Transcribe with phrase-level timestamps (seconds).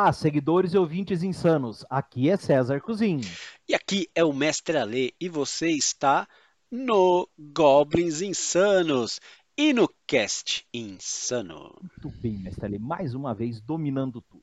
[0.00, 1.84] Olá, seguidores e ouvintes insanos.
[1.90, 3.20] Aqui é César Cozin.
[3.68, 6.26] E aqui é o Mestre Ale e você está
[6.70, 9.20] no Goblins Insanos
[9.58, 11.78] e no Cast Insano.
[11.82, 14.42] Muito bem, Mestre Ale, mais uma vez dominando tudo.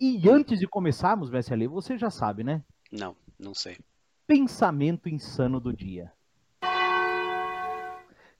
[0.00, 2.60] E antes de começarmos, Mestre Ale, você já sabe, né?
[2.90, 3.78] Não, não sei.
[4.26, 6.12] Pensamento insano do dia.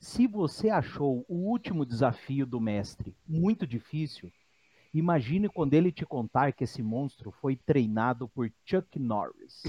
[0.01, 4.29] Se você achou o último desafio do mestre muito difícil,
[4.93, 9.63] imagine quando ele te contar que esse monstro foi treinado por Chuck Norris.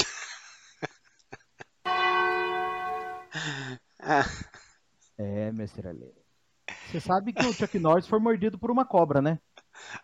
[5.17, 6.11] É, mestre Ale.
[6.87, 9.39] Você sabe que o Chuck Norris foi mordido por uma cobra, né?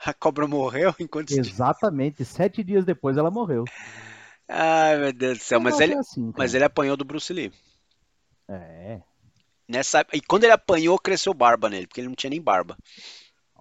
[0.03, 1.31] A cobra morreu enquanto.
[1.31, 2.25] Exatamente.
[2.25, 3.65] Sete dias depois ela morreu.
[4.47, 5.59] Ai, meu Deus do céu.
[5.59, 7.51] Mas ele, assim, mas ele apanhou do Bruce Lee.
[8.47, 9.01] É.
[9.67, 10.03] Nessa...
[10.11, 12.75] E quando ele apanhou, cresceu barba nele, porque ele não tinha nem barba.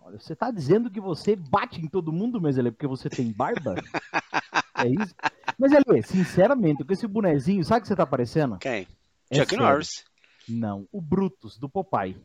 [0.09, 3.11] Olha, você tá dizendo que você bate em todo mundo, mas ele é porque você
[3.11, 3.75] tem barba?
[4.75, 5.15] é isso?
[5.59, 8.57] Mas ele, sinceramente, com esse bonezinho, sabe o que você tá parecendo?
[8.57, 8.89] Quem?
[9.29, 9.67] É Chuck sério.
[9.67, 10.05] Norris.
[10.49, 12.17] Não, o Brutus, do Popeye.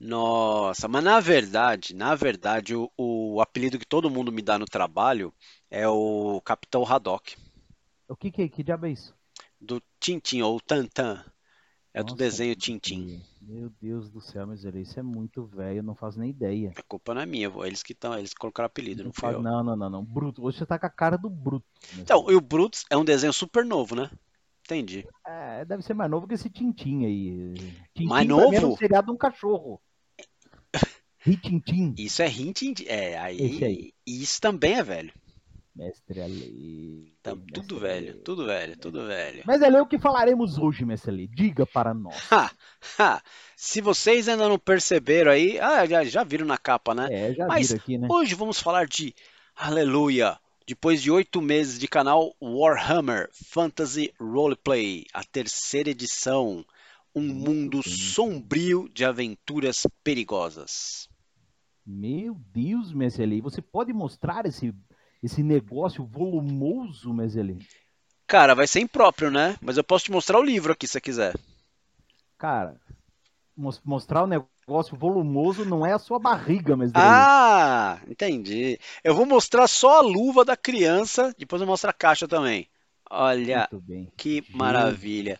[0.00, 4.64] Nossa, mas na verdade, na verdade, o, o apelido que todo mundo me dá no
[4.64, 5.32] trabalho
[5.70, 7.36] é o Capitão Haddock,
[8.08, 8.48] O que que é?
[8.48, 9.14] Que diabo é isso?
[9.60, 11.24] do Tintin, ou Tantan.
[11.94, 13.06] É do Nossa, desenho que Tintin.
[13.06, 13.22] feio.
[13.40, 16.72] Meu Deus do céu, mas ele, isso é muito velho, eu não faço nem ideia.
[16.74, 17.64] A culpa não é minha, vô.
[17.64, 19.42] eles que estão, eles que colocaram apelido, não faz- eu.
[19.42, 20.04] não, não, não, não.
[20.04, 20.42] Bruto.
[20.44, 21.64] Hoje você tá com a cara do Bruto.
[21.98, 24.10] Então, e o Brutus é um desenho super novo, né?
[24.64, 25.06] Entendi.
[25.26, 27.54] É, deve ser mais novo que esse Tintim aí.
[27.94, 28.76] Tintim Mais mim era um novo?
[28.78, 29.80] seriado de um cachorro.
[31.20, 31.94] Ritintim.
[31.96, 33.92] Isso é Hintin, é, aí.
[34.06, 35.12] isso também é velho.
[35.74, 37.16] Mestre Ale.
[37.22, 39.42] Tá, mestre tudo velho, tudo velho, tudo velho.
[39.44, 41.26] Mas é o que falaremos hoje, mestre Ale.
[41.26, 42.14] Diga para nós.
[42.30, 42.50] Ha,
[42.98, 43.22] ha.
[43.56, 47.08] Se vocês ainda não perceberam aí, ah, já, já viram na capa, né?
[47.10, 48.08] É, já Mas viram aqui, né?
[48.10, 49.14] Hoje vamos falar de
[49.56, 50.38] Aleluia.
[50.66, 56.64] Depois de oito meses de canal Warhammer Fantasy Roleplay, a terceira edição,
[57.14, 61.08] um mundo sombrio de aventuras perigosas.
[61.86, 63.40] Meu Deus, mestre Ale.
[63.42, 64.74] Você pode mostrar esse,
[65.24, 67.58] esse negócio volumoso, Ale?
[68.26, 69.56] Cara, vai ser impróprio, né?
[69.60, 71.34] Mas eu posso te mostrar o livro aqui se você quiser.
[72.38, 72.80] Cara,
[73.56, 76.90] mos- mostrar o negócio volumoso não é a sua barriga, Ale.
[76.94, 78.78] Ah, entendi.
[79.02, 82.68] Eu vou mostrar só a luva da criança, depois eu mostro a caixa também.
[83.10, 83.68] Olha,
[84.16, 85.38] que maravilha.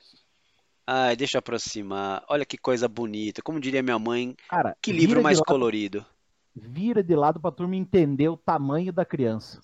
[0.86, 2.22] Ai, deixa eu aproximar.
[2.28, 3.42] Olha que coisa bonita.
[3.42, 6.04] Como diria minha mãe, Cara, que livro mais lado- colorido.
[6.54, 9.60] Vira de lado pra turma entender o tamanho da criança.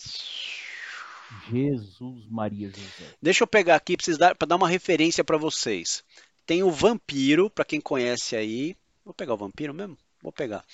[1.49, 3.15] Jesus Maria José.
[3.23, 6.03] Deixa eu pegar aqui para dar, dar uma referência para vocês.
[6.45, 8.77] Tem o Vampiro, para quem conhece aí.
[9.05, 9.97] Vou pegar o Vampiro mesmo?
[10.21, 10.65] Vou pegar.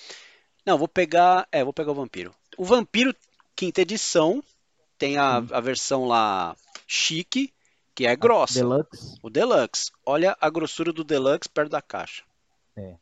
[0.65, 1.47] Não, vou pegar.
[1.51, 2.33] É, vou pegar o Vampiro.
[2.57, 3.15] O Vampiro,
[3.55, 4.43] quinta edição,
[4.97, 6.55] tem a, a versão lá
[6.87, 7.53] chique,
[7.93, 8.55] que é grossa.
[8.55, 9.91] Deluxe O Deluxe.
[10.03, 12.23] Olha a grossura do Deluxe perto da caixa.
[12.75, 12.95] é,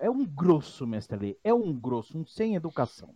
[0.00, 1.38] é um grosso, mestre Ali.
[1.42, 3.14] É um grosso, um sem educação.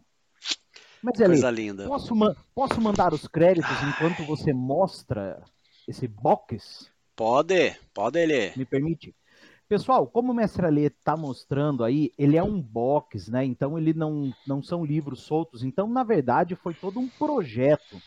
[1.03, 1.87] Mas Coisa linda.
[1.87, 5.43] posso, ma- posso mandar os créditos enquanto você mostra
[5.88, 6.91] esse box?
[7.16, 8.56] Pode, pode ler.
[8.56, 9.15] Me permite?
[9.69, 13.44] Pessoal, como o mestre Alê está mostrando aí, ele é um box, né?
[13.44, 15.62] Então ele não, não são livros soltos.
[15.62, 18.03] Então, na verdade, foi todo um projeto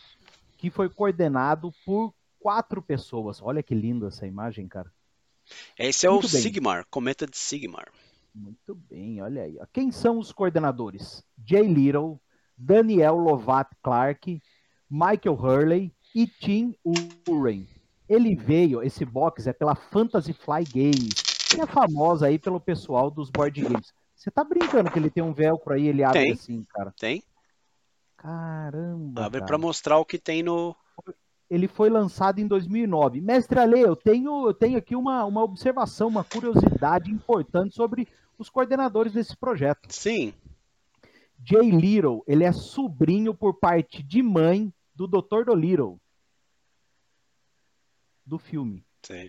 [0.58, 3.40] que foi coordenado por quatro pessoas.
[3.42, 4.92] Olha que linda essa imagem, cara.
[5.78, 6.42] Esse é o Muito bem.
[6.42, 7.88] Sigmar, cometa de Sigmar.
[8.34, 9.58] Muito bem, olha aí.
[9.72, 11.24] Quem são os coordenadores?
[11.46, 12.20] Jay Little,
[12.56, 14.42] Daniel Lovat Clark,
[14.90, 16.74] Michael Hurley e Tim
[17.28, 17.66] Uren.
[18.08, 21.14] Ele veio, esse box é pela Fantasy Fly Games,
[21.48, 23.92] que é famosa aí pelo pessoal dos board games.
[24.14, 26.32] Você tá brincando que ele tem um velcro aí, ele abre Tem.
[26.32, 26.92] assim, cara.
[26.98, 27.22] Tem?
[28.16, 29.24] Caramba.
[29.24, 29.48] Abre cara.
[29.48, 30.76] para mostrar o que tem no.
[31.50, 33.20] Ele foi lançado em 2009.
[33.20, 38.08] Mestre Ale, eu tenho, eu tenho aqui uma, uma observação, uma curiosidade importante sobre
[38.38, 39.92] os coordenadores desse projeto.
[39.92, 40.34] Sim.
[41.42, 45.44] Jay Little, ele é sobrinho por parte de mãe do Dr.
[45.44, 46.00] Dolittle.
[48.24, 48.84] Do filme.
[49.02, 49.28] Sei.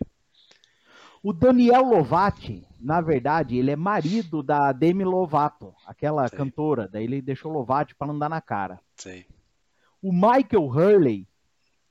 [1.22, 6.38] O Daniel Lovati, na verdade, ele é marido da Demi Lovato, aquela Sei.
[6.38, 6.88] cantora.
[6.88, 8.80] Daí ele deixou Lovati para não dar na cara.
[8.96, 9.26] Sei.
[10.02, 11.28] O Michael Hurley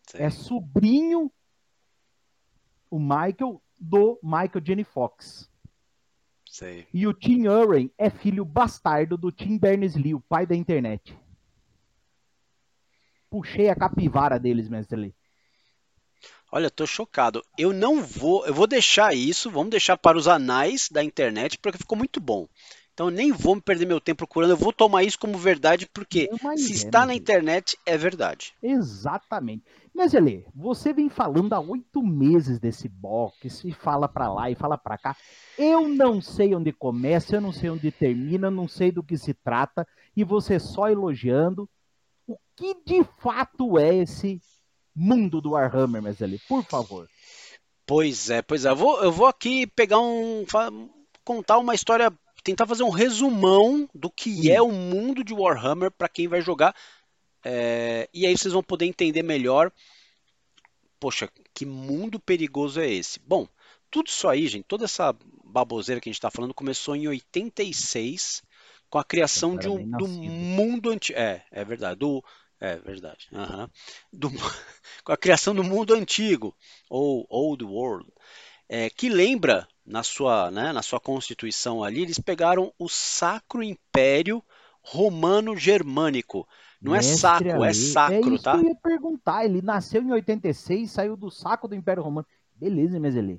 [0.07, 0.23] sei.
[0.23, 1.33] é sobrinho,
[2.89, 5.51] o Michael, do Michael Jenny Fox.
[6.55, 6.87] Sei.
[6.95, 11.19] E o Tim Urren é filho bastardo do Tim Berners-Lee, o pai da internet.
[13.29, 15.15] Puxei a capivara deles, mestre Lee.
[16.53, 17.45] Olha, tô chocado.
[17.59, 18.47] Eu não vou.
[18.47, 19.51] Eu vou deixar isso.
[19.51, 22.47] Vamos deixar para os anais da internet, porque ficou muito bom.
[22.95, 25.89] Então eu nem vou me perder meu tempo procurando, eu vou tomar isso como verdade,
[25.93, 28.55] porque se está na internet, é verdade.
[28.63, 29.65] Exatamente.
[29.93, 34.55] Mas, Elê, você vem falando há oito meses desse box, e fala pra lá e
[34.55, 35.17] fala pra cá.
[35.59, 39.19] Eu não sei onde começa, eu não sei onde termina, eu não sei do que
[39.19, 39.87] se trata,
[40.17, 41.69] e você só elogiando.
[42.27, 44.41] O que de fato é esse
[44.95, 46.39] mundo do Warhammer, mas Elê?
[46.49, 47.09] Por favor.
[47.87, 48.71] Pois é, pois é.
[48.71, 50.45] Eu vou, eu vou aqui pegar um.
[51.25, 52.13] contar uma história.
[52.45, 56.77] Tentar fazer um resumão do que é o mundo de Warhammer para quem vai jogar.
[57.43, 59.73] É, e aí vocês vão poder entender melhor.
[61.01, 63.19] Poxa, que mundo perigoso é esse?
[63.21, 63.49] Bom,
[63.91, 65.15] tudo isso aí, gente, toda essa
[65.45, 68.43] baboseira que a gente está falando começou em 86
[68.91, 71.19] com a criação de um do mundo antigo.
[71.19, 71.99] É, é verdade.
[71.99, 72.25] Do,
[72.61, 73.29] é verdade.
[73.33, 73.71] aham.
[74.13, 74.31] Do-
[75.05, 76.57] com a criação do mundo antigo,
[76.89, 78.11] ou Old World,
[78.69, 84.43] é, que lembra na sua, né, na sua constituição ali, eles pegaram o Sacro Império
[84.83, 86.47] Romano Germânico.
[86.81, 88.53] Não é Mestre saco, é Alê, sacro, isso tá?
[88.53, 89.45] que eu ia perguntar.
[89.45, 92.27] Ele nasceu em 86, saiu do saco do Império Romano.
[92.55, 93.39] Beleza, mas Elê.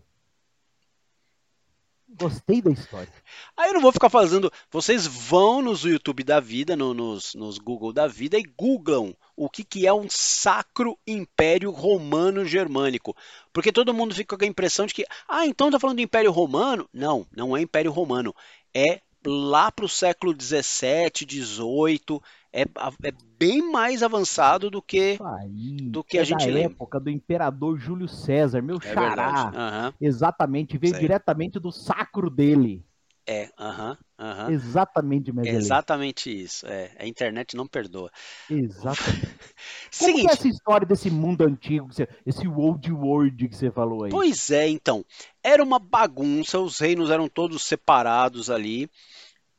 [2.07, 3.11] Gostei da história.
[3.57, 4.51] Aí eu não vou ficar fazendo.
[4.71, 9.49] Vocês vão nos YouTube da vida, no- nos, nos Google da vida e googlam o
[9.49, 13.15] que, que é um Sacro Império Romano Germânico.
[13.51, 16.31] Porque todo mundo fica com a impressão de que, ah, então tá falando do Império
[16.31, 16.87] Romano?
[16.93, 18.33] Não, não é Império Romano.
[18.73, 22.21] É lá para o século 17, 18.
[22.53, 25.17] É, é bem mais avançado do que.
[25.21, 25.77] Aí.
[25.89, 26.73] do que é a gente da lembra.
[26.73, 29.51] época do imperador Júlio César, meu É xará.
[29.53, 31.01] Aham, Exatamente, veio Sei.
[31.01, 32.83] diretamente do sacro dele.
[33.27, 34.51] é, aham, aham.
[34.51, 35.57] Exatamente, mas Elê.
[35.57, 36.65] Exatamente isso.
[36.67, 38.11] É, a internet não perdoa.
[38.49, 38.95] Exatamente.
[39.97, 40.31] Como é Seguinte.
[40.31, 41.89] essa história desse mundo antigo,
[42.25, 44.11] esse old world que você falou aí?
[44.11, 45.05] Pois é, então.
[45.43, 48.89] Era uma bagunça, os reinos eram todos separados ali.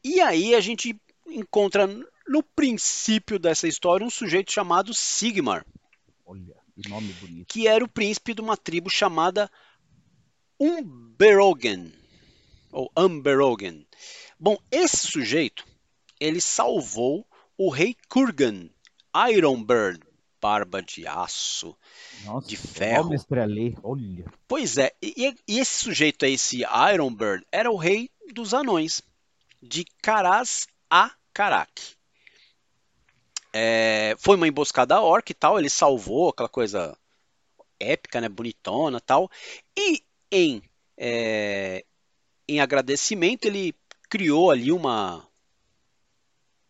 [0.05, 1.87] E aí a gente encontra
[2.29, 5.65] no princípio dessa história um sujeito chamado Sigmar,
[6.25, 7.47] Olha, que nome bonito.
[7.49, 9.51] que era o príncipe de uma tribo chamada
[10.61, 11.93] Umberogen,
[12.73, 13.87] ou Umberogen.
[14.39, 15.65] Bom, esse sujeito,
[16.21, 18.69] ele salvou o rei Kurgan,
[19.15, 20.01] Ironbird,
[20.41, 21.77] barba de aço.
[22.25, 23.09] Nossa, De ferro.
[23.09, 24.25] mestre Alê, olha.
[24.47, 26.63] Pois é, e, e esse sujeito aí, esse
[26.93, 29.03] Ironbird, era o rei dos anões,
[29.63, 31.97] de Karaz a Karak.
[33.53, 36.97] É, foi uma emboscada orc e tal, ele salvou aquela coisa
[37.81, 39.31] épica, né, bonitona tal.
[39.75, 40.63] E em,
[40.97, 41.85] é,
[42.47, 43.75] em agradecimento ele
[44.09, 45.27] criou ali uma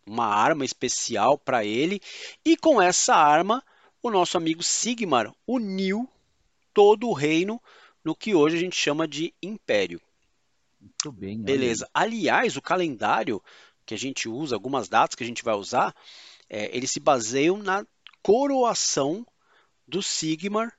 [0.07, 2.01] uma arma especial para ele
[2.45, 3.63] e com essa arma
[4.03, 6.09] o nosso amigo Sigmar uniu
[6.73, 7.61] todo o reino
[8.05, 10.01] no que hoje a gente chama de império.
[10.81, 11.37] Muito bem.
[11.37, 11.91] olha Beleza.
[11.93, 13.43] Aliás, o calendário
[13.85, 15.95] que a gente usa, algumas datas que a gente vai usar,
[16.49, 17.85] é, eles se baseiam na
[18.23, 19.27] coroação
[19.87, 20.73] do Sigmar.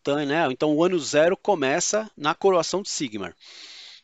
[0.00, 3.36] Então, né, então o ano zero começa na coroação de Sigmar.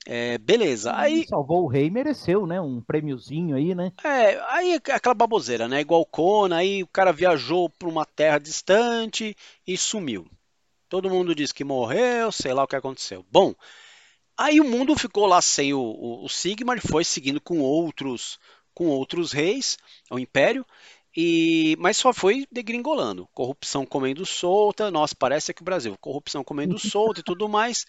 [0.06, 0.94] É, beleza.
[0.94, 1.20] aí.
[1.20, 2.60] Aí, Salvou o rei, mereceu, né?
[2.60, 3.92] Um prêmiozinho aí, né?
[4.04, 5.80] é, aí é aquela baboseira, né?
[5.80, 9.34] Igual Conan, aí o cara viajou para uma terra distante
[9.66, 10.26] e sumiu.
[10.88, 13.24] Todo mundo diz que morreu, sei lá o que aconteceu.
[13.30, 13.54] Bom,
[14.36, 18.38] aí o mundo ficou lá sem o, o, o Sigmar, foi seguindo com outros,
[18.74, 19.78] com outros reis,
[20.10, 20.64] o Império,
[21.16, 23.28] e mas só foi degringolando.
[23.32, 27.86] Corrupção comendo solta, nossa, parece aqui o Brasil, corrupção comendo solta e tudo mais.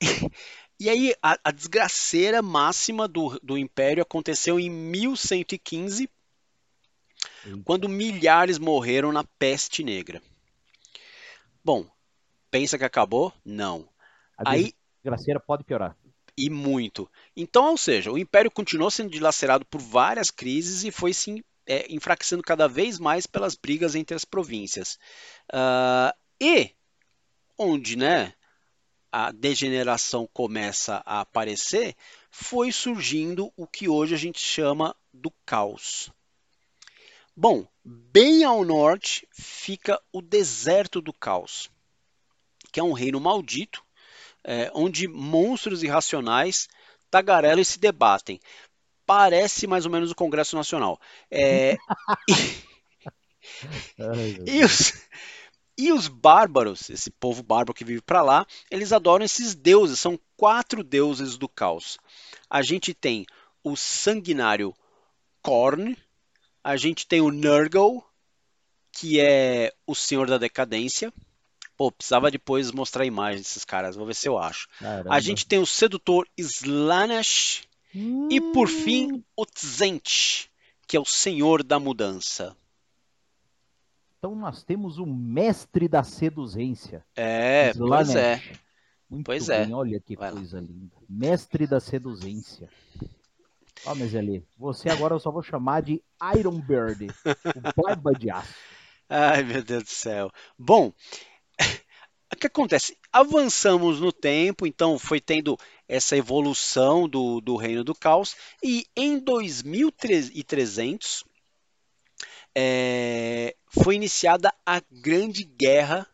[0.78, 6.08] E aí a, a desgraceira máxima do, do Império aconteceu em 1115,
[7.44, 7.64] Eita.
[7.64, 10.22] quando milhares morreram na peste negra.
[11.64, 11.86] Bom,
[12.50, 13.32] pensa que acabou?
[13.44, 13.88] Não.
[14.38, 15.96] A Aí desgraceira pode piorar.
[16.36, 17.10] e muito.
[17.36, 21.92] Então, ou seja, o Império continuou sendo dilacerado por várias crises e foi se é,
[21.92, 24.98] enfraquecendo cada vez mais pelas brigas entre as províncias.
[25.52, 26.70] Ah, e
[27.58, 28.34] onde, né,
[29.18, 31.96] a degeneração começa a aparecer,
[32.30, 36.12] foi surgindo o que hoje a gente chama do caos.
[37.34, 41.70] Bom, bem ao norte fica o deserto do caos,
[42.70, 43.82] que é um reino maldito,
[44.44, 46.68] é, onde monstros irracionais
[47.10, 48.38] tagarelam e se debatem.
[49.06, 51.00] Parece mais ou menos o Congresso Nacional.
[51.30, 51.78] É,
[53.96, 54.92] meu e, os,
[55.78, 60.00] e os bárbaros, esse povo bárbaro que vive para lá, eles adoram esses deuses.
[60.00, 61.98] São quatro deuses do caos.
[62.48, 63.26] A gente tem
[63.62, 64.74] o sanguinário
[65.42, 65.96] Korn,
[66.64, 68.02] a gente tem o Nurgle,
[68.90, 71.12] que é o senhor da decadência.
[71.76, 74.66] Pô, precisava depois mostrar a imagem desses caras, vou ver se eu acho.
[74.78, 75.14] Caramba.
[75.14, 77.66] A gente tem o sedutor Slaanesh,
[78.30, 80.48] E por fim, o Tzent,
[80.86, 82.54] que é o senhor da mudança.
[84.26, 87.06] Então nós temos o mestre da seduzência.
[87.14, 88.42] É, pois é.
[89.08, 89.72] Muito Pois bem, é.
[89.72, 90.38] olha que Vai lá.
[90.38, 90.96] coisa linda.
[91.08, 92.68] Mestre da seduzência.
[93.84, 96.02] Ó, mas ali, você agora eu só vou chamar de
[96.36, 98.52] Iron Bird, o barba de aço.
[99.08, 100.28] Ai, meu Deus do céu.
[100.58, 100.92] Bom,
[102.32, 102.96] o que acontece?
[103.12, 105.56] Avançamos no tempo, então foi tendo
[105.86, 111.22] essa evolução do, do Reino do Caos, e em 2300
[112.58, 116.08] é, foi iniciada a Grande Guerra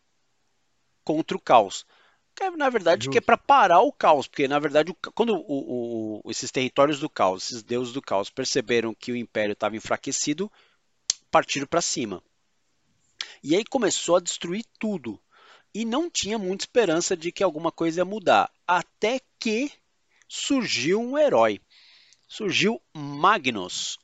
[1.04, 1.86] contra o Caos.
[2.34, 3.26] Que, na verdade, que é Justo.
[3.26, 7.44] para parar o caos, porque na verdade, o quando o- o- esses territórios do caos,
[7.44, 10.50] esses deuses do caos perceberam que o império estava enfraquecido,
[11.30, 12.22] partiram para cima.
[13.42, 15.20] E aí começou a destruir tudo.
[15.74, 18.50] E não tinha muita esperança de que alguma coisa ia mudar.
[18.66, 19.70] Até que
[20.26, 21.60] surgiu um herói.
[22.26, 23.98] Surgiu Magnus,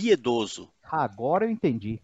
[0.00, 2.00] piedoso, Agora eu entendi.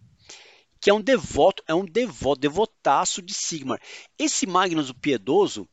[0.81, 3.81] que é um devoto, é um devoto, devotaço de Sigmar.
[4.19, 5.69] Esse Magnus, o piedoso,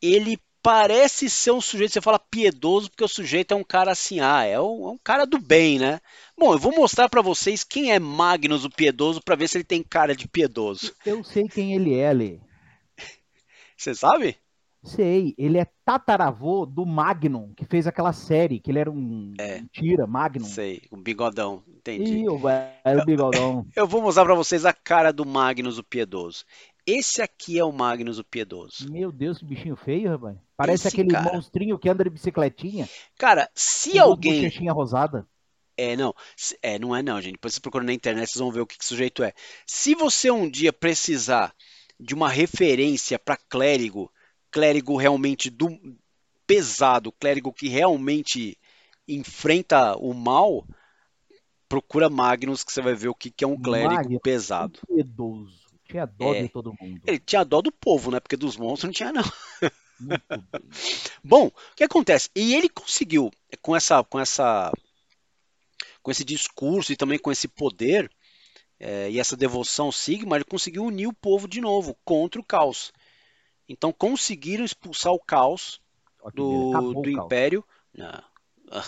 [0.00, 4.18] ele parece ser um sujeito, você fala piedoso porque o sujeito é um cara assim,
[4.18, 6.00] ah, é um, é um cara do bem, né?
[6.36, 9.64] Bom, eu vou mostrar para vocês quem é Magnus, o piedoso, para ver se ele
[9.64, 10.92] tem cara de piedoso.
[11.04, 12.40] Eu sei quem ele é, Lê.
[13.76, 14.36] Você sabe?
[14.86, 19.56] Sei, ele é tataravô do Magnum, que fez aquela série, que ele era um, É.
[19.58, 20.44] um tira, Magnum.
[20.46, 22.18] Sei, o bigodão, entendi.
[22.18, 23.66] Ih, o velho bigodão.
[23.74, 26.44] Eu vou mostrar para vocês a cara do Magnus, o piedoso.
[26.86, 28.88] Esse aqui é o Magnus, o piedoso.
[28.92, 30.36] Meu Deus, que bichinho feio, rapaz.
[30.56, 31.32] Parece Esse aquele cara.
[31.32, 32.88] monstrinho que anda de bicicletinha.
[33.18, 35.26] Cara, se alguém bochechinha rosada.
[35.76, 36.14] É, não.
[36.62, 37.32] É, não é não, gente.
[37.32, 39.32] Depois vocês procuram na internet, vocês vão ver o que, que sujeito é.
[39.66, 41.52] Se você um dia precisar
[41.98, 44.10] de uma referência para clérigo,
[44.56, 45.68] clérigo realmente do
[46.46, 48.56] pesado, clérigo que realmente
[49.06, 50.66] enfrenta o mal,
[51.68, 54.22] procura Magnus que você vai ver o que, que é um clérigo Magnus.
[54.22, 54.80] pesado.
[54.86, 55.60] Piedoso.
[55.86, 56.44] Tinha dó É.
[56.44, 57.02] de todo mundo.
[57.06, 58.18] Ele tinha dó do povo, né?
[58.18, 59.22] Porque dos monstros não tinha não.
[61.22, 62.30] Bom, o que acontece?
[62.34, 64.72] E ele conseguiu, com essa, com essa,
[66.02, 68.10] com esse discurso e também com esse poder
[68.80, 72.90] eh, e essa devoção Sigma, ele conseguiu unir o povo de novo contra o caos.
[73.68, 75.80] Então conseguiram expulsar o caos
[76.34, 76.70] do.
[76.70, 77.10] Acabou do.
[77.10, 77.64] Império.
[77.94, 78.22] Não.
[78.70, 78.84] Ah,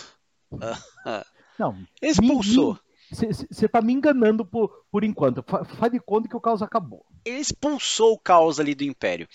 [0.61, 1.25] ah, ah.
[1.57, 2.79] Não, Expulsou.
[3.11, 5.43] você tá me enganando por, por enquanto.
[5.45, 7.05] Fa- Faz de conta que o caos acabou.
[7.25, 9.27] Ele expulsou o caos ali do Império.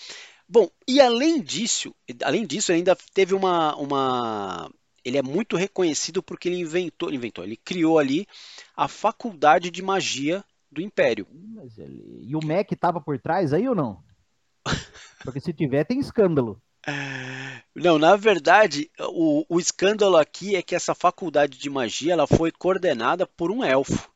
[0.47, 4.71] Bom, e além disso, além disso, ele ainda teve uma, uma.
[5.03, 8.27] Ele é muito reconhecido porque ele inventou, ele inventou, ele criou ali
[8.75, 11.27] a faculdade de magia do Império.
[11.77, 12.21] Ele...
[12.27, 14.03] E o Mac tava por trás aí ou não?
[15.23, 16.61] Porque se tiver, tem escândalo.
[17.73, 22.51] Não, na verdade, o, o escândalo aqui é que essa faculdade de magia ela foi
[22.51, 24.09] coordenada por um elfo.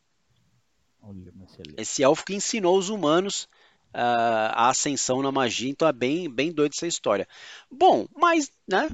[1.01, 1.33] Olha.
[1.77, 3.47] Esse elfo que ensinou os humanos
[3.93, 7.27] ah, a ascensão na magia, então é bem, bem doido essa história.
[7.71, 8.89] Bom, mas, né,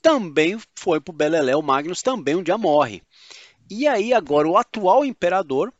[0.00, 3.02] também foi pro Beleléu, o Magnus também um dia morre.
[3.70, 5.72] E aí agora o atual imperador,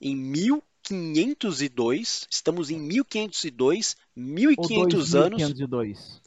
[0.00, 0.16] em
[0.90, 6.22] 1502, estamos em 1502, Ou 1500 anos, 2502.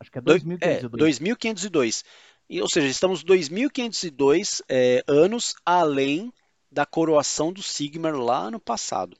[0.00, 0.84] Acho que é Dois- 2502.
[0.84, 2.04] É, 2502.
[2.48, 6.32] E, ou seja, estamos 2502 é, anos além
[6.72, 9.16] da coroação do Sigmar lá no passado.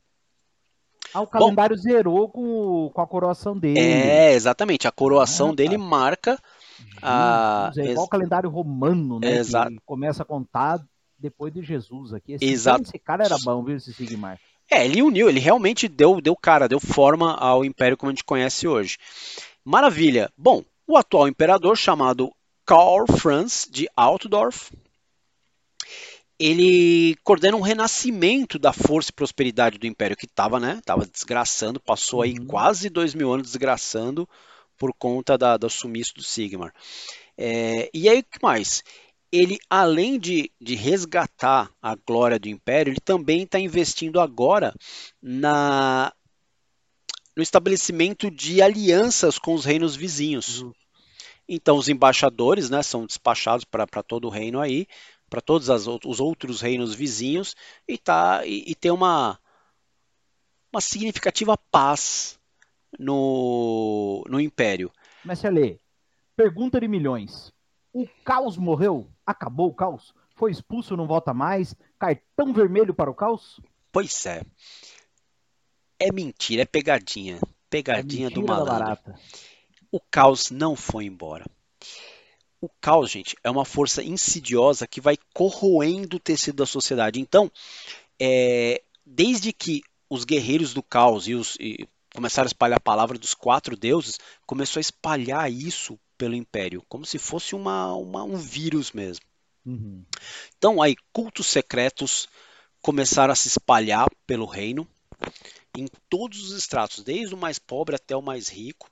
[1.12, 3.78] Ah, o calendário zerou com, com a coroação dele.
[3.80, 4.86] É, exatamente.
[4.86, 5.78] A coroação Ah, dele tá.
[5.78, 6.38] marca.
[7.74, 9.36] Jesus, é igual o calendário romano, né?
[9.38, 9.70] Exato.
[9.72, 10.80] Que começa a contar
[11.18, 12.34] depois de Jesus aqui.
[12.34, 12.82] Esse, Exato.
[12.82, 14.38] esse cara era bom, viu, esse Sigmar?
[14.72, 18.24] É, ele uniu, ele realmente deu, deu cara, deu forma ao império como a gente
[18.24, 18.96] conhece hoje.
[19.64, 20.30] Maravilha.
[20.36, 22.32] Bom, o atual imperador, chamado
[22.64, 24.70] Karl Franz de Altdorf,
[26.38, 30.80] ele coordena um renascimento da força e prosperidade do império que estava, né?
[30.84, 32.46] Tava desgraçando, passou aí Uhum.
[32.46, 34.26] quase dois mil anos desgraçando
[34.78, 36.72] por conta da, do sumiço do Sigmar.
[37.36, 38.82] É, e aí, o que mais?
[39.32, 44.74] Ele, além de, de resgatar a glória do império, ele também está investindo agora
[45.22, 46.12] na,
[47.36, 50.46] no estabelecimento de alianças com os reinos vizinhos.
[50.46, 50.80] Justo.
[51.48, 54.86] Então, os embaixadores né, são despachados para todo o reino aí,
[55.28, 57.56] para todos as os outros reinos vizinhos,
[57.88, 59.38] e, tá, e, e tem uma,
[60.72, 62.38] uma significativa paz
[62.98, 64.92] no, no império.
[65.34, 65.78] Se lê,
[66.36, 67.52] pergunta de milhões.
[67.92, 69.10] O caos morreu?
[69.26, 70.14] Acabou o caos?
[70.34, 71.74] Foi expulso, não volta mais?
[71.98, 73.60] Cartão vermelho para o caos?
[73.92, 74.42] Pois é.
[75.98, 77.36] É mentira, é pegadinha.
[77.36, 79.14] É Pegadinha do mentira da malandro.
[79.92, 81.44] O caos não foi embora.
[82.60, 87.20] O caos, gente, é uma força insidiosa que vai corroendo o tecido da sociedade.
[87.20, 87.50] Então,
[88.20, 93.18] é, desde que os guerreiros do caos e, os, e começaram a espalhar a palavra
[93.18, 98.36] dos quatro deuses, começou a espalhar isso pelo império, como se fosse uma, uma um
[98.36, 99.24] vírus mesmo.
[99.64, 100.04] Uhum.
[100.56, 102.28] Então, aí, cultos secretos
[102.82, 104.86] começaram a se espalhar pelo reino,
[105.76, 108.90] em todos os estratos, desde o mais pobre até o mais rico,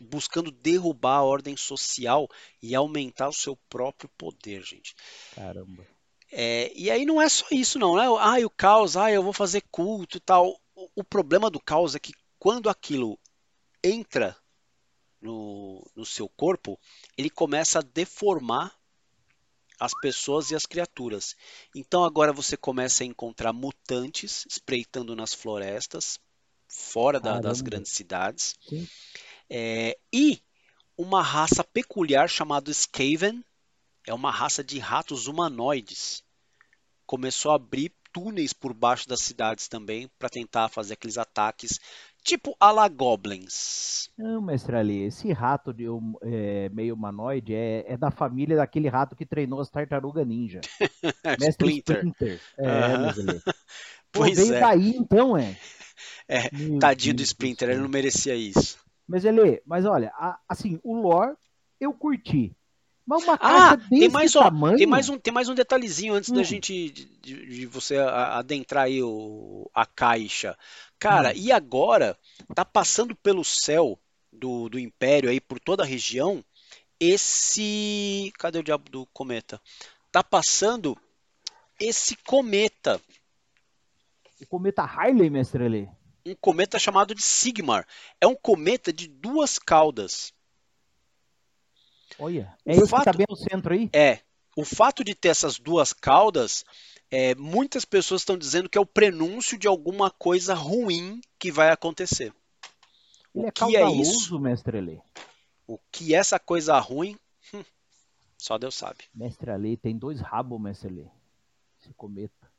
[0.00, 2.28] buscando derrubar a ordem social
[2.60, 4.94] e aumentar o seu próprio poder, gente.
[5.34, 5.86] Caramba.
[6.30, 7.96] É, e aí não é só isso, não.
[7.96, 8.04] Né?
[8.18, 10.58] Ah, o caos, ah, eu vou fazer culto e tal.
[10.74, 13.16] O, o problema do caos é que quando aquilo
[13.84, 14.36] entra
[15.20, 16.76] no, no seu corpo,
[17.16, 18.76] ele começa a deformar
[19.78, 21.36] as pessoas e as criaturas.
[21.72, 26.18] Então agora você começa a encontrar mutantes espreitando nas florestas,
[26.66, 28.56] fora da, das grandes cidades.
[29.48, 30.42] É, e
[30.98, 33.44] uma raça peculiar chamada Skaven,
[34.04, 36.24] é uma raça de ratos humanoides.
[37.06, 41.80] Começou a abrir túneis por baixo das cidades também para tentar fazer aqueles ataques
[42.22, 44.10] tipo a la Goblins.
[44.16, 45.84] Não, mestre Ali, esse rato de,
[46.22, 50.60] é, meio humanoide é, é, da família daquele rato que treinou as tartarugas ninja.
[51.40, 51.96] mestre Splinter.
[51.96, 52.40] Splinter.
[52.58, 53.12] É, uh
[53.42, 53.54] -huh.
[54.12, 54.60] pois veio é.
[54.60, 55.56] daí então, é.
[56.28, 58.78] É, Meu tadinho Deus do Splinter, ele não merecia isso.
[59.06, 61.34] Mas ele, mas olha, a, assim, o lore
[61.80, 62.56] eu curti.
[63.04, 64.76] Mas uma ah, tem mais, ó, tamanho...
[64.78, 66.36] tem mais um tem mais um detalhezinho antes hum.
[66.36, 67.04] da gente de,
[67.46, 70.56] de, você adentrar aí o, a caixa.
[71.02, 71.32] Cara, hum.
[71.34, 72.16] e agora
[72.54, 73.98] tá passando pelo céu
[74.32, 76.44] do, do Império aí por toda a região
[77.04, 79.60] esse, cadê o diabo do cometa?
[80.12, 80.96] Tá passando
[81.80, 83.00] esse cometa.
[84.40, 85.88] O cometa Harley, mestre ali.
[86.24, 87.84] Um cometa chamado de Sigmar.
[88.20, 90.32] É um cometa de duas caudas.
[92.16, 93.90] Olha, é o esse fato, que tá bem no centro aí?
[93.92, 94.20] É.
[94.56, 96.64] O fato de ter essas duas caudas,
[97.12, 101.70] é, muitas pessoas estão dizendo que é o prenúncio de alguma coisa ruim que vai
[101.70, 102.32] acontecer.
[103.34, 104.98] Ele o é que é isso, mestre Lê?
[105.66, 107.18] O que é essa coisa ruim,
[107.52, 107.62] hum,
[108.38, 109.04] só Deus sabe.
[109.14, 111.06] Mestre Ali tem dois rabos, mestre Lê.
[111.78, 112.50] Esse cometa.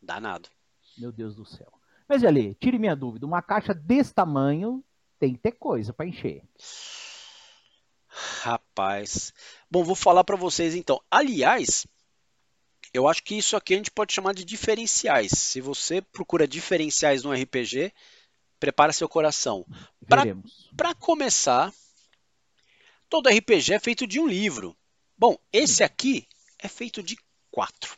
[0.00, 0.48] Danado.
[0.96, 1.70] Meu Deus do céu.
[2.08, 3.26] Mas ali, tire minha dúvida.
[3.26, 4.82] Uma caixa desse tamanho
[5.18, 6.42] tem que ter coisa para encher.
[8.42, 9.34] Rapaz.
[9.70, 11.00] Bom, vou falar para vocês então.
[11.10, 11.86] Aliás,
[12.94, 15.32] eu acho que isso aqui a gente pode chamar de diferenciais.
[15.32, 17.92] Se você procura diferenciais no RPG,
[18.60, 19.66] prepara seu coração.
[20.76, 21.72] Para começar,
[23.08, 24.76] todo RPG é feito de um livro.
[25.16, 26.26] Bom, esse aqui
[26.58, 27.16] é feito de
[27.50, 27.96] quatro.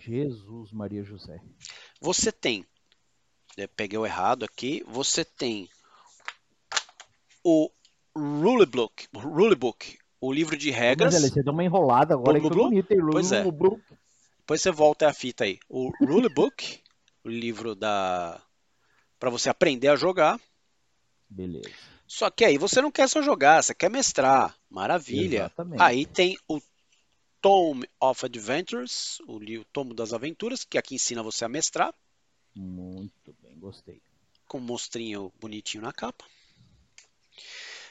[0.00, 1.40] Jesus Maria José.
[2.00, 2.64] Você tem,
[3.76, 5.68] peguei o errado aqui, você tem
[7.42, 7.70] o
[8.16, 11.12] Rulebook, Rulebook, o livro de regras.
[11.20, 13.00] Mas, você deu uma enrolada agora que bonito, hein?
[13.10, 13.44] Pois é.
[14.44, 15.58] Depois você volta a fita aí.
[15.70, 16.78] O Rulebook,
[17.24, 18.38] o livro da
[19.18, 20.38] para você aprender a jogar.
[21.30, 21.70] Beleza.
[22.06, 24.54] Só que aí você não quer só jogar, você quer mestrar.
[24.68, 25.38] Maravilha.
[25.38, 25.82] Exatamente.
[25.82, 26.60] Aí tem o
[27.40, 29.40] Tome of Adventures, o
[29.72, 31.94] Tomo das Aventuras, que aqui ensina você a mestrar.
[32.54, 34.02] Muito bem, gostei.
[34.46, 36.26] Com um monstrinho bonitinho na capa.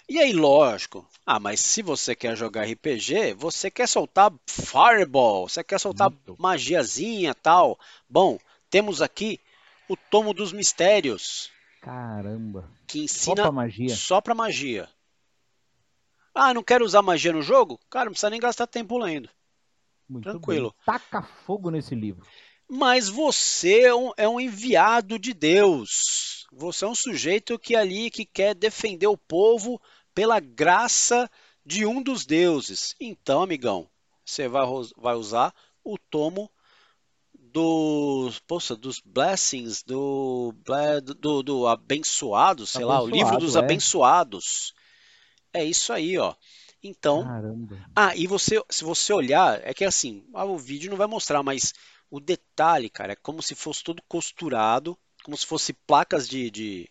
[0.07, 5.63] E aí, lógico, ah, mas se você quer jogar RPG, você quer soltar Fireball, você
[5.63, 6.35] quer soltar Muito.
[6.37, 7.79] magiazinha tal.
[8.09, 8.37] Bom,
[8.69, 9.39] temos aqui
[9.87, 11.49] o Tomo dos Mistérios.
[11.81, 12.69] Caramba.
[12.87, 13.95] Que ensina só pra magia.
[13.95, 14.89] Só pra magia.
[16.35, 17.79] Ah, não quero usar magia no jogo?
[17.89, 19.29] Cara, não precisa nem gastar tempo lendo.
[20.09, 20.73] Muito Tranquilo.
[20.85, 20.85] Bem.
[20.85, 22.25] Taca fogo nesse livro.
[22.67, 26.32] Mas você é um, é um enviado de Deus.
[26.55, 29.81] Você é um sujeito que ali que quer defender o povo
[30.13, 31.29] pela graça
[31.65, 32.95] de um dos deuses.
[32.99, 33.89] Então, amigão,
[34.23, 34.65] você vai,
[34.97, 36.49] vai usar o tomo
[37.33, 40.53] dos, poxa, dos blessings, do,
[41.19, 43.59] do, do abençoado, sei abençoado, lá, o livro dos é.
[43.59, 44.73] abençoados.
[45.53, 46.33] É isso aí, ó.
[46.81, 47.85] Então, Caramba.
[47.95, 51.41] ah, e você, se você olhar, é que assim, ah, o vídeo não vai mostrar,
[51.41, 51.73] mas
[52.09, 56.89] o detalhe, cara, é como se fosse todo costurado como se fosse placas de, de,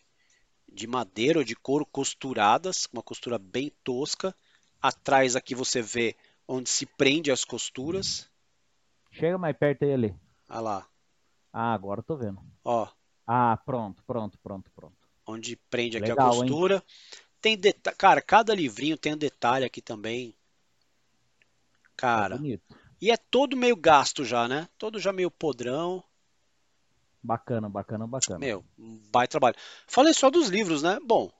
[0.72, 4.34] de madeira ou de couro costuradas, uma costura bem tosca.
[4.80, 6.16] Atrás aqui você vê
[6.48, 8.28] onde se prende as costuras.
[9.12, 10.16] Chega mais perto aí, ali.
[10.48, 10.88] Ah lá.
[11.52, 12.42] Ah, agora eu tô vendo.
[12.64, 12.88] Ó.
[13.26, 14.96] Ah, pronto, pronto, pronto, pronto.
[15.26, 16.76] Onde prende aqui Legal, a costura.
[16.76, 16.82] Hein?
[17.40, 20.34] Tem detalhe, cara, cada livrinho tem um detalhe aqui também.
[21.96, 22.36] Cara.
[22.36, 22.58] É
[23.00, 24.68] e é todo meio gasto já, né?
[24.78, 26.02] Todo já meio podrão.
[27.22, 28.38] Bacana, bacana, bacana.
[28.38, 28.64] Meu,
[29.12, 29.56] vai trabalho.
[29.86, 30.98] Falei só dos livros, né?
[31.06, 31.30] Bom,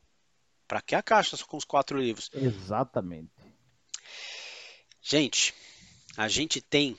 [0.68, 2.30] para que a caixa com os quatro livros?
[2.32, 3.32] Exatamente.
[5.00, 5.52] Gente,
[6.16, 6.96] a gente tem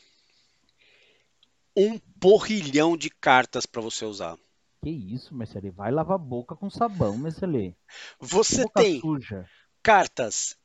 [1.75, 4.37] um porrilhão de cartas para você usar.
[4.81, 7.75] Que isso, Messi Vai lavar a boca com sabão, Messi
[8.19, 9.49] Você tem suja.
[9.81, 10.57] cartas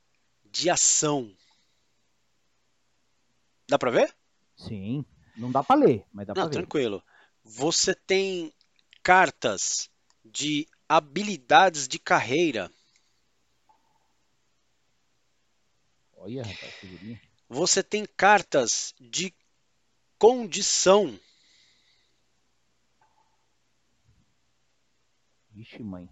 [0.45, 1.33] de ação.
[3.69, 4.15] Dá para ver?
[4.57, 5.05] Sim.
[5.37, 6.51] Não dá para ler, mas dá para ver.
[6.51, 7.01] Tranquilo.
[7.51, 8.53] Você tem
[9.03, 9.91] cartas
[10.23, 12.71] de habilidades de carreira.
[16.15, 17.19] Olha, rapaz, figurinha.
[17.49, 19.35] Você tem cartas de
[20.19, 21.19] condição.
[25.51, 26.07] Vixe, mãe.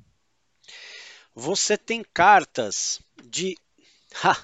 [1.34, 3.58] Você tem cartas de
[4.24, 4.42] ha,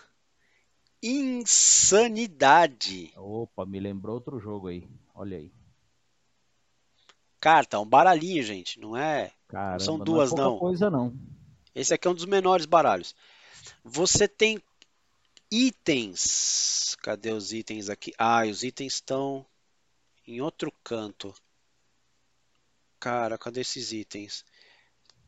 [1.02, 1.94] insanidade.
[3.16, 4.87] Opa, me lembrou outro jogo aí.
[5.14, 5.62] Olha aí.
[7.42, 8.78] Carta, um baralhinho, gente.
[8.78, 9.33] Não é.
[9.48, 10.38] Caramba, não são duas, não.
[10.38, 10.59] É não.
[10.61, 11.12] coisa, não.
[11.74, 13.16] Esse aqui é um dos menores baralhos.
[13.83, 14.62] Você tem
[15.50, 16.96] itens.
[17.02, 18.14] Cadê os itens aqui?
[18.16, 19.44] Ah, os itens estão
[20.24, 21.35] em outro canto.
[23.00, 24.44] Cara, cadê esses itens?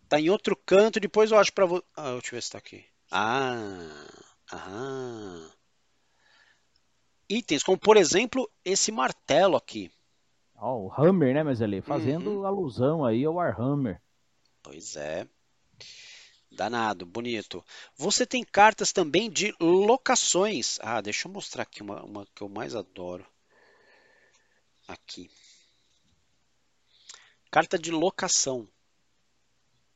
[0.08, 1.84] Tá em outro canto, depois eu acho pra você.
[1.96, 2.84] Ah, deixa eu ver se tá aqui.
[3.10, 4.06] Ah,
[4.52, 5.50] ah.
[7.28, 9.90] Itens, como por exemplo, esse martelo aqui.
[10.66, 12.46] Ó, o Hammer, né, mas ali fazendo uhum.
[12.46, 14.00] alusão aí ao Warhammer.
[14.62, 15.28] Pois é.
[16.50, 17.62] Danado, bonito.
[17.98, 20.78] Você tem cartas também de locações.
[20.80, 23.26] Ah, deixa eu mostrar aqui uma, uma que eu mais adoro.
[24.88, 25.30] Aqui.
[27.50, 28.66] Carta de locação.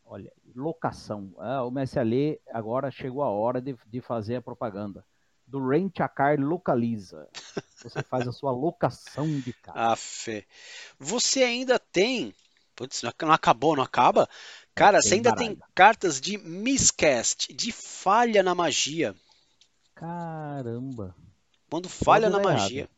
[0.05, 1.35] Olha, locação.
[1.39, 5.03] Ah, o MSLE agora chegou a hora de, de fazer a propaganda.
[5.49, 7.27] Do Rent a Car Localiza.
[7.75, 9.79] Você faz a sua locação de carro.
[9.79, 10.47] Ah, fé.
[10.99, 12.35] Você ainda tem.
[12.77, 14.29] Putz, não acabou, não acaba?
[14.75, 15.57] Cara, você ainda baralho.
[15.57, 19.17] tem cartas de miscast, de falha na magia.
[19.95, 21.17] Caramba.
[21.69, 22.83] Quando falha na magia.
[22.83, 22.91] Errado.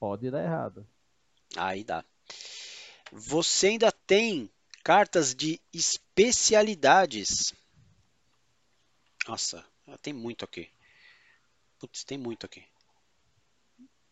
[0.00, 0.86] Pode dar errado.
[1.56, 2.04] Aí dá.
[3.12, 4.50] Você ainda tem
[4.82, 7.52] cartas de especialidades.
[9.26, 9.64] Nossa,
[10.00, 10.70] tem muito aqui.
[11.78, 12.62] Putz, tem muito aqui.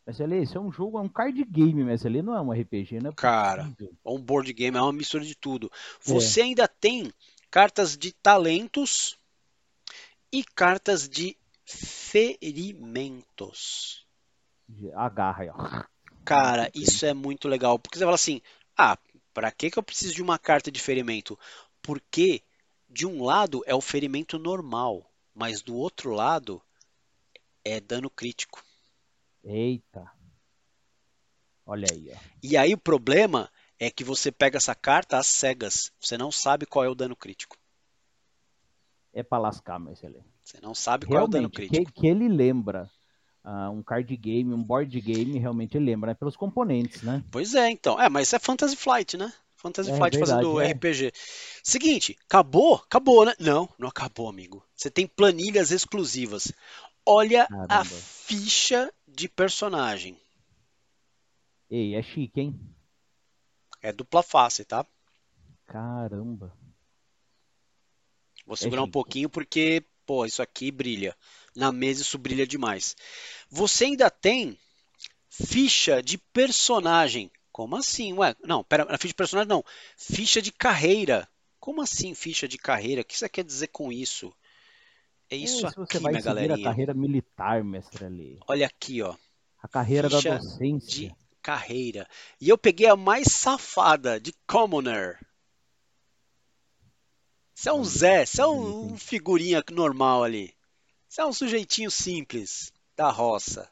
[0.06, 2.52] Mas ali, isso é um jogo, é um card game, mas ali não é um
[2.52, 3.10] RPG, né?
[3.16, 5.68] Cara, é um board game, é uma mistura de tudo.
[6.00, 6.44] Você é.
[6.44, 7.12] ainda tem
[7.50, 9.18] cartas de talentos
[10.30, 12.86] e cartas de ferimentos.
[14.94, 15.82] Agarra aí, ó.
[16.24, 18.40] Cara, isso é muito legal, porque você fala assim:
[18.76, 18.96] "Ah,
[19.34, 21.36] para que que eu preciso de uma carta de ferimento?"
[21.82, 22.42] Porque
[22.88, 26.62] de um lado é o ferimento normal, mas do outro lado
[27.66, 28.62] é dano crítico.
[29.42, 30.08] Eita.
[31.66, 32.18] Olha aí, ó.
[32.42, 35.92] E aí o problema é que você pega essa carta às cegas.
[36.00, 37.56] Você não sabe qual é o dano crítico.
[39.12, 40.24] É para lascar, Marcelo.
[40.44, 41.92] Você não sabe qual realmente, é o dano crítico.
[41.92, 42.88] Que, que ele lembra
[43.44, 46.14] uh, um card game, um board game, realmente ele lembra, né?
[46.14, 47.24] Pelos componentes, né?
[47.32, 48.00] Pois é, então.
[48.00, 49.32] É, mas isso é Fantasy Flight, né?
[49.56, 50.72] Fantasy é, Flight verdade, fazendo é.
[50.72, 51.12] RPG.
[51.62, 52.76] Seguinte, acabou?
[52.76, 53.34] Acabou, né?
[53.40, 54.62] Não, não acabou, amigo.
[54.76, 56.52] Você tem planilhas exclusivas.
[57.06, 57.74] Olha Caramba.
[57.74, 60.20] a ficha de personagem.
[61.70, 62.60] Ei, é chique, hein?
[63.80, 64.84] É dupla face, tá?
[65.66, 66.52] Caramba.
[68.44, 71.16] Vou segurar é um pouquinho porque, pô, isso aqui brilha.
[71.54, 72.96] Na mesa isso brilha demais.
[73.48, 74.58] Você ainda tem
[75.28, 77.30] ficha de personagem.
[77.52, 78.12] Como assim?
[78.12, 79.64] Ué, não, pera, ficha de personagem não.
[79.96, 81.28] Ficha de carreira.
[81.58, 83.02] Como assim ficha de carreira?
[83.02, 84.32] O que você quer dizer com isso?
[85.30, 86.68] É isso é, aqui, você vai minha galerinha.
[86.68, 88.38] a carreira militar, mestre ali.
[88.46, 89.14] Olha aqui, ó.
[89.62, 91.08] A carreira Ficha da docência.
[91.08, 92.08] De carreira.
[92.40, 95.18] E eu peguei a mais safada, de Commoner.
[97.54, 100.54] Você é um Zé, você é um, um figurinha normal ali.
[101.08, 103.70] Você é um sujeitinho simples da roça.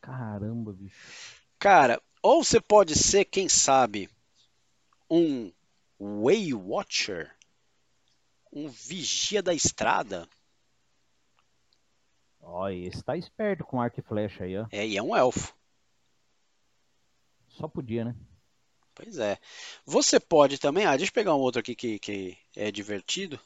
[0.00, 1.42] Caramba, bicho.
[1.58, 4.10] Cara, ou você pode ser, quem sabe,
[5.10, 5.50] um
[5.98, 7.34] Way Watcher,
[8.52, 10.28] um vigia da estrada.
[12.48, 14.66] Ó, esse tá esperto com arco e flecha aí, ó.
[14.70, 15.52] É, e é um elfo.
[17.48, 18.14] Só podia, né?
[18.94, 19.38] Pois é.
[19.84, 20.86] Você pode também.
[20.86, 23.38] Ah, deixa eu pegar um outro aqui que, que é divertido.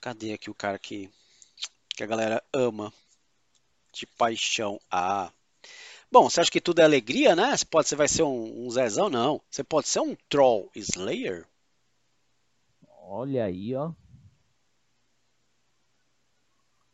[0.00, 1.10] Cadê aqui o cara que,
[1.88, 2.92] que a galera ama?
[3.92, 4.80] De paixão.
[4.90, 5.32] Ah.
[6.10, 7.56] Bom, você acha que tudo é alegria, né?
[7.56, 9.10] Você pode, você vai ser um, um Zezão?
[9.10, 9.42] Não.
[9.50, 11.46] Você pode ser um Troll Slayer.
[13.00, 13.92] Olha aí, ó.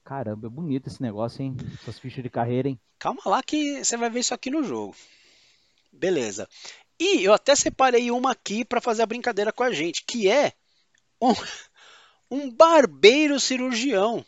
[0.05, 1.57] Caramba, é bonito esse negócio, hein?
[1.75, 2.81] Essas fichas de carreira, hein?
[2.99, 4.95] Calma lá que você vai ver isso aqui no jogo.
[5.93, 6.49] Beleza.
[6.99, 10.53] E eu até separei uma aqui para fazer a brincadeira com a gente, que é
[11.21, 11.33] um,
[12.31, 14.25] um barbeiro cirurgião.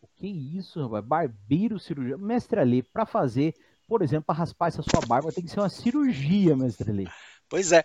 [0.00, 1.04] O Que isso, rapaz?
[1.04, 2.16] Barbeiro, cirurgia.
[2.16, 3.54] Mestre Ali, para fazer,
[3.86, 7.08] por exemplo, para raspar essa sua barba, tem que ser uma cirurgia, mestre Ali.
[7.48, 7.84] Pois é.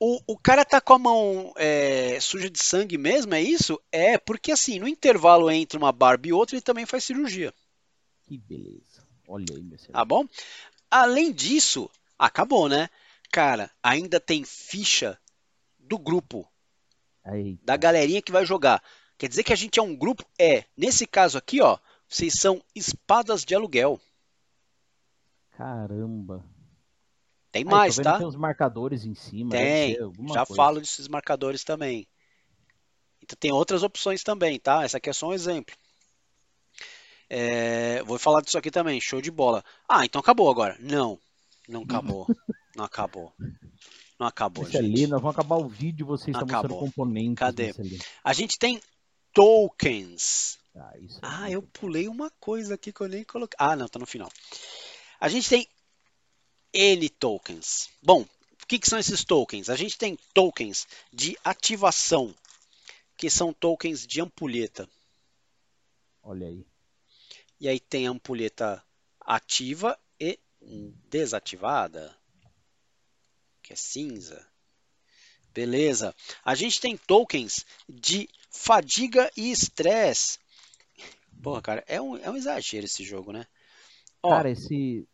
[0.00, 3.80] O, o cara tá com a mão é, suja de sangue mesmo, é isso?
[3.90, 7.52] É, porque assim, no intervalo entre uma barba e outra, ele também faz cirurgia.
[8.22, 9.06] Que beleza.
[9.26, 9.92] Olha aí, mestre.
[9.92, 10.26] Tá bom?
[10.90, 12.88] Além disso, acabou, né?
[13.30, 15.18] Cara, ainda tem ficha
[15.78, 16.48] do grupo,
[17.26, 17.60] Eita.
[17.64, 18.82] da galerinha que vai jogar.
[19.18, 20.24] Quer dizer que a gente é um grupo?
[20.38, 20.64] É.
[20.76, 21.76] Nesse caso aqui, ó,
[22.08, 24.00] vocês são espadas de aluguel.
[25.50, 26.44] Caramba.
[27.50, 28.18] Tem Ah, mais, tá?
[28.18, 29.50] Tem uns marcadores em cima.
[29.50, 29.94] Tem.
[29.94, 30.54] Já coisa.
[30.54, 32.06] falo desses marcadores também.
[33.22, 34.84] Então tem outras opções também, tá?
[34.84, 35.74] Essa aqui é só um exemplo.
[37.30, 39.62] É, vou falar disso aqui também, show de bola.
[39.88, 40.76] Ah, então acabou agora.
[40.80, 41.18] Não,
[41.68, 42.26] não acabou.
[42.76, 43.32] Não acabou.
[44.20, 45.10] Não acabou, Mestre Ali, gente.
[45.10, 46.78] nós vamos acabar o vídeo e você está mostrando Acabou.
[46.78, 47.34] componentes.
[47.34, 47.74] Cadê?
[48.22, 48.80] A gente tem
[49.32, 50.60] tokens.
[50.76, 53.56] Ah, isso é Ah, eu pulei uma coisa aqui que eu nem coloquei.
[53.58, 54.28] Ah, não, tá no final.
[55.18, 55.66] A gente tem
[56.72, 57.90] N tokens.
[58.02, 59.70] Bom, o que, que são esses tokens?
[59.70, 62.34] A gente tem tokens de ativação,
[63.16, 64.88] que são tokens de ampulheta.
[66.22, 66.66] Olha aí.
[67.60, 68.84] E aí tem a ampulheta
[69.20, 70.38] ativa e
[71.08, 72.16] desativada,
[73.62, 74.46] que é cinza.
[75.52, 76.14] Beleza.
[76.44, 80.38] A gente tem tokens de fadiga e estresse.
[81.42, 83.46] Porra, cara, é um, é um exagero esse jogo, né?
[84.22, 85.08] Ó, Cara, esse.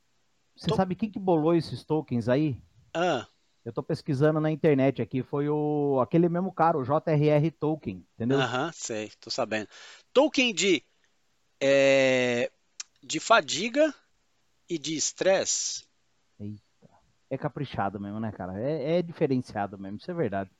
[0.56, 2.56] Você tô- sabe quem que bolou esses tokens aí?
[2.94, 3.28] ah,
[3.64, 5.22] Eu tô pesquisando na internet aqui.
[5.22, 8.38] Foi o aquele mesmo cara, o JRR Tolkien, entendeu?
[8.38, 9.68] aham, sei, tô sabendo.
[10.12, 10.84] Token de,
[11.60, 12.50] é,
[13.02, 13.94] de fadiga
[14.68, 15.84] e de estresse.
[17.30, 18.58] É caprichado mesmo, né, cara?
[18.60, 20.50] É, é diferenciado mesmo, isso é verdade.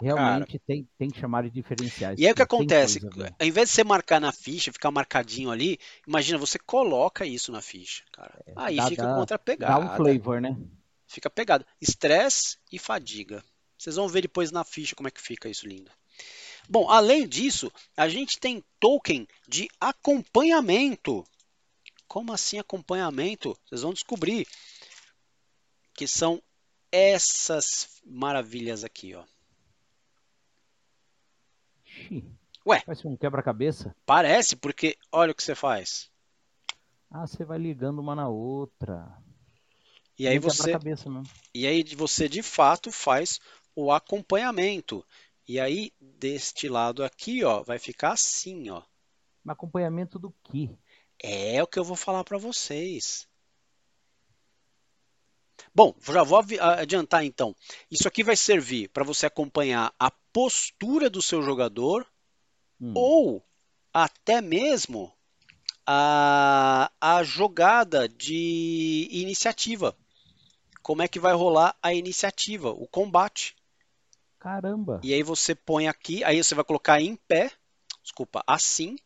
[0.00, 2.18] Realmente tem, tem que chamar de diferenciais.
[2.18, 3.00] E aí o que acontece?
[3.38, 7.60] Ao invés de você marcar na ficha, ficar marcadinho ali, imagina, você coloca isso na
[7.60, 8.42] ficha, cara.
[8.56, 9.80] Aí dá- fica dá- contra a Dá pegada.
[9.84, 10.56] um flavor, né?
[11.06, 11.66] Fica pegado.
[11.80, 13.44] Estresse e fadiga.
[13.76, 15.90] Vocês vão ver depois na ficha como é que fica isso lindo.
[16.68, 21.24] Bom, além disso, a gente tem token de acompanhamento.
[22.06, 23.56] Como assim acompanhamento?
[23.66, 24.46] Vocês vão descobrir
[25.94, 26.42] que são
[26.92, 29.24] essas maravilhas aqui, ó.
[32.66, 32.82] Ué.
[32.94, 33.94] Ser um quebra-cabeça?
[34.04, 36.10] Parece porque olha o que você faz.
[37.10, 39.16] Ah, você vai ligando uma na outra.
[40.18, 40.72] E aí Um você.
[41.54, 43.40] E aí você de fato faz
[43.74, 45.04] o acompanhamento.
[45.48, 48.82] E aí deste lado aqui, ó, vai ficar assim, ó.
[49.42, 50.70] Mas acompanhamento do quê?
[51.18, 53.26] É o que eu vou falar para vocês.
[55.74, 57.54] Bom, já vou adiantar então.
[57.90, 62.06] Isso aqui vai servir para você acompanhar a postura do seu jogador
[62.80, 62.92] Hum.
[62.94, 63.44] ou
[63.92, 65.12] até mesmo
[65.86, 69.96] a, a jogada de iniciativa.
[70.82, 73.54] Como é que vai rolar a iniciativa, o combate.
[74.38, 75.00] Caramba.
[75.02, 77.50] E aí você põe aqui, aí você vai colocar em pé,
[78.02, 78.96] desculpa, assim,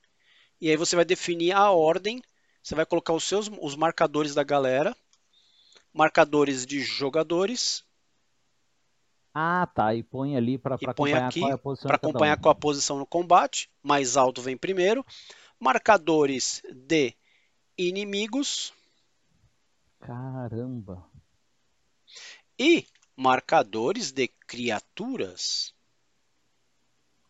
[0.61, 2.23] e aí você vai definir a ordem,
[2.63, 4.97] você vai colocar os seus os marcadores da galera,
[5.95, 7.85] marcadores de jogadores,
[9.33, 9.95] Ah, tá.
[9.95, 12.41] E põe ali para acompanhar aqui qual é a posição para acompanhar um.
[12.41, 15.05] qual a posição no combate, mais alto vem primeiro,
[15.59, 17.15] marcadores de
[17.77, 18.73] inimigos
[20.01, 21.05] Caramba.
[22.59, 25.75] e marcadores de criaturas.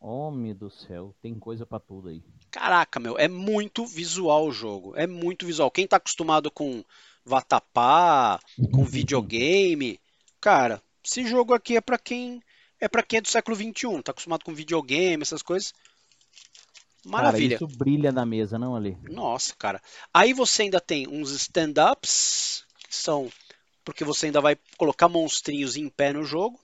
[0.01, 2.23] Homem do céu, tem coisa pra tudo aí.
[2.51, 4.95] Caraca, meu, é muito visual o jogo.
[4.97, 5.71] É muito visual.
[5.71, 6.85] Quem tá acostumado com
[7.25, 8.39] vatapá,
[8.73, 10.01] com videogame,
[10.41, 12.43] cara, esse jogo aqui é pra quem
[12.81, 15.73] é para quem é do século 21, tá acostumado com videogame, essas coisas.
[17.05, 17.59] Maravilha.
[17.59, 18.97] Cara, isso brilha na mesa, não ali?
[19.03, 19.81] Nossa, cara.
[20.13, 23.31] Aí você ainda tem uns stand-ups, que são
[23.85, 26.59] porque você ainda vai colocar monstrinhos em pé no jogo.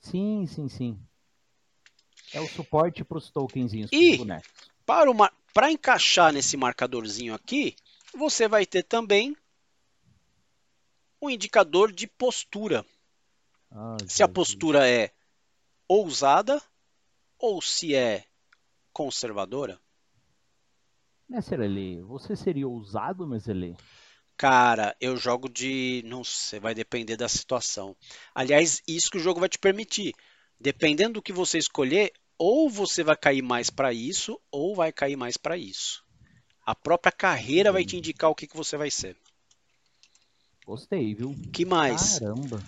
[0.00, 0.98] Sim, sim, sim.
[2.32, 4.26] É o suporte pros tokenzinhos, pros E-.
[4.86, 5.10] Para,
[5.52, 7.76] para encaixar nesse marcadorzinho aqui,
[8.14, 9.36] você vai ter também
[11.26, 12.84] um indicador de postura.
[13.70, 15.10] Ah, Se a postura é
[15.88, 16.62] ousada
[17.38, 18.24] ou se é
[18.92, 19.80] conservadora.
[21.28, 23.76] Mestre Lele, você seria ousado, Mestre Lele?
[24.36, 26.02] Cara, eu jogo de.
[26.06, 27.96] Não sei, vai depender da situação.
[28.34, 30.12] Aliás, isso que o jogo vai te permitir.
[30.60, 35.16] Dependendo do que você escolher, ou você vai cair mais para isso, ou vai cair
[35.16, 36.04] mais para isso.
[36.66, 39.16] A própria carreira vai te indicar o que, que você vai ser.
[40.66, 41.34] Gostei, viu?
[41.52, 42.18] Que mais?
[42.18, 42.62] Caramba.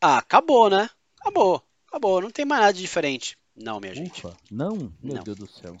[0.00, 0.88] Ah, acabou, né?
[1.20, 1.62] Acabou.
[1.88, 2.20] Acabou.
[2.20, 3.36] Não tem mais nada de diferente.
[3.56, 4.26] Não, minha gente.
[4.26, 4.36] Ufa.
[4.50, 4.92] Não?
[5.02, 5.22] Meu Não.
[5.22, 5.76] Deus do céu.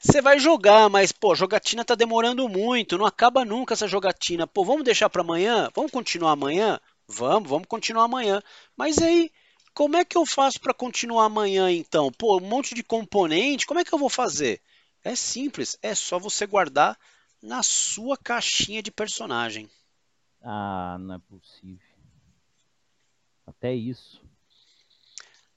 [0.00, 4.46] Você vai jogar, mas, pô, jogatina tá demorando muito, não acaba nunca essa jogatina.
[4.46, 5.68] Pô, vamos deixar para amanhã?
[5.74, 6.80] Vamos continuar amanhã?
[7.08, 8.40] Vamos, vamos continuar amanhã.
[8.76, 9.32] Mas aí,
[9.74, 12.12] como é que eu faço para continuar amanhã então?
[12.12, 14.60] Pô, um monte de componente, como é que eu vou fazer?
[15.02, 16.96] É simples, é só você guardar
[17.42, 19.68] na sua caixinha de personagem.
[20.42, 21.86] Ah, não é possível.
[23.46, 24.22] Até isso.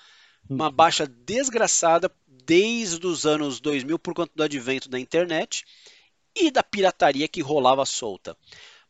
[0.50, 2.12] uma baixa desgraçada
[2.46, 5.66] desde os anos 2000 por conta do advento da internet
[6.36, 8.38] e da pirataria que rolava solta.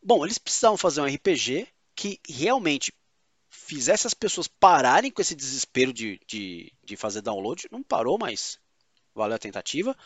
[0.02, 2.92] Bom, eles precisavam fazer um RPG que realmente
[3.48, 7.68] fizesse as pessoas pararem com esse desespero de, de, de fazer download.
[7.70, 8.58] Não parou, mas
[9.14, 9.96] valeu a tentativa.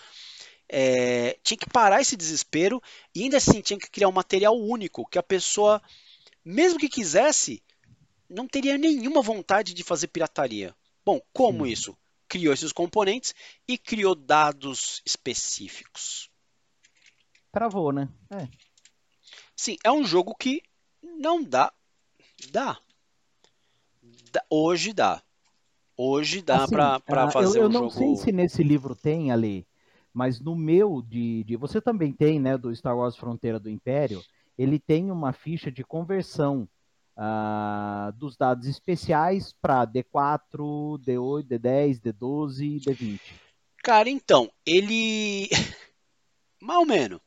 [0.69, 2.83] É, tinha que parar esse desespero
[3.15, 5.81] e ainda assim tinha que criar um material único que a pessoa,
[6.45, 7.63] mesmo que quisesse,
[8.29, 10.75] não teria nenhuma vontade de fazer pirataria.
[11.05, 11.73] Bom, como Sim.
[11.73, 11.99] isso?
[12.29, 13.35] Criou esses componentes
[13.69, 16.31] e criou dados específicos.
[17.53, 18.09] Travou, né?
[18.31, 18.49] É.
[19.57, 20.63] Sim, é um jogo que
[21.03, 21.73] não dá.
[22.51, 22.79] Dá.
[24.33, 25.23] Dá- hoje dá.
[25.97, 27.91] Hoje dá Assim, pra ah, fazer eu, eu um não jogo.
[27.91, 29.67] sei se nesse livro tem, Ali,
[30.13, 32.59] mas no meu de, de- Você também tem, né?
[32.59, 34.23] Do Star Wars Fronteira do Império.
[34.59, 36.69] Ele tem uma ficha de conversão
[37.17, 43.21] ah, dos dados especiais para D4, D8, D10, D12 e D20.
[43.83, 45.49] Cara, então, ele.
[46.69, 47.21] Ou menos.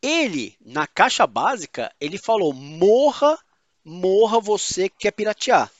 [0.00, 3.38] Ele, na caixa básica, ele falou: morra,
[3.84, 5.70] morra você que quer piratear.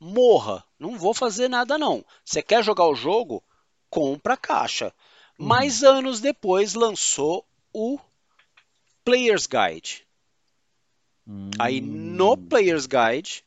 [0.00, 2.04] Morra, não vou fazer nada não.
[2.24, 3.42] Você quer jogar o jogo?
[3.88, 4.92] Compra a caixa.
[5.38, 5.46] Uhum.
[5.46, 7.98] Mas anos depois lançou o
[9.04, 10.04] Player's Guide.
[11.58, 13.42] Aí no Hum, Player's Guide,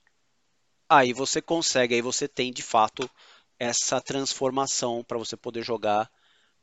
[0.90, 3.10] aí você consegue, aí você tem de fato
[3.60, 6.10] essa transformação para você poder jogar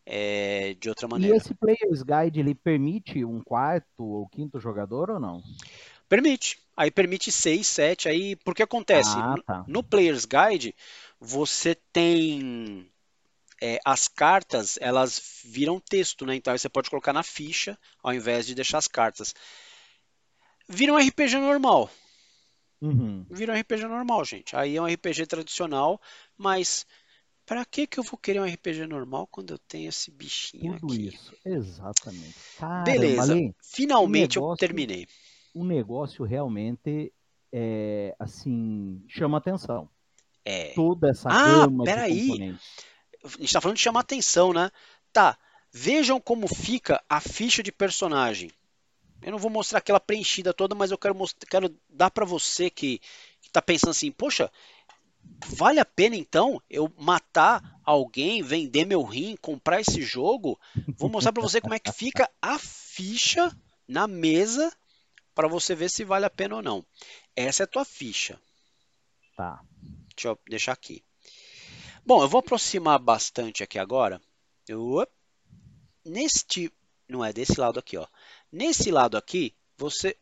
[0.07, 1.35] é, de outra E maneira.
[1.35, 5.43] esse Player's Guide, ele permite um quarto ou quinto jogador ou não?
[6.09, 6.59] Permite.
[6.77, 8.09] Aí permite 6, 7.
[8.09, 9.23] Aí, porque acontece?
[9.23, 9.67] Ah, No- tá.
[9.67, 10.75] No Player's Guide,
[11.21, 12.91] você tem
[13.63, 16.35] é, as cartas, elas viram texto, né?
[16.37, 19.35] Então aí você pode colocar na ficha ao invés de deixar as cartas.
[20.75, 21.91] Vira um RPG normal.
[22.81, 23.25] Uhum.
[23.31, 24.57] Vira um RPG normal, gente.
[24.57, 26.01] Aí é um RPG tradicional,
[26.37, 26.87] mas
[27.47, 30.93] pra que que eu vou querer um RPG normal quando eu tenho esse bichinho Tudo
[30.95, 31.09] aqui?
[31.09, 32.35] isso, exatamente.
[32.59, 33.33] Caramba, Beleza.
[33.33, 35.07] Ali, Finalmente eu negócio- terminei.
[35.55, 37.13] o negócio realmente
[37.53, 39.89] é assim, chama atenção.
[40.45, 40.73] É.
[40.75, 42.15] Toda essa Ah, gama peraí.
[42.21, 42.67] de componentes.
[43.25, 44.71] a gente está falando de chamar atenção, né?
[45.13, 45.39] Tá,
[45.71, 48.51] vejam como fica a ficha de personagem.
[49.23, 52.69] Eu não vou mostrar aquela preenchida toda, mas eu quero, mostrar, quero dar para você
[52.69, 53.01] que
[53.43, 54.51] está pensando assim, poxa,
[55.47, 60.59] vale a pena então eu matar alguém, vender meu rim, comprar esse jogo?
[60.97, 63.57] Vou mostrar para você como é que fica a ficha
[63.87, 64.73] na mesa
[65.35, 66.85] para você ver se vale a pena ou não.
[67.35, 68.41] Essa é a tua ficha.
[69.37, 69.61] Tá.
[70.15, 71.03] Deixa eu deixar aqui.
[72.05, 74.21] Bom, eu vou aproximar bastante aqui agora.
[74.69, 75.07] Eu,
[76.05, 76.73] neste,
[77.09, 78.07] não é desse lado aqui, ó.
[78.53, 80.17] Nesse lado aqui, você,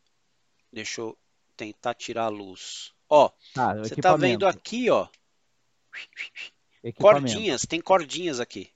[0.72, 1.18] deixa eu
[1.56, 2.92] tentar tirar a luz.
[3.08, 5.08] Ó, o você tá vendo aqui, ó,
[6.96, 8.70] cordinhas, tem cordinhas aqui.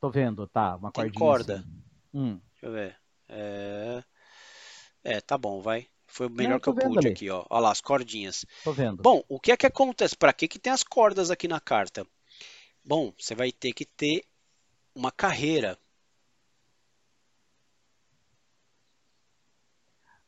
[0.00, 1.18] Tô vendo, tá, uma Tem cordinha.
[1.18, 1.54] corda.
[1.60, 1.82] assim.
[2.12, 2.40] Hum.
[2.50, 2.96] Deixa eu ver.
[3.28, 4.04] É,
[5.04, 5.86] é, tá bom, vai.
[6.08, 7.08] Foi o melhor Não, que eu pude ali.
[7.10, 7.46] aqui, ó.
[7.48, 8.44] Olha lá as cordinhas.
[8.64, 9.02] Tô vendo.
[9.02, 10.16] Bom, o que é que acontece?
[10.16, 12.06] Para que que tem as cordas aqui na carta?
[12.84, 14.24] Bom, você vai ter que ter
[14.94, 15.78] uma carreira.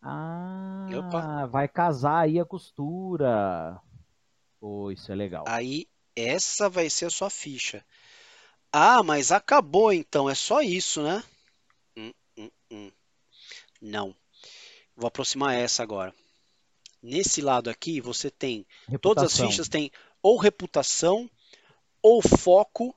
[0.07, 1.47] Ah, Opa.
[1.47, 3.81] vai casar aí a costura.
[4.61, 5.45] Pô, isso é legal.
[5.49, 7.85] Aí essa vai ser a sua ficha.
[8.71, 11.25] Ah, mas acabou então, é só isso, né?
[11.97, 12.93] Hum, hum, hum.
[13.81, 14.15] Não.
[14.95, 16.15] Vou aproximar essa agora.
[17.03, 18.67] Nesse lado aqui, você tem.
[19.01, 19.49] Todas as Reputação.
[19.49, 19.91] fichas têm
[20.23, 21.31] ou reputação,
[22.03, 22.95] ou foco,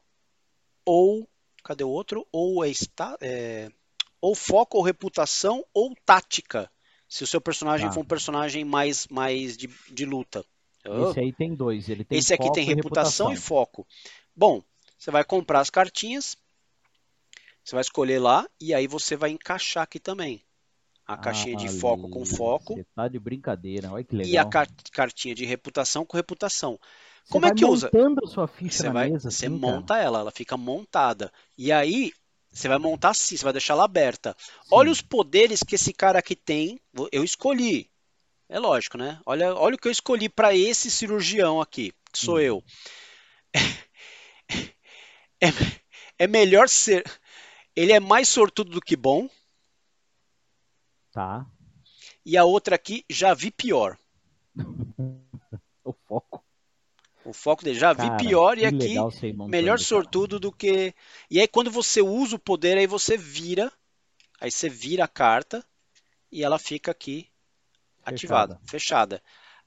[0.86, 1.28] ou.
[1.64, 2.28] Cadê o outro?
[2.32, 3.70] Ou é, esta, é,
[4.22, 6.72] ou foco, ou reputação, ou tática.
[7.08, 7.94] Se o seu personagem Tá.
[7.94, 10.44] for um personagem mais, mais de, de luta.
[10.86, 11.90] Oh, Esse aí tem dois.
[11.90, 13.86] Ele tem esse aqui tem e reputação e foco.
[14.36, 14.62] Bom,
[14.98, 16.36] você vai comprar as cartinhas,
[17.64, 20.42] você vai escolher lá e aí você vai encaixar aqui também.
[21.06, 23.90] A caixinha de foco com foco Você tá de brincadeira.
[23.92, 24.34] Olha que legal.
[24.34, 26.78] e a car- cartinha de reputação com reputação.
[27.24, 27.90] Você como é que usa?
[27.94, 29.32] montando a sua ficha Você na vai, mesa.
[29.32, 29.72] você assim, cara.
[29.74, 31.32] monta ela, ela fica montada.
[31.58, 32.12] E aí
[32.58, 34.36] você vai montar assim, você vai deixar ela aberta.
[34.40, 34.70] Sim.
[34.72, 36.80] Olha os poderes que esse cara aqui tem.
[37.12, 37.90] Eu escolhi.
[38.50, 39.22] É lógico, né?
[39.26, 42.40] Olha, olha o que eu escolhi para esse cirurgião aqui, que sou Hum.
[42.40, 42.64] eu.
[45.40, 45.50] É,
[46.18, 47.04] é melhor ser.
[47.76, 49.30] Ele é mais sortudo do que bom.
[51.12, 51.46] Tá.
[52.26, 54.00] E a outra aqui, já vi pior.
[55.84, 56.44] O foco.
[57.28, 58.58] O foco dele, já vi Cara, pior.
[58.58, 58.96] E aqui,
[59.50, 60.96] melhor sortudo do que.
[61.30, 63.70] E aí, quando você usa o poder, aí você vira.
[64.40, 65.66] Aí você vira a carta
[66.32, 67.28] e ela fica aqui
[68.06, 69.22] ativada, fechada.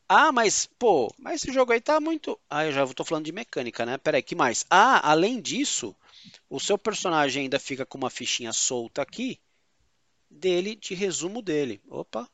[0.08, 2.40] Ah, mas, pô, mas esse jogo aí tá muito.
[2.48, 3.98] Ah, eu já tô falando de mecânica, né?
[3.98, 4.64] Peraí, que mais?
[4.70, 5.94] Ah, além disso,
[6.48, 9.38] o seu personagem ainda fica com uma fichinha solta aqui
[10.30, 11.80] dele, de resumo dele.
[11.88, 12.26] Opa,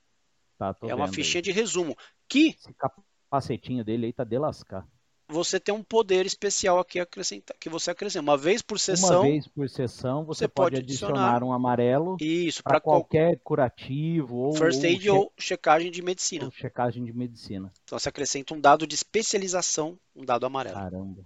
[0.57, 1.43] Tá, é uma fichinha aí.
[1.43, 1.97] de resumo.
[2.29, 4.87] Que Esse capacetinho dele aí tá de lascar.
[5.29, 8.22] Você tem um poder especial aqui acrescenta, que você acrescenta.
[8.22, 11.53] Uma vez por Uma sessão, vez por sessão, você, você pode pode adicionar, adicionar um
[11.53, 16.45] amarelo isso, para qualquer curativo ou, first ou aid che- ou checagem de medicina.
[16.45, 17.72] ou checagem de medicina.
[17.85, 20.77] Então você acrescenta um dado de especialização, um dado amarelo.
[20.77, 21.22] Caramba.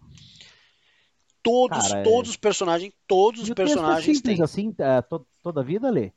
[1.43, 4.43] Todos, Cara, é- todos os personagens, todos os E o texto é personagens simples têm.
[4.45, 6.13] assim, é, to- toda a vida, Lê?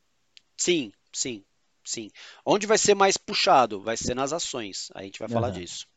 [0.58, 1.44] Sim, sim,
[1.84, 2.10] sim.
[2.46, 3.80] Onde vai ser mais puxado?
[3.82, 4.90] Vai ser nas ações.
[4.94, 5.60] Aí a gente vai falar Aham.
[5.60, 5.88] disso.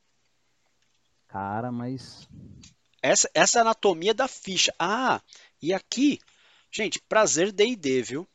[1.36, 2.26] Cara, mas
[3.02, 4.74] Essa, essa é a anatomia da ficha.
[4.78, 5.20] Ah,
[5.60, 6.18] e aqui,
[6.72, 8.26] gente, prazer D&D, viu?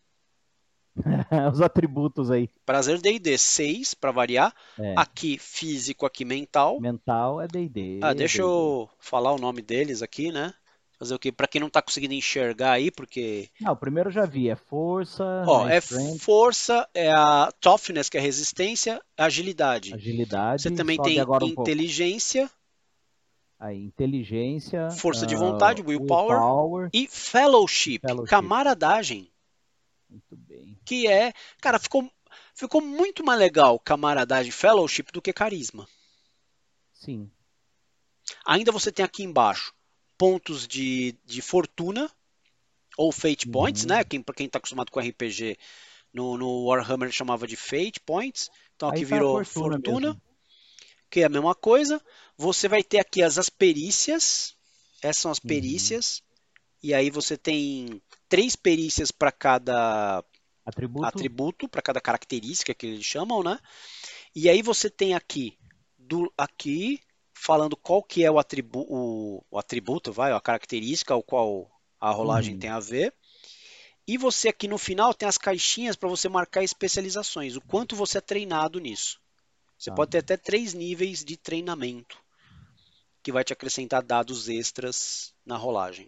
[1.52, 4.54] os atributos aí, Prazer D&D 6, para variar.
[4.78, 4.94] É.
[4.96, 6.80] Aqui físico, aqui mental.
[6.80, 8.02] mental é D&D.
[8.04, 10.54] Ah, deixa eu falar o nome deles aqui, né?
[11.00, 11.32] Fazer o quê?
[11.32, 14.56] Para quem não tá conseguindo enxergar aí, porque Não, o primeiro eu já vi, é
[14.56, 19.92] força, Ó, é é strength, força, é a toughness, que é resistência, agilidade.
[19.92, 21.72] agilidade, Você também tem agora um pouco.
[23.62, 26.38] Inteligência Aí, inteligência, Força de ah, vontade, willpower.
[26.40, 26.90] willpower.
[26.94, 28.30] e fellowship, Fellowship.
[28.30, 29.32] camaradagem,
[30.10, 30.78] Muito bem.
[30.86, 32.10] que é, cara, ficou
[32.54, 35.88] ficou muito mais legal camaradagem, fellowship do que carisma.
[36.94, 37.30] Sim.
[38.46, 39.74] Ainda você tem aqui embaixo
[40.18, 42.10] pontos de, de fortuna
[42.98, 43.52] ou fate Uhum.
[43.52, 44.04] points, né?
[44.04, 45.58] Quem, para quem tá acostumado com RPG,
[46.14, 48.50] no, no Warhammer chamava de fate points.
[48.76, 50.22] Então aqui Aí tá a virou fortuna fortuna.
[51.12, 52.02] Que é a mesma coisa.
[52.38, 54.56] Você vai ter aqui as asperícias.
[55.04, 55.48] Essas são as Uhum.
[55.48, 56.24] perícias.
[56.84, 60.24] E aí você tem três perícias para cada
[60.66, 63.60] Atributo, atributo, para cada característica que eles chamam, né?
[64.36, 65.58] E aí você tem aqui,
[65.98, 67.00] do, aqui
[67.34, 72.12] falando qual que é o, atribu, o, o atributo, vai, a característica ao qual a
[72.12, 72.58] rolagem Uhum.
[72.58, 73.14] tem a ver.
[74.08, 78.20] E você aqui no final tem as caixinhas para você marcar especializações, o quanto você
[78.20, 79.20] é treinado nisso.
[79.82, 79.96] Você Tá.
[79.96, 82.16] pode ter até três níveis de treinamento,
[83.24, 86.08] que vai te acrescentar dados extras na rolagem.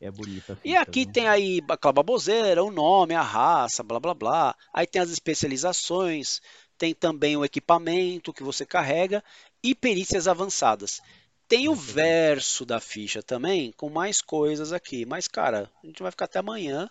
[0.00, 0.56] é bonita.
[0.64, 1.12] E aqui viu?
[1.12, 4.56] tem aí aquela baboseira, o nome, a raça, blá blá blá.
[4.72, 6.40] Aí tem as especializações,
[6.78, 9.24] tem também o equipamento que você carrega
[9.64, 11.00] e perícias avançadas.
[11.48, 15.04] Tem o verso da ficha também, com mais coisas aqui.
[15.04, 16.88] Mas, cara, a gente vai ficar até amanhã.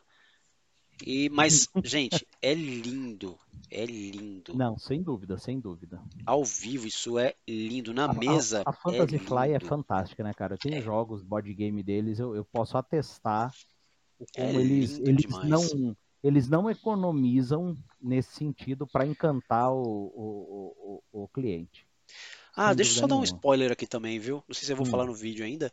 [1.06, 3.38] E, mas, gente, é lindo.
[3.72, 4.54] É lindo.
[4.54, 6.02] Não, sem dúvida, sem dúvida.
[6.26, 7.93] Ao vivo, isso é lindo.
[7.93, 8.62] Na A- a- mesa.
[8.66, 10.54] A, Fantasy é Fly é fantástica, né, cara?
[10.54, 13.54] Eu tenho jogos, board game deles, eu, eu posso atestar
[14.20, 15.50] o como É eles, eles demais.
[15.50, 19.78] não eles não economizam nesse sentido para encantar o,
[20.16, 21.88] o, o, o cliente.
[22.56, 23.24] Ah, Sem deixa eu só dúvida dar um nenhuma.
[23.24, 24.43] spoiler aqui também, viu?
[24.48, 24.89] Não sei se eu vou Hum.
[24.89, 25.72] falar no vídeo ainda.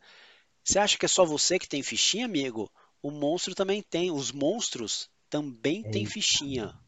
[0.64, 2.70] Você acha que é só você que tem fichinha, amigo?
[3.02, 4.10] O monstro também tem.
[4.12, 6.10] Os monstros também têm Eita.
[6.10, 6.78] fichinha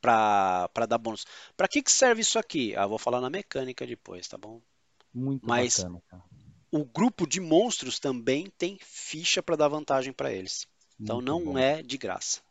[0.00, 1.24] pra, pra dar bônus.
[1.56, 2.74] Pra que que serve isso aqui?
[2.74, 4.60] Ah, vou falar na mecânica depois, tá bom?
[5.14, 6.02] Muito Mas- bacana,
[6.72, 10.66] o grupo de monstros também tem ficha para dar vantagem para eles.
[10.98, 11.56] Então Muito não bom.
[11.56, 12.42] é de graça.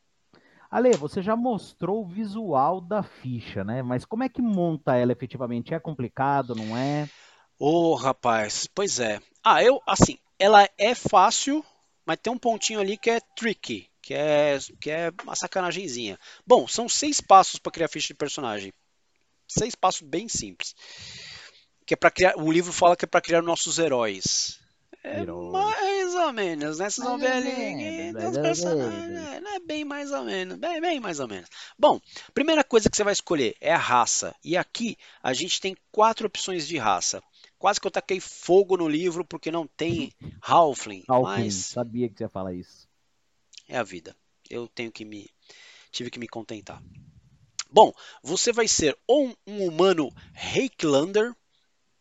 [0.72, 3.84] Ale, você já mostrou o visual da ficha, né?
[3.84, 5.74] Mas como é que monta ela efetivamente?
[5.74, 7.08] É complicado, não é?
[7.60, 9.22] Ô, rapaz, pois é.
[9.44, 11.64] Ah, eu, assim, ela é fácil,
[12.06, 16.20] mas tem um pontinho ali que é tricky, que é, que é uma sacanagemzinha.
[16.46, 18.74] Bom, são seis passos para criar ficha de personagem.
[19.48, 20.76] Seis passos bem simples.
[21.86, 24.60] Que é para criar, o livro fala que é para criar nossos heróis.
[25.06, 26.90] É mais ou menos, né?
[26.90, 31.28] Vocês vão ver ali personagens, é, é bem mais ou menos, bem, bem mais ou
[31.28, 31.50] menos.
[31.78, 32.00] Bom,
[32.34, 34.34] primeira coisa que você vai escolher é a raça.
[34.44, 37.22] E aqui a gente tem quatro opções de raça.
[37.58, 42.18] Quase que eu taquei fogo no livro porque não tem Halfling, Alckmin, mas sabia que
[42.18, 42.88] você ia falar isso.
[43.74, 44.16] É a vida.
[44.50, 45.30] Eu tenho que me
[45.92, 46.82] tive que me contentar.
[47.72, 51.34] Bom, você vai ser ou um, um humano Reiklander,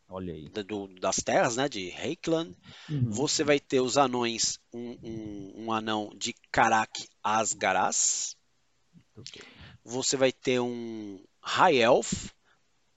[0.08, 0.48] Olha aí.
[0.50, 2.54] do- das terras, né, de Reikland.
[2.90, 3.10] Uhum.
[3.10, 8.36] Você vai ter os anões, um, um- um anão de Karak Asgaras.
[9.84, 12.30] Você vai ter um High Elf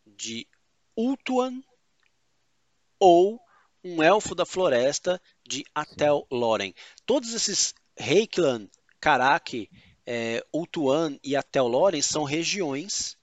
[0.06, 0.48] de
[0.98, 1.62] Ultuan
[3.00, 3.40] ou
[3.84, 6.74] um Elfo da Floresta de Atel Loren.
[7.06, 8.70] Todos esses Reikland,
[9.00, 9.70] Karak,
[10.06, 13.18] é, Ultuan e Atel Loren são regiões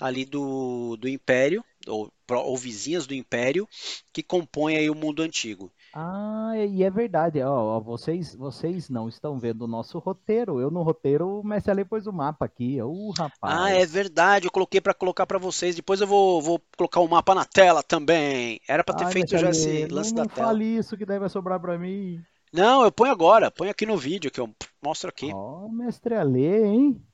[0.00, 3.68] ali do, do Império, ou, ou vizinhas do Império,
[4.12, 5.70] que compõem aí o mundo antigo.
[5.92, 7.42] Ah, e é verdade.
[7.42, 10.60] Ó, vocês, vocês não estão vendo o nosso roteiro.
[10.60, 12.80] Eu no roteiro, o Mestre Ale pôs o mapa aqui.
[12.80, 13.38] Uh, rapaz.
[13.42, 15.74] Ah, é verdade, eu coloquei para colocar para vocês.
[15.74, 18.60] Depois eu vou, vou colocar o mapa na tela também.
[18.68, 20.46] Era para ter Ai, feito já Ale, esse não, lance não da tela.
[20.46, 22.22] fale isso que daí vai sobrar pra mim.
[22.52, 25.30] Não, eu ponho agora, ponho aqui no vídeo que eu mostro aqui.
[25.32, 27.06] Ó, Mestre Ale, hein?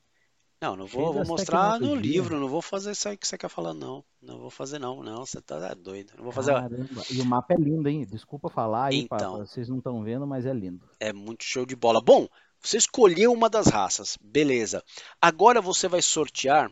[0.58, 3.50] Não, não vou, vou mostrar no livro, não vou fazer isso aí que você quer
[3.50, 4.02] falar, não.
[4.22, 5.02] Não vou fazer, não.
[5.02, 6.14] Não, você tá doido.
[6.16, 6.54] Não vou fazer.
[6.54, 7.02] Caramba.
[7.10, 8.06] E o mapa é lindo, hein?
[8.06, 9.36] Desculpa falar aí, pra- Então.
[9.36, 10.88] pra- vocês não estão vendo, mas é lindo.
[10.98, 12.00] É muito show de bola.
[12.00, 12.26] Bom,
[12.58, 14.82] você escolheu uma das raças, beleza.
[15.20, 16.70] Agora você vai sortear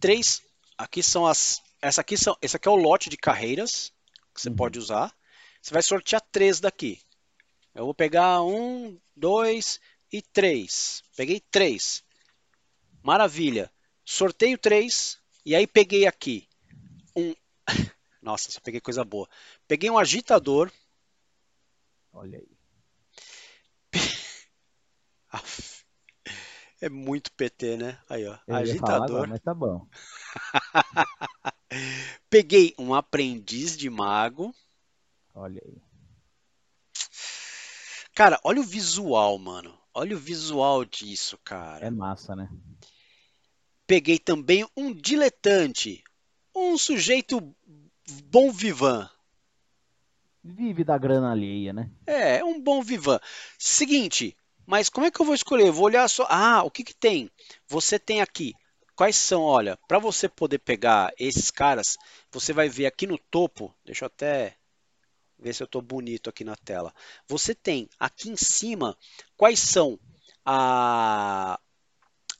[0.00, 0.42] três.
[0.76, 1.62] Aqui são as.
[1.80, 2.36] Essa aqui são.
[2.42, 3.92] Esse aqui é o lote de carreiras
[4.34, 4.56] que você Uhum.
[4.56, 5.12] pode usar.
[5.64, 7.00] Você vai sortear três daqui.
[7.74, 9.80] Eu vou pegar um, dois
[10.12, 11.02] e três.
[11.16, 12.04] Peguei três.
[13.02, 13.72] Maravilha.
[14.04, 15.18] Sorteio três.
[15.42, 16.46] E aí peguei aqui
[17.16, 17.34] um.
[18.20, 19.26] Nossa, só peguei coisa boa.
[19.66, 20.70] Peguei um agitador.
[22.12, 22.58] Olha aí.
[26.80, 27.98] É muito PT, né?
[28.10, 28.34] Aí, ó.
[28.34, 29.04] Eu falar Agitador.
[29.04, 29.88] agora, mas tá bom.
[32.28, 34.54] Peguei um aprendiz de mago.
[35.34, 35.82] Olha aí.
[38.14, 39.76] Cara, olha o visual, mano.
[39.92, 41.84] Olha o visual disso, cara.
[41.84, 42.48] É massa, né?
[43.86, 46.02] Peguei também um diletante.
[46.54, 47.54] Um sujeito
[48.24, 49.10] bom vivan.
[50.42, 51.90] Vive da grana alheia, né?
[52.06, 53.18] É, um bom vivan.
[53.58, 55.66] Seguinte, mas como é que eu vou escolher?
[55.66, 56.26] Eu vou olhar só.
[56.28, 57.30] Ah, o que que tem?
[57.66, 58.54] Você tem aqui.
[58.94, 59.42] Quais são?
[59.42, 61.96] Olha, para você poder pegar esses caras,
[62.30, 63.74] você vai ver aqui no topo.
[63.84, 64.56] Deixa eu até
[65.44, 66.92] ver se eu estou bonito aqui na tela.
[67.28, 68.96] Você tem aqui em cima
[69.36, 69.98] quais são
[70.44, 71.58] a-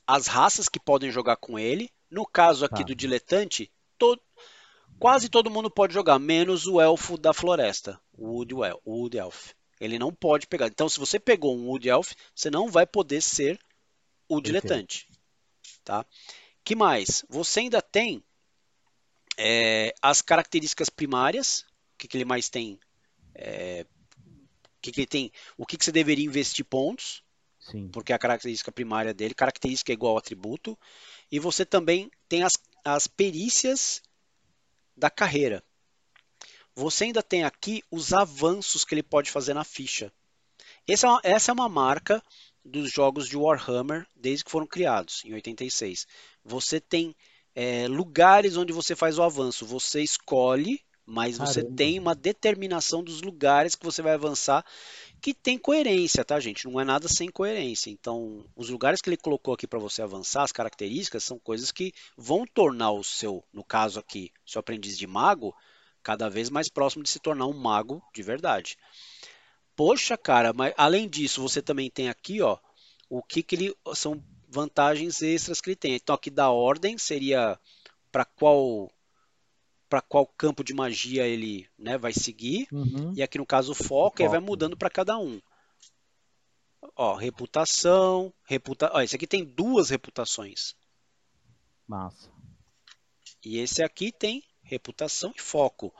[0.07, 1.89] as raças que podem jogar com ele.
[2.09, 2.83] No caso aqui Tá.
[2.83, 3.71] do diletante,
[4.99, 9.17] quase todo mundo pode jogar, menos o elfo da floresta, o Wood, El- o Wood
[9.17, 9.51] Elf.
[9.79, 10.67] Ele não pode pegar.
[10.67, 13.59] Então, se você pegou um Wood Elf, você não vai poder ser
[14.29, 15.07] o diletante.
[15.83, 16.05] Tá?
[16.63, 17.25] Que mais?
[17.29, 18.23] Você ainda tem
[19.37, 21.59] é, as características primárias.
[21.93, 22.79] O que, que ele mais tem?
[23.35, 25.31] É, o que, que ele tem?
[25.57, 27.23] O que, que você deveria investir pontos?
[27.71, 27.89] Sim.
[27.89, 30.77] porque é a característica primária dele, característica é igual ao atributo,
[31.31, 34.03] e você também tem as, as perícias
[34.95, 35.63] da carreira.
[36.75, 40.11] Você ainda tem aqui os avanços que ele pode fazer na ficha.
[40.87, 42.21] Essa é uma, essa é uma marca
[42.63, 46.05] dos jogos de Warhammer desde que foram criados, em 86.
[46.43, 47.15] Você tem
[47.55, 49.65] é, lugares onde você faz o avanço.
[49.65, 51.77] Você escolhe, mas você Caramba.
[51.77, 54.65] tem uma determinação dos lugares que você vai avançar
[55.21, 56.65] que tem coerência, tá, gente?
[56.65, 57.89] Não é nada sem coerência.
[57.89, 61.93] Então, os lugares que ele colocou aqui para você avançar, as características, são coisas que
[62.15, 65.55] vão tornar o seu, no caso aqui, seu aprendiz de mago,
[66.03, 68.77] cada vez mais próximo de se tornar um mago de verdade.
[69.75, 72.57] Poxa, cara, mas além disso, você também tem aqui, ó,
[73.09, 75.95] o que que ele são vantagens extras que ele tem.
[75.95, 77.59] Então, aqui da ordem seria
[78.11, 78.91] para qual
[79.89, 82.67] para qual campo de magia ele né, vai seguir.
[82.71, 83.13] Uhum.
[83.15, 85.41] E aqui no caso o foco, e aí vai mudando para cada um.
[86.95, 88.91] Ó, reputação, reputa...
[88.93, 90.75] Ó, esse aqui tem duas reputações.
[91.87, 92.31] Massa.
[93.43, 95.93] E esse aqui tem reputação e foco.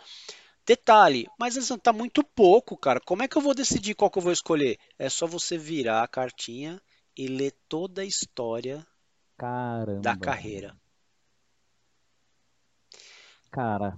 [0.66, 3.00] Detalhe, mas assim, tá muito pouco, cara.
[3.00, 4.80] Como é que eu vou decidir qual que eu vou escolher?
[4.98, 6.82] É só você virar a cartinha
[7.16, 8.86] e ler toda a história
[9.38, 10.02] Caramba.
[10.02, 10.76] da carreira.
[13.56, 13.98] Cara.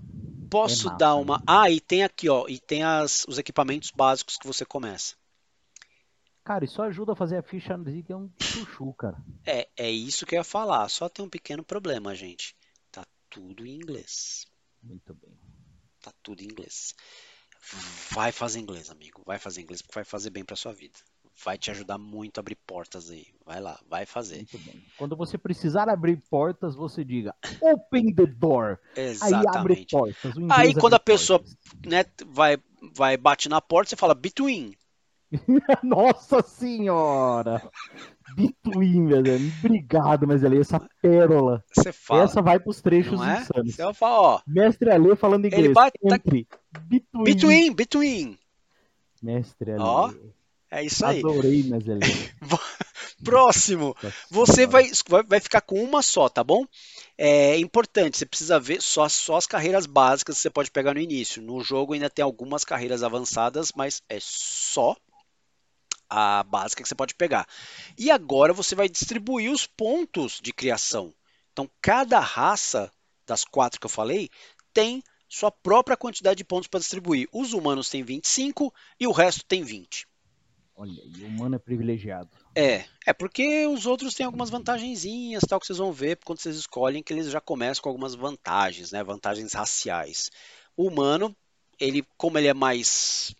[0.51, 1.37] Posso é massa, dar uma.
[1.39, 1.43] né?
[1.47, 2.47] Ah, e tem aqui, ó.
[2.47, 5.15] E tem as, os equipamentos básicos que você começa.
[6.43, 7.73] Cara, isso ajuda a fazer a ficha
[8.05, 9.17] que é um chuchu, cara.
[9.43, 10.87] É, é isso que eu ia falar.
[10.89, 12.55] Só tem um pequeno problema, gente.
[12.91, 14.45] Tá tudo em inglês.
[14.81, 15.35] Muito bem.
[16.01, 16.93] Tá tudo em inglês.
[18.11, 19.23] Vai fazer inglês, amigo.
[19.25, 20.99] Vai fazer inglês porque vai fazer bem pra sua vida.
[21.45, 23.27] Vai te ajudar muito a abrir portas aí.
[23.45, 24.45] Vai lá, vai fazer.
[24.97, 28.79] Quando você precisar abrir portas, você diga Open the door.
[28.95, 29.91] Aí abre Exatamente.
[29.91, 30.33] portas.
[30.49, 31.57] Aí quando a pessoa portas.
[31.85, 32.57] né, vai,
[32.95, 34.73] vai bate na porta, você fala between.
[35.83, 37.61] Nossa senhora!
[38.35, 39.41] Between, meu Deus.
[39.59, 41.63] Obrigado, mas ali essa pérola.
[41.73, 42.23] Você fala.
[42.23, 43.41] Essa vai pros trechos é?
[43.41, 43.75] insanos.
[43.75, 44.41] Você vai falar, ó.
[44.47, 45.73] Mestre Ale falando inglês.
[45.73, 46.47] bate- tá- Entre.
[46.87, 47.23] Between.
[47.23, 48.39] Between, between.
[49.21, 49.81] Mestre Ale.
[49.81, 50.13] Ó,
[50.69, 51.19] É isso aí.
[51.19, 52.01] Adorei, Mestre Ale.
[53.23, 53.95] Próximo.
[54.01, 54.91] Nossa Você vai,
[55.27, 56.65] vai ficar com uma só, tá bom?
[57.17, 60.99] É importante, você precisa ver só, só as carreiras básicas que você pode pegar no
[60.99, 61.41] início.
[61.41, 64.95] No jogo ainda tem algumas carreiras avançadas, mas é só
[66.09, 67.47] a básica que você pode pegar.
[67.97, 71.13] E agora você vai distribuir os pontos de criação.
[71.51, 72.91] Então, cada raça
[73.25, 74.29] das quatro que eu falei
[74.73, 77.27] tem sua própria quantidade de pontos para distribuir.
[77.33, 80.07] Os humanos têm 25 e o resto tem 20.
[80.77, 82.29] Olha, e o humano é privilegiado.
[82.55, 86.55] É, é porque os outros têm algumas vantagenzinhas, tal, que vocês vão ver quando vocês
[86.55, 89.03] escolhem, que eles já começam com algumas vantagens, né?
[89.03, 90.29] Vantagens raciais.
[90.75, 91.35] O humano,
[91.79, 93.33] ele, como ele é mais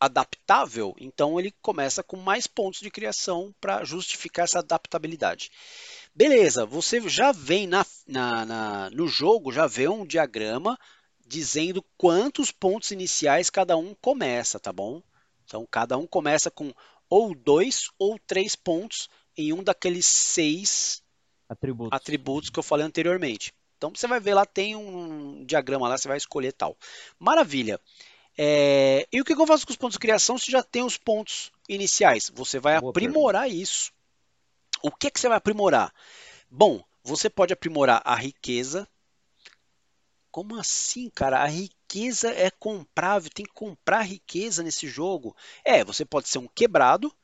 [0.00, 5.50] adaptável, então ele começa com mais pontos de criação para justificar essa adaptabilidade.
[6.14, 10.76] Beleza, você já vem na, na- na- no jogo, já vê um diagrama
[11.24, 15.00] dizendo quantos pontos iniciais cada um começa, tá bom?
[15.52, 16.72] Então cada um começa com
[17.10, 21.02] ou dois ou três pontos em um daqueles seis
[21.46, 21.94] Atributos.
[21.94, 23.52] atributos que eu falei anteriormente.
[23.76, 26.74] Então você vai ver lá, tem um diagrama lá, você vai escolher tal.
[27.18, 27.78] Maravilha.
[28.38, 30.96] É, E o que eu faço com os pontos de criação se já tem os
[30.96, 32.30] pontos iniciais?
[32.34, 33.92] Você vai Boa aprimorar isso.
[34.82, 35.92] O que, que você vai aprimorar?
[36.50, 38.88] Bom, você pode aprimorar a riqueza.
[40.32, 41.42] Como assim, cara?
[41.42, 45.36] A riqueza é comprável, tem que comprar riqueza nesse jogo.
[45.62, 47.14] É, você pode ser um quebrado,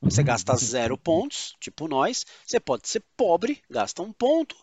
[0.00, 2.26] você gasta zero pontos, tipo nós.
[2.44, 4.56] Você pode ser pobre, gasta um ponto.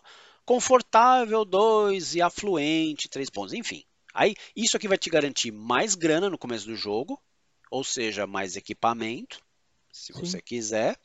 [0.44, 2.14] Confortável, dois.
[2.14, 3.54] E afluente, três pontos.
[3.54, 3.82] Enfim.
[4.12, 7.20] Aí, isso aqui vai te garantir mais grana no começo do jogo,
[7.70, 9.40] ou seja, mais equipamento,
[9.90, 10.20] se Sim.
[10.20, 11.00] você quiser.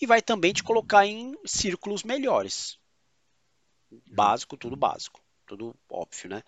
[0.00, 2.78] E vai também te colocar em círculos melhores.
[4.10, 5.23] Básico, tudo básico.
[5.46, 6.42] Tudo óbvio, né?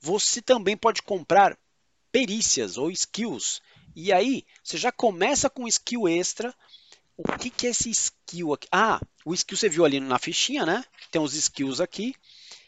[0.00, 1.58] Você também pode comprar
[2.10, 3.60] perícias ou skills.
[3.94, 6.54] E aí, você já começa com skill extra.
[7.16, 8.68] O que, que é esse skill aqui?
[8.70, 10.84] Ah, o skill você viu ali na fichinha, né?
[11.10, 12.14] Tem os skills aqui.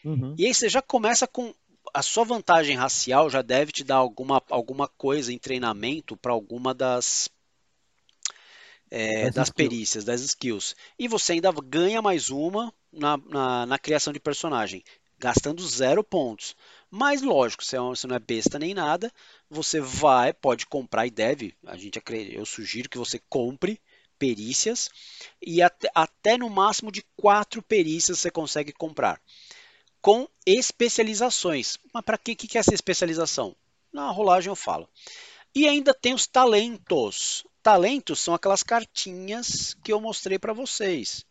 [0.05, 0.35] Uhum.
[0.37, 1.55] E aí você já começa com
[1.93, 6.73] a sua vantagem racial já deve te dar alguma, alguma coisa em treinamento para alguma
[6.75, 7.29] das
[8.91, 10.75] é, Das das perícias, das skills.
[10.99, 14.83] E você ainda ganha mais uma na, na, na criação de personagem,
[15.21, 16.57] gastando zero pontos.
[16.91, 19.13] Mas lógico, você é não é besta nem nada,
[19.49, 21.55] você vai, pode comprar e deve.
[21.67, 22.01] A gente
[22.33, 23.79] eu sugiro que você compre
[24.19, 24.91] perícias
[25.41, 29.21] e até, até no máximo de quatro perícias você consegue comprar
[30.01, 31.79] com especializações.
[31.93, 33.55] Mas para que, que é essa especialização?
[33.93, 34.89] Na rolagem eu falo.
[35.55, 37.45] E ainda tem os talentos.
[37.63, 41.27] Talentos são aquelas cartinhas que eu mostrei para vocês,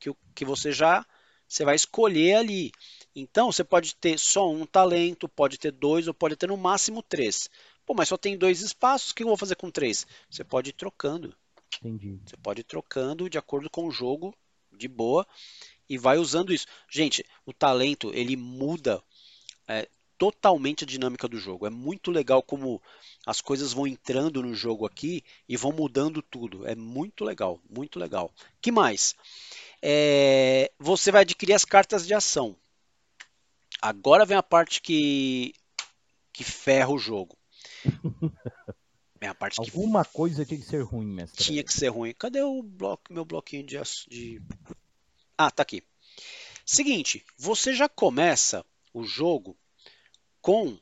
[0.00, 1.06] que, que você já
[1.48, 2.72] você vai escolher ali.
[3.14, 7.02] Então você pode ter só um talento, pode ter dois ou pode ter no máximo
[7.02, 7.48] três.
[7.86, 10.06] Pô, mas só tem dois espaços, o que eu vou fazer com três?
[10.28, 11.34] Você pode ir trocando.
[11.78, 12.18] Entendi.
[12.24, 14.34] Você pode ir trocando de acordo com o jogo,
[14.72, 15.26] de boa,
[15.88, 16.66] e vai usando isso.
[16.90, 19.02] Gente, o talento ele muda
[19.68, 19.88] é,
[20.18, 21.66] totalmente a dinâmica do jogo.
[21.66, 22.80] É muito legal como
[23.26, 26.66] as coisas vão entrando no jogo aqui e vão mudando tudo.
[26.66, 28.32] É muito legal, muito legal.
[28.60, 29.14] Que mais?
[29.82, 32.56] É, você vai adquirir as cartas de ação.
[33.84, 35.54] Agora vem a parte que
[36.32, 37.36] que ferra o jogo.
[39.20, 41.44] Vem a parte que Alguma coisa tinha que ser ruim, mestre.
[41.44, 42.14] tinha que ser ruim.
[42.18, 43.76] Cadê o bloco, meu bloquinho de,
[44.08, 44.42] de...
[45.36, 45.82] Ah, tá aqui.
[46.64, 49.54] Seguinte, você já começa o jogo
[50.40, 50.78] com.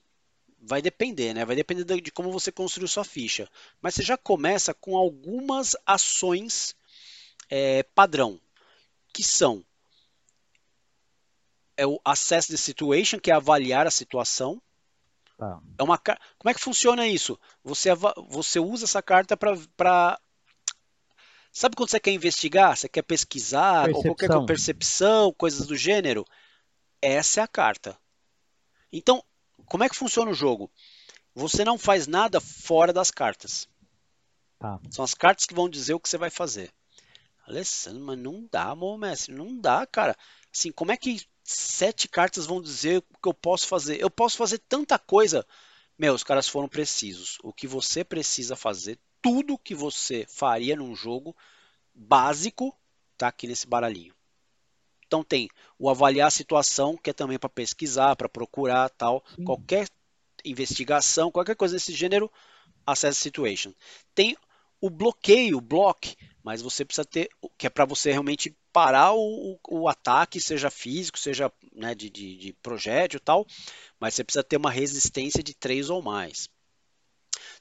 [0.61, 1.45] Vai depender, né?
[1.45, 3.49] Vai depender de de como você construiu sua ficha.
[3.81, 6.75] Mas você já começa com algumas ações
[7.51, 8.41] é, padrão,
[9.13, 9.65] que são
[11.83, 14.63] é o assess the situation, que é avaliar a situação.
[15.37, 15.61] Tá.
[15.77, 17.39] É uma, como é que funciona isso?
[17.65, 17.89] Você,
[18.29, 20.19] você usa essa carta para.
[21.51, 22.77] Sabe quando você quer investigar?
[22.77, 24.29] Você quer pesquisar, ou qualquer Percepção.
[24.29, 26.25] coisa, percepção, coisas do gênero?
[27.01, 27.99] Essa é a carta.
[28.93, 29.23] Então,
[29.67, 30.71] como é que funciona o jogo?
[31.35, 33.69] Você não faz nada fora das cartas.
[34.59, 34.79] Tá.
[34.91, 36.73] São as cartas que vão dizer o que você vai fazer.
[37.47, 40.17] Alessandro, mas não dá, meu mestre, não dá, cara.
[40.55, 44.01] Assim, como é que sete cartas vão dizer o que eu posso fazer?
[44.01, 45.47] Eu posso fazer tanta coisa.
[45.99, 47.39] Meu, os caras foram precisos.
[47.43, 51.37] O que você precisa fazer, tudo que você faria num jogo
[51.95, 52.77] básico,
[53.17, 54.15] tá aqui nesse baralhinho.
[55.07, 55.49] Então tem
[55.79, 59.45] o avaliar a situação, que é também para pesquisar, para procurar, tal, Sim.
[59.45, 59.87] qualquer
[60.45, 62.31] investigação, qualquer coisa desse gênero,
[62.87, 63.73] assess situation.
[64.15, 64.37] Tem
[64.81, 69.89] o bloqueio, block, mas você precisa ter, que é para você realmente parar o, o,
[69.89, 73.47] ataque, seja físico, seja né, de, de, de projétil e tal,
[74.01, 76.49] mas você precisa ter uma resistência de 3 ou mais.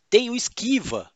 [0.09, 1.11] Tem o esquiva,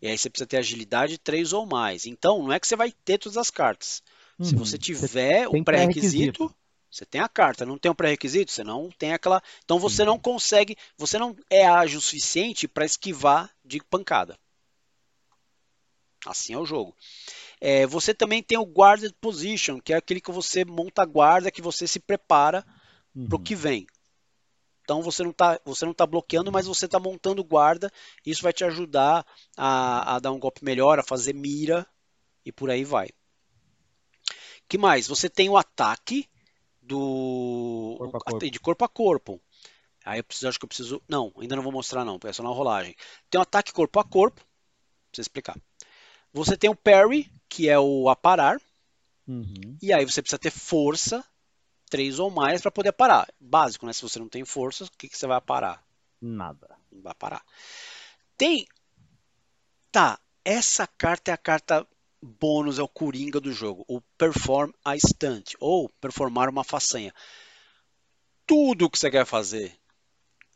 [0.00, 2.06] e aí você precisa ter agilidade 3 ou mais.
[2.06, 4.02] Então, não é que você vai ter todas as cartas.
[4.40, 4.64] Se Uhum.
[4.64, 6.54] você tiver o pré-requisito,
[6.90, 7.66] você tem a carta.
[7.66, 9.42] Não tem o pré-requisito, você não tem aquela.
[9.64, 10.06] Então você Sim.
[10.06, 14.38] não consegue, você não é ágil o suficiente para esquivar de pancada.
[16.26, 16.94] Assim é o jogo.
[17.60, 21.62] É, você também tem o guarded position, que é aquele que você monta guarda, que
[21.62, 22.64] você se prepara
[23.28, 23.44] para o Uhum.
[23.44, 23.86] que vem.
[24.82, 27.90] Então você não está você não tá bloqueando, mas você está montando guarda.
[28.26, 29.24] Isso vai te ajudar
[29.56, 31.86] a, a dar um golpe melhor, a fazer mira
[32.44, 33.08] e por aí vai.
[34.68, 35.06] que mais?
[35.08, 36.28] Você tem o ataque
[36.82, 38.50] do Corpo corpo.
[38.50, 39.40] de corpo a corpo.
[40.04, 41.02] Aí eu preciso, acho que eu preciso.
[41.08, 42.96] Não, ainda não vou mostrar não, é só na rolagem.
[43.30, 44.42] Tem o ataque corpo a corpo.
[45.12, 45.56] Pra explicar.
[46.32, 48.60] Você tem o parry, que é o aparar.
[49.26, 49.76] Uhum.
[49.82, 51.24] E aí você precisa ter força,
[51.88, 53.28] 3 ou mais, para poder parar.
[53.38, 53.92] Básico, né?
[53.92, 55.84] Se você não tem força, o que, que você vai parar?
[56.20, 56.76] Nada.
[56.90, 57.44] Não vai parar.
[58.36, 58.66] Tem.
[59.90, 61.86] Tá, essa carta é a carta
[62.22, 63.84] bônus, é o coringa do jogo.
[63.88, 65.54] O perform a stunt.
[65.58, 67.14] Ou performar uma façanha.
[68.46, 69.79] Tudo que você quer fazer.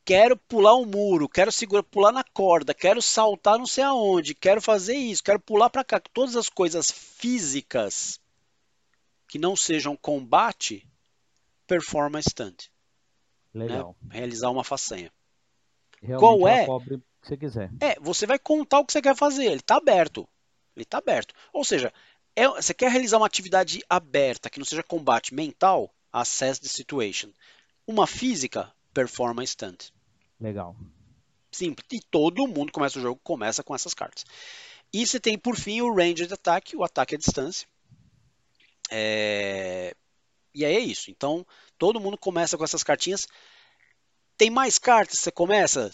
[0.04, 4.60] Quero pular um muro, quero segurar, pular na corda, quero saltar não sei aonde, quero
[4.60, 5.98] fazer isso, quero pular para cá.
[5.98, 8.20] Todas as coisas físicas
[9.26, 10.86] que não sejam combate,
[11.66, 12.68] performa stunt.
[13.54, 13.96] Legal.
[14.10, 15.10] Realizar uma façanha.
[16.02, 16.66] Realmente Qual é?
[16.66, 17.70] cobre que você quiser.
[17.80, 20.28] É, você vai contar o que você quer fazer, ele está aberto.
[20.76, 21.34] Ele está aberto.
[21.52, 21.92] Ou seja,
[22.36, 27.30] é- você quer realizar uma atividade aberta, que não seja combate mental, assess the situation.
[27.86, 29.93] Uma física, performa stunt.
[30.40, 30.76] Legal.
[31.52, 31.86] Simples.
[31.92, 34.24] E todo mundo começa o jogo, começa com essas cartas.
[34.92, 37.66] E você tem, por fim, o Ranged Attack, o ataque à distância.
[38.90, 39.94] É,
[40.54, 41.10] E aí é isso.
[41.10, 41.46] Então,
[41.78, 43.26] todo mundo começa com essas cartinhas.
[44.36, 45.90] Tem mais cartas que você começa?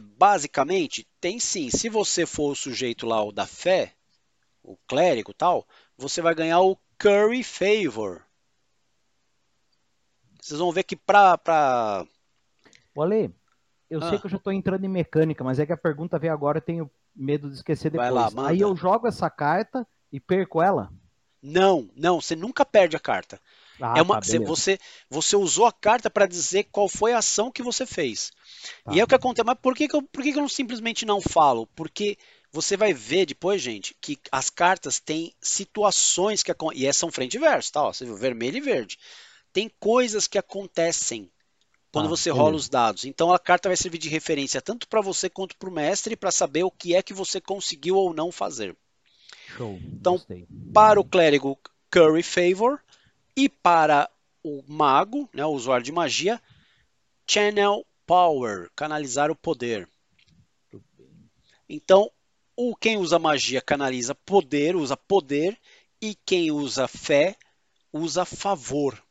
[0.00, 1.70] Basicamente, tem sim.
[1.70, 3.94] Se você for o sujeito lá, o da fé,
[4.62, 5.66] o clérigo e tal,
[5.96, 8.24] você vai ganhar o Curry Favor.
[10.40, 12.06] Vocês vão ver que pra, pra
[12.94, 13.34] Ô, Ale,
[13.94, 14.10] eu Ah.
[14.10, 16.58] sei que eu já tô entrando em mecânica, mas é que a pergunta veio agora,
[16.58, 18.34] eu tenho medo de esquecer Vai depois.
[18.34, 18.48] lá.
[18.48, 20.92] Aí eu jogo essa carta e perco ela?
[21.40, 23.40] Não, não, você nunca perde a carta.
[23.80, 24.78] Ah, é uma, tá, você,
[25.10, 28.32] você, usou a carta para dizer qual foi a ação que você fez.
[28.84, 28.92] Tá.
[28.94, 29.44] E é o que acontece.
[29.44, 31.66] Mas por que, que, eu, por que, que eu não simplesmente não falo?
[31.74, 32.16] Porque
[32.52, 36.84] você vai ver depois, gente, que as cartas têm situações que acontecem.
[36.84, 37.82] E essas são frente e verso, tá?
[37.82, 38.96] Ó, você viu, vermelho e verde.
[39.52, 41.30] Tem coisas que acontecem
[41.94, 42.42] quando Tá, você beleza.
[42.42, 43.04] rola os dados.
[43.04, 46.30] Então a carta vai servir de referência tanto para você quanto para o mestre para
[46.32, 48.76] saber o que é que você conseguiu ou não fazer.
[49.56, 49.78] Show.
[50.00, 50.46] Então, Gostei.
[50.72, 51.58] Para o clérigo,
[51.90, 52.80] Curry Favor.
[53.36, 54.10] E para
[54.42, 56.40] o mago, né, o usuário de magia,
[57.28, 59.88] Channel Power, canalizar o poder.
[61.68, 62.10] Então,
[62.56, 65.58] o quem usa magia canaliza poder, usa poder,
[66.00, 67.36] e quem usa fé
[67.92, 69.02] usa favor.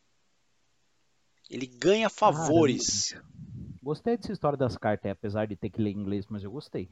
[1.53, 3.11] Ele ganha favores.
[3.11, 3.33] Caramba.
[3.83, 6.89] Gostei dessa história das cartas, apesar de ter que ler inglês, mas eu gostei.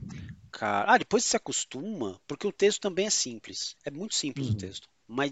[0.51, 3.76] Cara, ah, depois você se acostuma, porque o texto também é simples.
[3.86, 4.53] É muito simples Uhum.
[4.53, 4.89] o texto.
[5.07, 5.32] Mas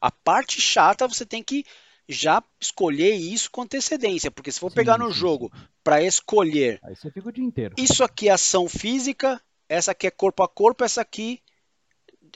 [0.00, 1.64] a parte chata você tem que
[2.08, 5.50] já escolher isso com antecedência, porque se for Sim, pegar no sim, jogo
[5.82, 7.74] para escolher Aí você fica o dia inteiro.
[7.78, 11.40] isso aqui é ação física, essa aqui é corpo a corpo, essa aqui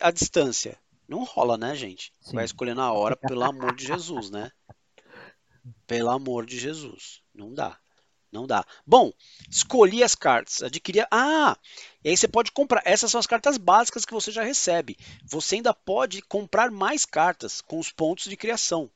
[0.00, 0.78] a distância.
[1.08, 2.12] Não rola, né, gente?
[2.20, 2.34] Sim.
[2.36, 4.50] Vai escolher na hora, pelo amor de Jesus, né?
[5.86, 7.22] Pelo amor de Jesus.
[7.34, 7.78] Não dá.
[8.30, 8.66] Não dá.
[8.84, 9.12] Bom,
[9.48, 11.00] escolhi as cartas, adquiri.
[11.10, 11.56] Ah,
[12.02, 12.82] e aí você pode comprar.
[12.84, 14.96] Essas são as cartas básicas que você já recebe.
[15.24, 18.90] Você ainda pode comprar mais cartas com os pontos de criação.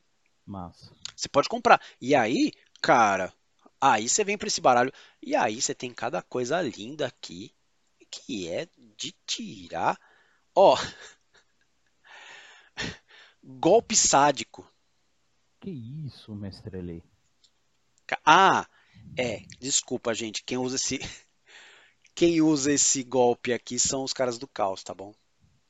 [0.45, 0.91] Massa.
[1.15, 1.81] Você pode comprar.
[2.01, 3.33] E aí, cara,
[3.81, 4.93] Aí você vem para esse baralho
[5.23, 7.55] e aí você tem cada coisa linda aqui
[8.11, 9.99] que é de tirar.
[10.55, 10.77] Ó,
[13.43, 14.69] golpe sádico.
[15.61, 17.05] Que isso, mestre Ele?
[18.25, 18.67] Ah,
[19.17, 20.43] é, desculpa, gente.
[20.45, 20.99] Quem usa esse
[22.15, 25.15] quem usa esse golpe aqui são os caras do caos, tá bom?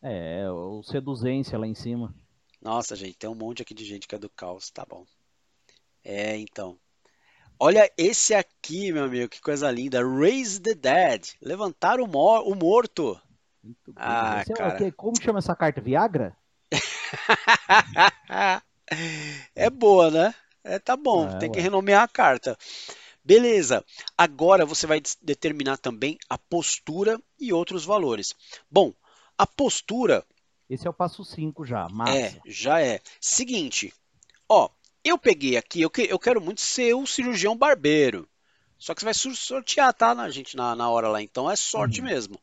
[0.03, 2.15] É, o seduzência lá em cima.
[2.61, 5.05] Nossa, gente, tem um monte aqui de gente que é do caos, tá bom.
[6.05, 6.79] É, então.
[7.61, 10.01] Olha esse aqui, meu amigo, que coisa linda.
[10.01, 11.35] Raise the Dead.
[11.43, 13.21] Levantar o, mor o morto.
[13.63, 14.93] Muito ah, é cara.
[14.93, 15.81] Como chama essa carta?
[15.81, 16.37] Viagra?
[19.55, 20.35] é boa, né?
[20.65, 21.55] É, tá bom, é, tem ué.
[21.55, 22.59] que renomear a carta.
[23.25, 23.85] Beleza.
[24.17, 28.35] Agora você vai determinar também a postura e outros valores.
[28.71, 28.95] Bom,
[29.37, 30.25] a postura.
[30.69, 32.19] Esse é o passo 5 já, massa.
[32.19, 33.01] É, já é.
[33.21, 33.93] Seguinte,
[34.49, 34.69] ó,
[35.05, 38.29] eu peguei aqui, eu, que, eu quero muito ser o cirurgião barbeiro.
[38.79, 41.21] Só que você vai sortear, tá, na, gente, na, na hora lá.
[41.21, 42.07] Então é sorte uhum.
[42.07, 42.41] mesmo.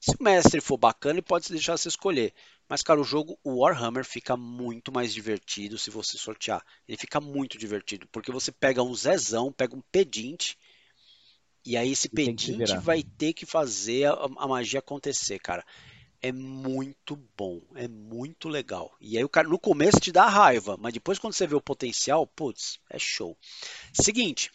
[0.00, 2.32] Se o mestre for bacana, ele pode deixar você escolher.
[2.68, 6.64] Mas, cara, o jogo, o Warhammer, fica muito mais divertido se você sortear.
[6.86, 10.58] Ele fica muito divertido, porque você pega um Zezão, pega um pedinte,
[11.64, 15.64] e aí esse e pedinte vai ter que fazer a, a magia acontecer, cara
[16.20, 18.94] é muito bom, é muito legal.
[19.00, 21.60] E aí o cara no começo te dá raiva, mas depois quando você vê o
[21.60, 23.36] potencial, putz, é show.
[23.92, 24.50] Seguinte,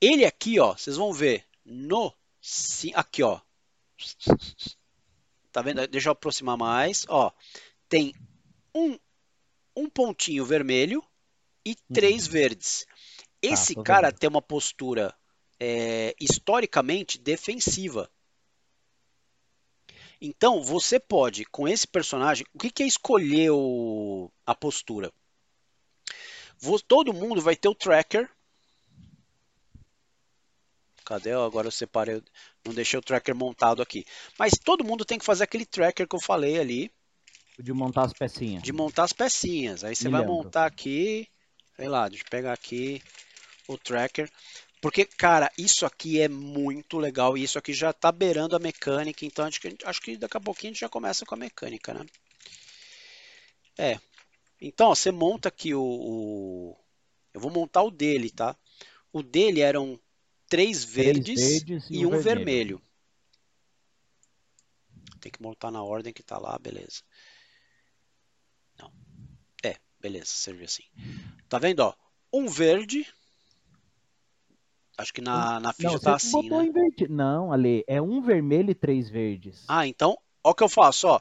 [0.00, 3.40] ele aqui, ó, vocês vão ver no sim, aqui, ó.
[5.56, 5.88] Tá vendo?
[5.88, 7.32] Deixa eu aproximar mais, ó.
[7.88, 8.14] Tem
[8.74, 8.98] um
[9.74, 11.02] um pontinho vermelho
[11.64, 12.32] e três uhum.
[12.32, 12.86] verdes.
[13.40, 14.18] Esse tá, cara vendo.
[14.18, 15.14] tem uma postura
[15.58, 18.10] é, historicamente defensiva.
[20.20, 25.10] Então, você pode, com esse personagem, o que, que é escolher o, a postura?
[26.86, 28.30] todo mundo vai ter o tracker.
[31.06, 31.30] Cadê?
[31.30, 32.20] Agora eu separei,
[32.64, 34.04] não deixei o tracker montado aqui.
[34.36, 36.90] Mas todo mundo tem que fazer aquele tracker que eu falei ali.
[37.56, 38.62] De montar as pecinhas.
[38.62, 39.84] De montar as pecinhas.
[39.84, 40.34] Aí você Me vai lembro.
[40.34, 41.28] montar aqui,
[41.76, 43.00] sei lá, deixa eu pegar aqui
[43.68, 44.28] o tracker.
[44.80, 49.24] Porque, cara, isso aqui é muito legal e isso aqui já tá beirando a mecânica,
[49.24, 51.94] então acho que, acho que daqui a pouquinho a gente já começa com a mecânica,
[51.94, 52.04] né?
[53.78, 53.98] É.
[54.60, 56.76] Então, ó, você monta aqui o, o,
[57.32, 58.56] Eu vou montar o dele, tá?
[59.12, 59.98] O dele eram
[60.48, 62.22] três verdes, três verdes e, e, um vermelho.
[62.24, 62.82] vermelho.
[65.20, 67.02] Tem que montar na ordem que tá lá, beleza.
[68.78, 68.92] Não.
[69.64, 70.84] É, beleza, serviu assim.
[71.48, 71.94] Tá vendo, ó?
[72.32, 73.06] Um verde
[74.98, 76.64] Acho que na, na ficha não, tá assim, né?
[76.64, 77.12] Invertido.
[77.12, 79.64] Não, Ale, é um vermelho e três verdes.
[79.68, 81.20] Ah, então, ó o que eu faço, ó.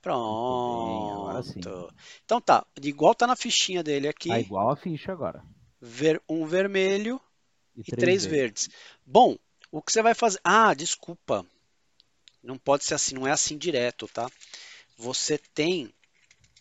[0.00, 1.44] Pronto.
[1.60, 1.88] Bem,
[2.24, 4.28] então tá, igual tá na fichinha dele aqui.
[4.28, 5.44] Tá igual a ficha agora.
[5.80, 7.20] Ver, um vermelho
[7.76, 8.66] e, e três, três verdes.
[8.66, 8.68] verdes.
[9.06, 9.38] Bom,
[9.70, 10.40] o que você vai fazer?
[10.42, 11.46] Ah, desculpa.
[12.42, 14.28] Não pode ser assim, não é assim direto, tá?
[14.96, 15.92] Você tem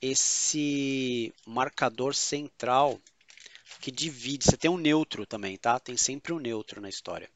[0.01, 2.99] esse marcador central
[3.79, 4.45] que divide.
[4.45, 5.79] Você tem um neutro também, tá?
[5.79, 7.29] Tem sempre um neutro na história.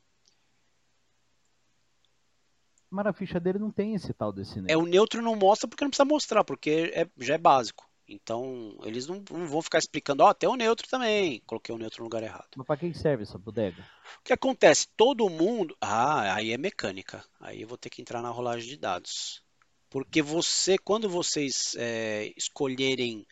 [2.90, 4.74] Mas a ficha dele não tem esse tal desse neutro.
[4.74, 7.90] É, o neutro não mostra porque não precisa mostrar, porque é, já é básico.
[8.12, 11.42] Então, eles não, não vão ficar explicando, ó, oh, tem o neutro também.
[11.46, 12.50] Coloquei o neutro no lugar errado.
[12.58, 13.82] Mas para que serve essa bodega?
[14.20, 14.88] O que acontece?
[14.98, 15.78] Todo mundo.
[15.80, 17.24] Ah, aí é mecânica.
[17.40, 19.42] Aí eu vou ter que entrar na rolagem de dados.
[19.90, 23.26] Porque você, quando vocês é, escolherem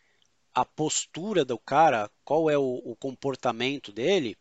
[0.54, 4.38] a postura do cara, qual é o, o comportamento dele,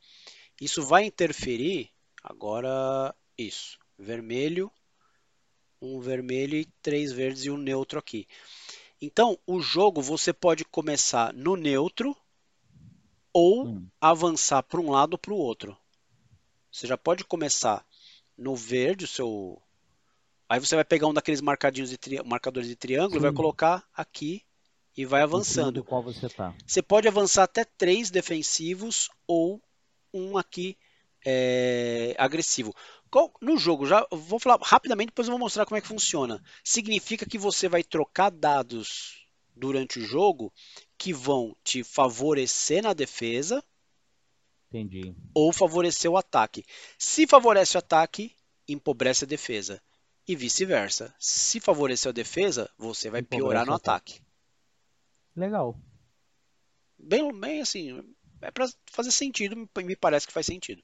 [0.61, 1.91] isso vai interferir.
[2.23, 3.77] Agora, isso.
[3.99, 4.71] Vermelho,
[5.83, 8.29] um vermelho e três verdes e um neutro aqui.
[9.01, 12.17] Então, o jogo você pode começar no neutro
[13.33, 13.89] ou hum.
[14.01, 15.77] avançar para um lado ou para o outro.
[16.73, 17.85] Você já pode começar
[18.37, 19.61] no verde, o seu.
[20.49, 22.23] Aí você vai pegar um daqueles marcadinhos de tri...
[22.25, 23.19] marcadores de triângulo Sim.
[23.19, 24.43] e vai colocar aqui
[24.97, 25.85] e vai avançando.
[25.85, 26.55] Qual você, tá.
[26.67, 29.63] você pode avançar até três defensivos ou
[30.13, 30.77] um aqui
[31.31, 32.75] é, agressivo.
[33.43, 36.43] No jogo, já vou falar rapidamente, depois eu vou mostrar como é que funciona.
[36.65, 40.51] Significa que você vai trocar dados durante o jogo
[40.97, 43.63] que vão te favorecer na defesa.
[44.69, 45.15] Entendi.
[45.35, 46.65] Ou favorecer o ataque.
[46.99, 48.35] Se favorece o ataque,
[48.67, 49.83] empobrece a defesa.
[50.27, 51.15] E vice-versa.
[51.19, 54.15] Se favorecer a defesa, você vai empobrece piorar no ataque.
[54.15, 54.27] ataque.
[55.37, 55.79] Legal.
[56.99, 58.03] Bem, bem assim,
[58.41, 60.83] é para fazer sentido, me parece que faz sentido.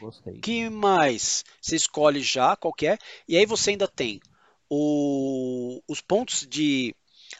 [0.00, 0.40] Gostei.
[0.40, 1.44] que mais?
[1.60, 2.98] Você escolhe já qualquer,
[3.28, 4.20] e aí você ainda tem
[4.68, 6.94] o, os pontos de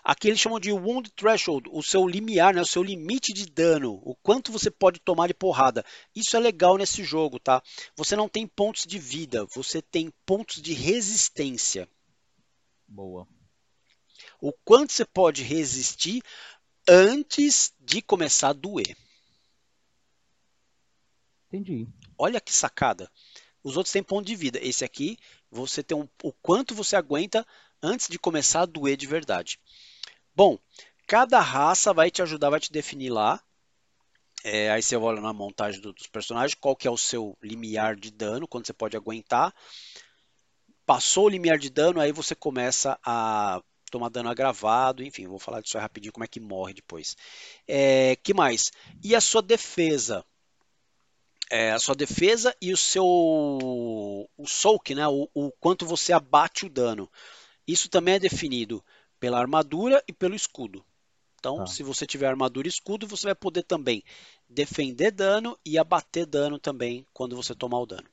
[0.05, 4.01] Aqui eles chamam de Wound Threshold, o seu limiar, né, o seu limite de dano,
[4.05, 5.85] o quanto você pode tomar de porrada.
[6.15, 7.63] Isso é legal nesse jogo, tá?
[7.97, 11.89] Você não tem pontos de vida, você tem pontos de resistência.
[12.87, 13.27] Boa.
[14.41, 16.23] O quanto você pode resistir
[16.89, 18.97] antes de começar a doer.
[21.49, 21.89] Entendi.
[22.23, 23.11] Olha que sacada.
[23.65, 24.59] Os outros têm ponto de vida.
[24.63, 25.17] Esse aqui,
[25.51, 27.47] você tem um, o quanto você aguenta
[27.83, 29.59] antes de começar a doer de verdade.
[30.37, 30.59] Bom,
[31.07, 33.43] cada raça vai te ajudar, vai te definir lá.
[34.45, 38.11] É, aí você olha na montagem dos personagens qual que é o seu limiar de
[38.11, 39.55] dano, quando você pode aguentar.
[40.85, 45.63] Passou o limiar de dano, aí você começa a tomar dano agravado, enfim, vou falar
[45.63, 47.17] disso aí rapidinho, como é que morre depois.
[47.67, 48.71] É, que mais?
[49.03, 50.23] E a sua defesa?
[51.51, 55.07] É, a sua defesa e o seu o soak, né?
[55.09, 57.11] O, o, quanto você abate o dano.
[57.67, 58.85] Isso também é definido
[59.19, 60.85] pela armadura e pelo escudo.
[61.39, 61.67] Então, tá.
[61.67, 64.05] se você tiver armadura e escudo, você vai poder também
[64.49, 68.09] defender dano e abater dano também quando você tomar o dano.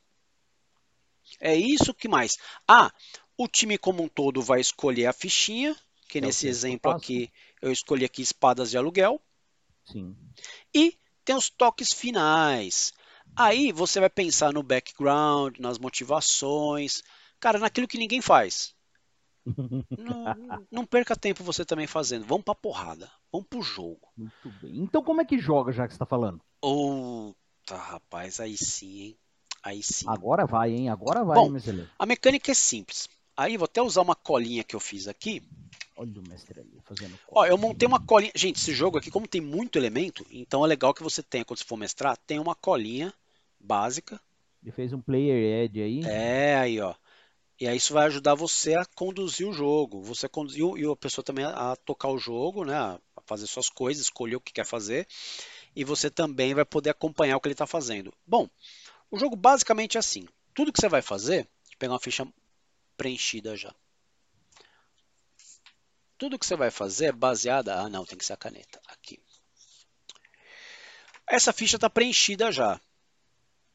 [1.40, 2.38] É isso que mais.
[2.68, 2.92] Ah,
[3.38, 5.76] o time como um todo vai escolher a fichinha,
[6.08, 7.32] que é nesse exemplo aqui
[7.62, 9.22] eu escolhi aqui espadas de aluguel.
[9.86, 10.16] Sim.
[10.74, 12.94] E tem os toques finais.
[13.38, 17.04] Aí você vai pensar no background, nas motivações,
[17.40, 18.76] cara, naquilo que ninguém faz.
[19.96, 22.26] não, não, perca tempo você também fazendo.
[22.26, 23.10] Vamos pra porrada.
[23.32, 24.10] Vamos pro jogo.
[24.18, 24.80] Muito bem.
[24.80, 26.42] Então como é que joga, já que você tá falando?
[26.62, 29.18] Outa, rapaz, aí sim, hein?
[29.64, 30.06] Aí sim.
[30.08, 30.90] Agora vai, hein?
[30.90, 31.52] Agora vai, Bom,
[32.00, 33.08] A mecânica é simples.
[33.36, 35.44] Aí vou até usar uma colinha que eu fiz aqui.
[35.96, 38.32] Olha o mestre ali fazendo Ó, eu montei uma colinha.
[38.36, 41.60] Gente, esse jogo aqui, como tem muito elemento, então é legal que você tenha, quando
[41.60, 43.14] você for mestrar, tem uma colinha
[43.68, 44.20] básica.
[44.64, 46.02] Ele fez um player edge aí.
[46.06, 46.96] É, aí, ó.
[47.60, 50.02] E aí isso vai ajudar você a conduzir o jogo.
[50.04, 52.76] Você conduziu e a pessoa também a, tocar o jogo, né?
[52.76, 55.08] A fazer suas coisas, escolher o que quer fazer.
[55.76, 58.14] E você também vai poder acompanhar o que ele está fazendo.
[58.26, 58.48] Bom,
[59.10, 60.28] o jogo basicamente é assim.
[60.54, 61.48] Tudo que você vai fazer,
[61.80, 62.28] pegar uma ficha
[62.96, 63.74] preenchida já.
[66.18, 67.80] Tudo que você vai fazer é baseada.
[67.80, 68.80] Ah, não, tem que ser a caneta.
[68.88, 69.20] Aqui.
[71.28, 72.80] Essa ficha está preenchida já.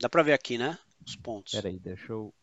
[0.02, 0.76] Dá para ver aqui, né?
[1.06, 1.52] Os pontos.
[1.52, 2.34] Peraí, deixa eu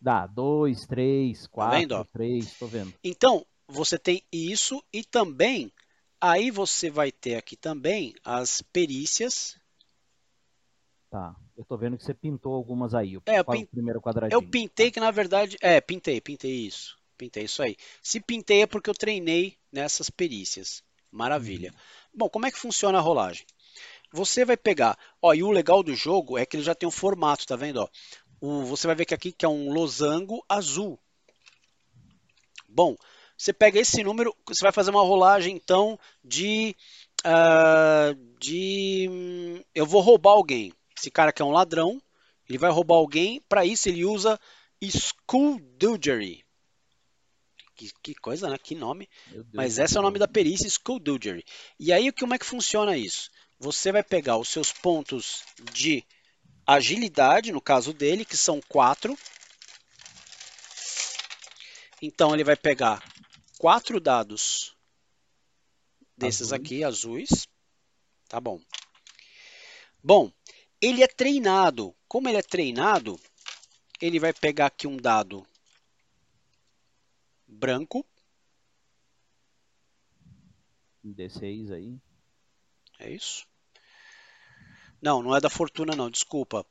[0.00, 2.94] Dá, dois, três, quatro, tá três, tô vendo.
[3.02, 5.72] Então, você tem isso e também,
[6.20, 9.56] aí você vai ter aqui também as perícias.
[11.10, 13.18] Tá, eu tô vendo que você pintou algumas aí.
[13.26, 13.66] É, eu pin...
[13.66, 14.36] primeiro quadradinho.
[14.36, 16.96] Eu pintei que na verdade, é, pintei, pintei isso.
[17.18, 17.76] Pintei isso aí.
[18.00, 20.80] Se pintei é porque eu treinei nessas perícias.
[21.10, 21.70] Maravilha.
[21.70, 21.78] Uhum.
[22.14, 23.44] Bom, como é que funciona a rolagem?
[24.12, 26.92] Você vai pegar, ó, e o legal do jogo é que ele já tem um
[26.92, 27.78] formato, tá vendo?
[27.78, 27.88] Ó?
[28.42, 30.98] o, você vai ver que aqui que é um losango azul.
[32.68, 32.96] Bom,
[33.38, 36.74] você pega esse número, você vai fazer uma rolagem então de,
[37.24, 40.72] uh, de eu vou roubar alguém.
[40.98, 42.02] Esse cara que é um ladrão,
[42.48, 43.40] ele vai roubar alguém.
[43.48, 44.38] Para isso ele usa
[44.80, 46.44] Skullduggery.
[47.76, 48.58] Que, que, coisa, né?
[48.58, 49.08] Que nome.
[49.52, 51.44] Mas esse é o nome da perícia, Skullduggery.
[51.78, 53.30] E aí como é que funciona isso?
[53.62, 56.04] Você vai pegar os seus pontos de
[56.66, 59.16] agilidade, no caso dele, que são quatro.
[62.02, 63.00] Então ele vai pegar
[63.58, 64.76] quatro dados
[66.16, 66.56] desses Azul.
[66.56, 67.46] aqui, azuis.
[68.28, 68.60] Tá bom.
[70.02, 70.32] Bom,
[70.80, 71.94] ele é treinado.
[72.08, 73.16] Como ele é treinado,
[74.00, 75.46] ele vai pegar aqui um dado
[77.46, 78.04] branco.
[81.04, 81.96] D6 aí.
[82.98, 83.51] É isso.
[85.02, 86.64] Não, não é da Fortuna, não, desculpa.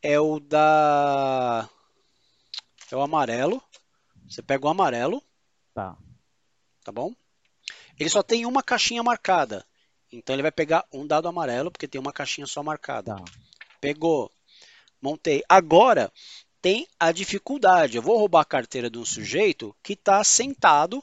[0.00, 1.68] É o da.
[2.90, 3.60] É o amarelo.
[4.28, 5.20] Você pega o amarelo.
[5.74, 5.96] Tá.
[6.84, 7.12] Tá bom?
[7.98, 9.66] Ele só tem uma caixinha marcada.
[10.12, 13.16] Então ele vai pegar um dado amarelo, porque tem uma caixinha só marcada.
[13.16, 13.24] Tá.
[13.80, 14.30] Pegou.
[15.02, 15.42] Montei.
[15.48, 16.12] Agora
[16.62, 17.96] tem a dificuldade.
[17.96, 21.02] Eu vou roubar a carteira de um sujeito que está sentado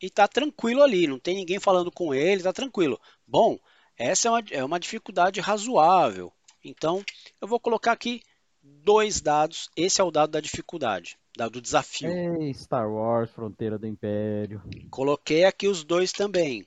[0.00, 1.08] e está tranquilo ali.
[1.08, 3.00] Não tem ninguém falando com ele, está tranquilo.
[3.26, 3.58] Bom,
[3.96, 6.32] essa é uma, é uma dificuldade razoável.
[6.64, 7.02] Então,
[7.40, 8.22] eu vou colocar aqui
[8.62, 9.68] dois dados.
[9.76, 12.10] Esse é o dado da dificuldade, dado do desafio.
[12.10, 14.62] Ei, Star Wars, Fronteira do Império.
[14.90, 16.66] Coloquei aqui os dois também.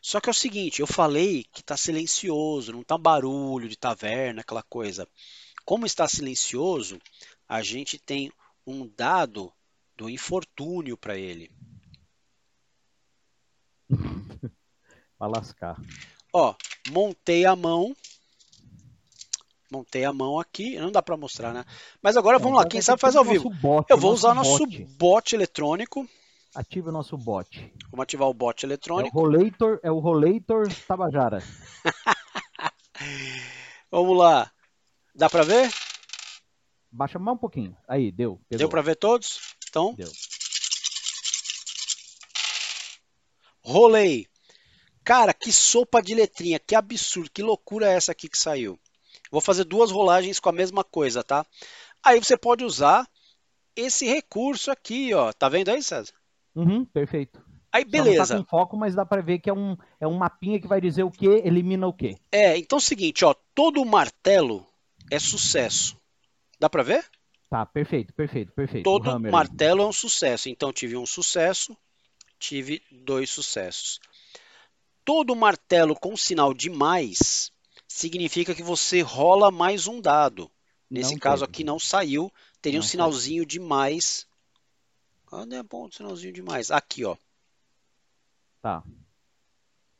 [0.00, 4.40] Só que é o seguinte, eu falei que está silencioso, não está barulho de taverna,
[4.40, 5.08] aquela coisa.
[5.64, 6.98] Como está silencioso,
[7.48, 8.32] a gente tem
[8.64, 9.52] um dado
[9.96, 11.50] do infortúnio para ele.
[15.18, 15.80] Para lascar.
[16.38, 16.54] Ó,
[16.90, 17.96] montei a mão.
[19.70, 20.76] Montei a mão aqui.
[20.76, 21.64] Não dá para mostrar, né?
[22.02, 22.68] Mas agora vamos lá.
[22.68, 23.48] Quem sabe faz ao vivo.
[23.48, 24.84] Bot, Eu vou usar o nosso bot.
[24.98, 26.06] bot eletrônico.
[26.54, 27.72] Ative o nosso bot.
[27.90, 29.18] Vamos ativar o bot É o eletrônico.
[29.18, 31.42] Rollator, é o Rollator Tabajara.
[33.90, 34.52] Vamos lá.
[35.14, 35.72] Dá para ver?
[36.92, 37.74] Baixa mais um pouquinho.
[37.88, 38.38] Aí, deu.
[38.46, 38.58] Pegou.
[38.58, 39.40] Deu para ver todos?
[39.70, 40.12] Então, Deu.
[43.62, 44.28] rolei.
[45.06, 48.76] Cara, que sopa de letrinha, que absurdo, que loucura é essa aqui que saiu.
[49.30, 51.46] Vou fazer duas rolagens com a mesma coisa, tá?
[52.04, 53.08] Aí você pode usar
[53.76, 55.32] esse recurso aqui, ó.
[55.32, 56.12] Tá vendo aí, César?
[56.56, 57.40] Uhum, perfeito.
[57.70, 58.34] Aí, beleza.
[58.34, 60.66] Não tá com foco, mas dá pra ver que é um, é um mapinha que
[60.66, 62.16] vai dizer o que elimina o que.
[62.32, 63.32] É, então é o seguinte, ó.
[63.54, 64.66] Todo martelo
[65.08, 65.96] é sucesso.
[66.58, 67.08] Dá pra ver?
[67.48, 68.82] Tá, perfeito, perfeito, perfeito.
[68.82, 70.48] Todo martelo é um sucesso.
[70.48, 71.76] Então tive um sucesso,
[72.40, 74.00] tive dois sucessos.
[75.06, 77.50] Todo martelo com sinal de mais
[77.88, 80.50] significa que você rola mais um dado.
[80.90, 81.50] Nesse Não caso teve.
[81.50, 82.30] aqui não saiu,
[82.60, 84.26] teria um Não sinalzinho de mais.
[85.28, 86.70] Cadê a ponto sinalzinho de mais?
[86.70, 87.16] Aqui, ó.
[88.60, 88.82] Tá.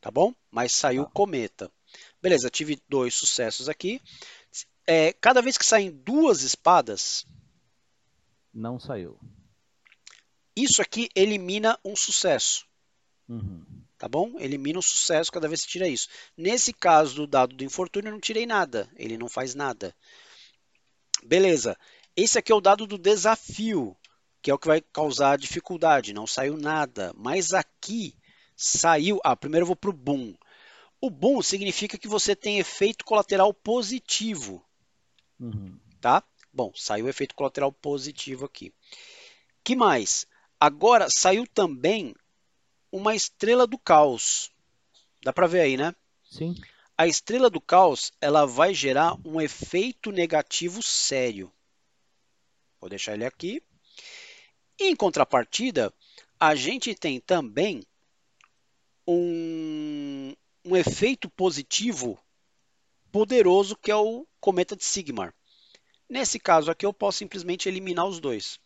[0.00, 0.34] Tá bom?
[0.50, 1.10] Mas saiu Tá.
[1.12, 1.72] cometa.
[2.20, 4.02] Beleza, tive dois sucessos aqui.
[4.86, 7.24] É, cada vez que saem duas espadas,
[8.52, 9.18] Não saiu.
[10.56, 12.66] isso aqui elimina um sucesso.
[13.28, 13.64] Uhum.
[13.98, 14.38] Tá bom?
[14.38, 16.08] Elimina um sucesso cada vez que tira isso.
[16.36, 18.90] Nesse caso do dado do infortúnio, eu não tirei nada.
[18.96, 19.94] Ele não faz nada.
[21.24, 21.76] Beleza.
[22.14, 23.96] Esse aqui é o dado do desafio,
[24.42, 26.12] que é o que vai causar dificuldade.
[26.12, 27.12] Não saiu nada.
[27.16, 28.14] Mas aqui
[28.54, 29.18] saiu.
[29.24, 30.34] Ah, primeiro eu vou para o boom.
[31.00, 34.62] O boom significa que você tem efeito colateral positivo.
[35.38, 35.78] Uhum.
[36.00, 36.22] tá?
[36.52, 38.72] Bom, saiu o efeito colateral positivo aqui.
[39.62, 40.26] Que mais?
[40.58, 42.14] Agora saiu também
[42.96, 44.50] uma estrela do caos.
[45.22, 45.94] Dá para ver aí, né?
[46.30, 46.54] Sim.
[46.96, 51.52] A estrela do caos, ela vai gerar um efeito negativo sério.
[52.80, 53.62] Vou deixar ele aqui.
[54.78, 55.92] Em contrapartida,
[56.38, 57.82] a gente tem também
[59.06, 60.34] um,
[60.64, 62.18] um efeito positivo
[63.12, 65.34] poderoso que é o cometa de Sigmar.
[66.08, 68.60] Nesse caso aqui, eu posso simplesmente eliminar os dois.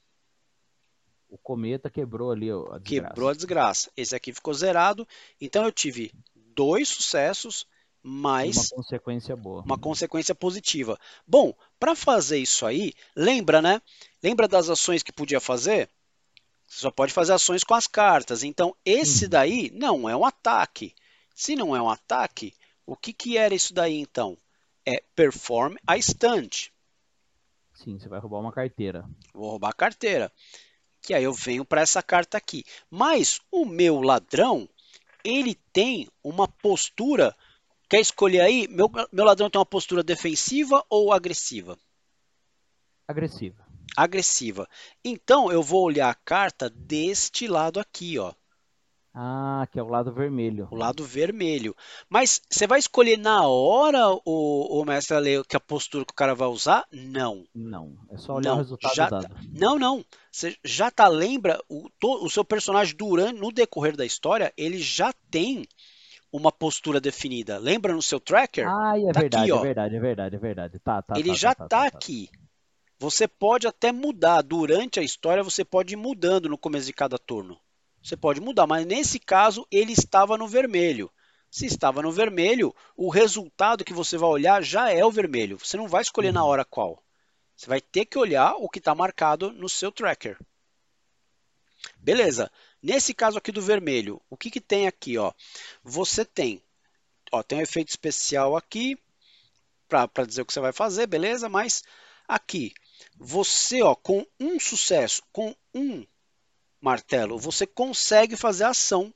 [1.30, 2.84] O cometa quebrou ali a desgraça.
[2.84, 3.90] Quebrou a desgraça.
[3.96, 5.06] Esse aqui ficou zerado.
[5.40, 7.66] Então eu tive dois sucessos,
[8.02, 9.62] mais Uma consequência boa.
[9.62, 10.98] uma consequência positiva.
[11.26, 13.80] Bom, para fazer isso aí, lembra, né?
[14.22, 15.88] Lembra das ações que podia fazer?
[16.66, 18.42] Você só pode fazer ações com as cartas.
[18.42, 19.30] Então, esse Uhum.
[19.30, 20.94] daí não é um ataque.
[21.34, 22.54] Se não é um ataque,
[22.86, 24.36] o que, que era isso daí então?
[24.84, 26.68] É perform a stunt.
[27.74, 29.08] Sim, você vai roubar uma carteira.
[29.32, 30.32] Vou roubar a carteira.
[31.02, 32.64] Que aí eu venho para essa carta aqui.
[32.90, 34.68] Mas o meu ladrão,
[35.24, 37.34] ele tem uma postura.
[37.88, 38.68] Quer escolher aí?
[38.68, 41.78] Meu, meu ladrão tem uma postura defensiva ou agressiva?
[43.06, 43.66] Agressiva.
[43.96, 44.68] Agressiva.
[45.04, 48.32] Então eu vou olhar a carta deste lado aqui, ó.
[49.12, 50.68] Ah, que é o lado vermelho.
[50.70, 51.74] O lado vermelho.
[52.08, 56.16] Mas você vai escolher na hora, o, o mestre Ale, que a postura que o
[56.16, 56.86] cara vai usar?
[56.92, 57.44] Não.
[57.54, 59.36] Não, é só olhar Não, o resultado já dado.
[59.52, 60.04] Não, não.
[60.30, 64.78] Você já tá lembra o, to- o seu personagem durante no decorrer da história, ele
[64.78, 65.66] já tem
[66.32, 67.58] uma postura definida.
[67.58, 68.66] Lembra no seu tracker?
[68.68, 69.56] Ah, é Tá aqui, verdade, ó.
[69.56, 70.78] é verdade, é verdade, é verdade.
[70.78, 71.98] Tá, tá, ele tá, já tá, tá, tá, tá.
[71.98, 72.28] aqui.
[73.00, 77.18] Você pode até mudar durante a história, você pode ir mudando no começo de cada
[77.18, 77.58] turno.
[78.02, 81.10] Você pode mudar, mas nesse caso ele estava no vermelho.
[81.50, 85.58] Se estava no vermelho, o resultado que você vai olhar já é o vermelho.
[85.58, 86.48] Você não vai escolher na Uhum.
[86.48, 87.02] hora qual.
[87.56, 90.38] Você vai ter que olhar o que está marcado no seu tracker.
[91.98, 92.50] Beleza.
[92.82, 95.18] Nesse caso aqui do vermelho, o que, que tem aqui?
[95.18, 95.32] Ó?
[95.82, 96.62] Você tem,
[97.32, 98.98] ó, tem um efeito especial aqui
[99.88, 101.48] para dizer o que você vai fazer, beleza?
[101.48, 101.82] Mas
[102.28, 102.72] aqui,
[103.16, 106.06] você ó, com um sucesso, com um
[106.80, 109.12] martelo, você consegue fazer a ação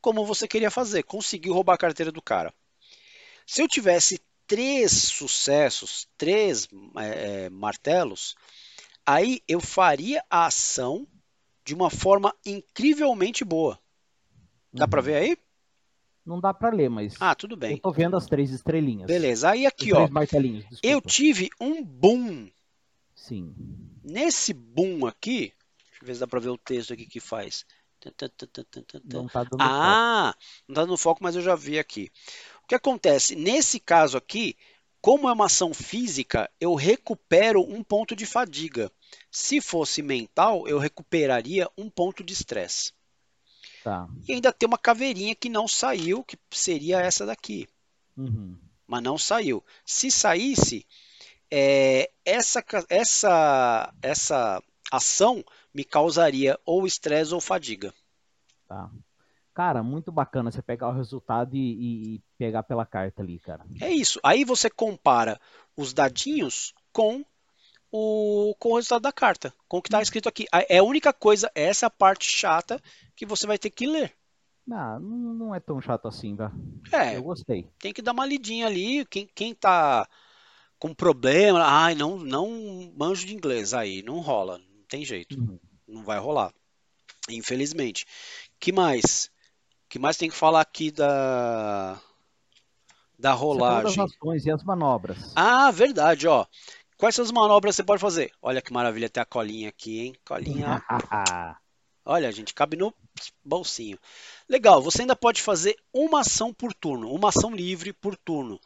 [0.00, 2.54] como você queria fazer, conseguiu roubar a carteira do cara.
[3.46, 8.36] Se eu tivesse três sucessos, três é, martelos,
[9.04, 11.06] aí eu faria a ação
[11.64, 13.78] de uma forma incrivelmente boa.
[14.72, 14.90] Dá Uhum.
[14.90, 15.36] para ver aí?
[16.24, 17.76] Não dá pra ler, mas Ah, tudo eu bem.
[17.78, 19.06] tô vendo as três estrelinhas.
[19.06, 19.50] Beleza.
[19.50, 20.08] Aí aqui, ó,
[20.82, 22.50] eu tive um boom.
[23.14, 23.54] Sim.
[24.04, 25.52] Nesse boom aqui,
[25.98, 27.64] deixa eu ver se dá para ver o texto aqui que faz.
[29.04, 29.56] Não tá dando foco.
[29.60, 30.34] Ah,
[30.68, 32.10] não está no foco, mas eu já vi aqui.
[32.62, 33.34] O que acontece?
[33.34, 34.56] Nesse caso aqui,
[35.00, 38.90] como é uma ação física, eu recupero um ponto de fadiga.
[39.30, 42.92] Se fosse mental, eu recuperaria um ponto de estresse.
[43.82, 44.08] Tá.
[44.28, 47.68] E ainda tem uma caveirinha que não saiu, que seria essa daqui,
[48.16, 48.58] Uhum.
[48.86, 49.64] mas não saiu.
[49.86, 50.84] Se saísse,
[51.50, 55.44] é, essa, essa, essa ação
[55.74, 57.92] me causaria ou estresse ou fadiga.
[58.66, 58.90] Tá.
[59.54, 63.66] Cara, muito bacana você pegar o resultado e, e, pegar pela carta ali, cara.
[63.80, 64.20] É isso.
[64.22, 65.40] Aí você compara
[65.76, 67.24] os dadinhos com
[67.90, 70.46] o, com o resultado da carta, com o que está escrito aqui.
[70.52, 72.80] É a única coisa, essa é a parte chata
[73.16, 74.14] que você vai ter que ler.
[74.64, 76.52] Não, não é tão chato assim, tá?
[76.92, 77.16] É.
[77.16, 77.68] Eu gostei.
[77.80, 79.04] Tem que dar uma lidinha ali.
[79.06, 80.06] Quem, quem tá
[80.78, 85.58] com problema, ai, não, não manjo de inglês, aí não rola, tem jeito, uhum.
[85.86, 86.52] não vai rolar,
[87.28, 88.06] infelizmente.
[88.58, 89.30] Que mais?
[89.88, 92.00] Que mais tem que falar aqui da
[93.18, 94.02] da rolagem?
[94.02, 95.32] As ações e as manobras.
[95.34, 96.46] Ah, verdade, ó.
[96.96, 98.32] Quais são as manobras que você pode fazer?
[98.42, 100.16] Olha que maravilha, tem a colinha aqui, hein?
[100.24, 100.82] Colinha.
[102.04, 102.92] Olha, gente, cabe no
[103.44, 103.98] bolsinho.
[104.48, 108.58] Legal, você ainda pode fazer uma ação por turno, uma ação livre por turno.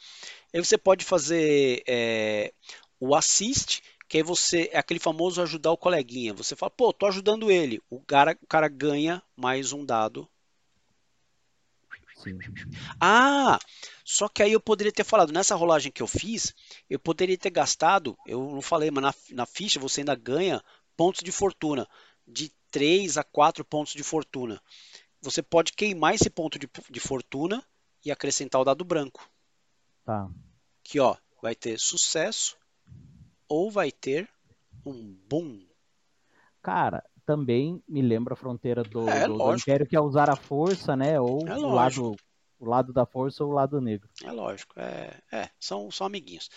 [0.55, 2.53] Aí você pode fazer é,
[3.01, 3.83] o assist,
[4.13, 6.35] que aí você é aquele famoso ajudar o coleguinha.
[6.35, 7.81] Você fala, pô, tô ajudando ele.
[7.89, 10.29] O cara, o cara ganha mais um dado.
[12.19, 12.37] Sim.
[13.01, 13.59] Ah,
[14.05, 16.55] só que aí eu poderia ter falado, nessa rolagem que eu fiz,
[16.91, 20.63] eu poderia ter gastado, eu não falei, mas na, na ficha você ainda ganha
[20.95, 21.89] pontos de fortuna,
[22.29, 24.61] de 3 a 4 pontos de fortuna.
[25.23, 27.65] Você pode queimar esse ponto de, de fortuna
[28.05, 29.27] e acrescentar o dado branco.
[30.05, 30.29] Tá.
[30.85, 32.61] Que ó, vai ter sucesso
[33.53, 34.27] ou vai ter
[34.87, 35.61] um boom.
[36.63, 40.37] Cara, também me lembra a fronteira do, é, do, do Império, que é usar a
[40.37, 41.21] força, né?
[41.21, 42.17] Ou é o, lado,
[42.59, 44.09] o lado da força ou o lado negro.
[44.25, 46.49] É lógico, é, é são, são amiguinhos.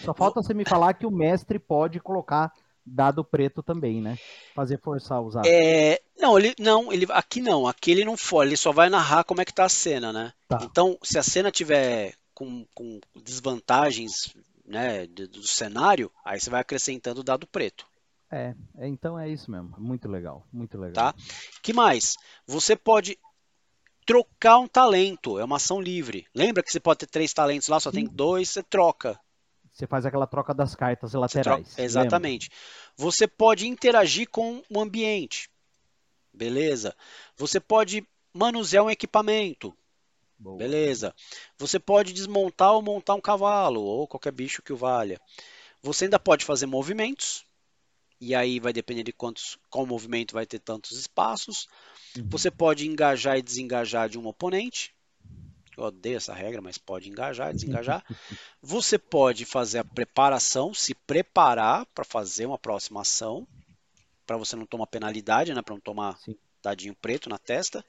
[0.00, 2.52] Só falta você me falar que o mestre pode colocar
[2.84, 4.18] dado preto também, né?
[4.54, 5.42] Fazer forçar usar.
[5.46, 9.24] É, não, ele não, ele aqui não, aqui ele não for, ele só vai narrar
[9.24, 10.34] como é que tá a cena, né?
[10.46, 10.58] Tá.
[10.62, 16.60] Então, se a cena tiver com, com desvantagens né, do, do, cenário, aí você vai
[16.60, 17.86] acrescentando o dado preto.
[18.30, 19.74] É, é, então é isso mesmo.
[19.78, 21.12] Muito legal, muito legal.
[21.12, 21.14] Tá?
[21.62, 22.16] Que mais?
[22.46, 23.18] Você pode
[24.06, 26.26] trocar um talento, é uma ação livre.
[26.34, 27.96] Lembra que você pode ter três talentos lá, só Sim.
[27.96, 29.18] tem dois, você troca.
[29.72, 31.68] Você faz aquela troca das cartas laterais.
[31.68, 31.82] Troca...
[31.82, 32.50] Exatamente.
[32.50, 32.56] Lembra?
[32.96, 35.50] Você pode interagir com o ambiente.
[36.32, 36.94] Beleza?
[37.36, 39.76] Você pode manusear um equipamento.
[40.42, 40.58] Boa.
[40.58, 41.14] Beleza.
[41.56, 45.20] Você pode desmontar ou montar um cavalo, ou qualquer bicho que o valha.
[45.80, 47.44] Você ainda pode fazer movimentos,
[48.20, 51.68] e aí vai depender de quantos, qual movimento vai ter tantos espaços.
[52.16, 52.28] Uhum.
[52.28, 54.92] Você pode engajar e desengajar de um oponente.
[55.76, 58.04] Eu odeio essa regra, mas pode engajar e desengajar.
[58.60, 63.46] Você pode fazer a preparação, se preparar para fazer uma próxima ação,
[64.24, 66.36] para você não tomar penalidade, né, para não tomar Sim.
[66.62, 67.84] dadinho preto na testa.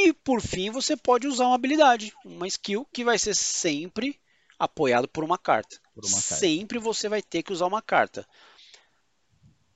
[0.00, 4.16] E por fim, você pode usar uma habilidade, uma skill que vai ser sempre
[4.56, 5.80] apoiado por uma carta.
[5.92, 6.36] Por uma carta.
[6.36, 8.24] Sempre você vai ter que usar uma carta.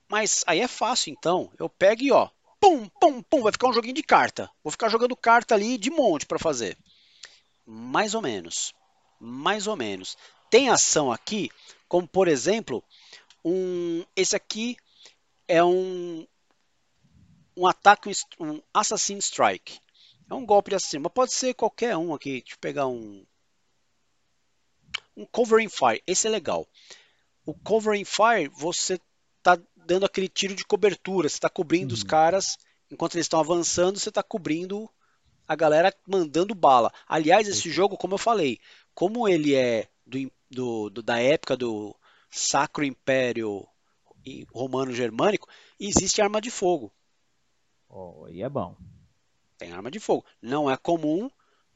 [0.08, 1.50] Mas aí é fácil, então.
[1.58, 2.30] Eu pego e ó,
[2.60, 4.48] pum, pum, pum, vai ficar um joguinho de carta.
[4.62, 6.78] Vou ficar jogando carta ali de monte para fazer.
[7.66, 8.72] Mais ou menos.
[9.18, 10.16] Mais ou menos.
[10.48, 11.50] Tem ação aqui,
[11.88, 12.84] como por exemplo,
[13.44, 14.76] um, esse aqui
[15.48, 16.24] é um
[17.56, 19.81] um ataque, um Assassin Strike.
[20.32, 22.40] É um golpe de assassino, mas pode ser qualquer um aqui.
[22.40, 23.22] Deixa eu pegar um.
[25.14, 26.02] Um Covering Fire.
[26.06, 26.66] Esse é legal.
[27.44, 28.98] O Covering Fire, você
[29.42, 31.28] tá dando aquele tiro de cobertura.
[31.28, 31.98] Você está cobrindo uhum.
[31.98, 32.56] os caras
[32.90, 33.98] enquanto eles estão avançando.
[33.98, 34.88] Você está cobrindo
[35.46, 36.90] a galera mandando bala.
[37.06, 38.58] Aliás, esse jogo, como eu falei,
[38.94, 41.94] como ele é do, do, do da época do
[42.30, 43.68] Sacro Império
[44.50, 45.46] Romano Germânico,
[45.78, 46.90] existe arma de fogo.
[47.86, 48.74] Oh, e é bom
[49.62, 50.24] tem arma de fogo.
[50.42, 51.30] Não é comum,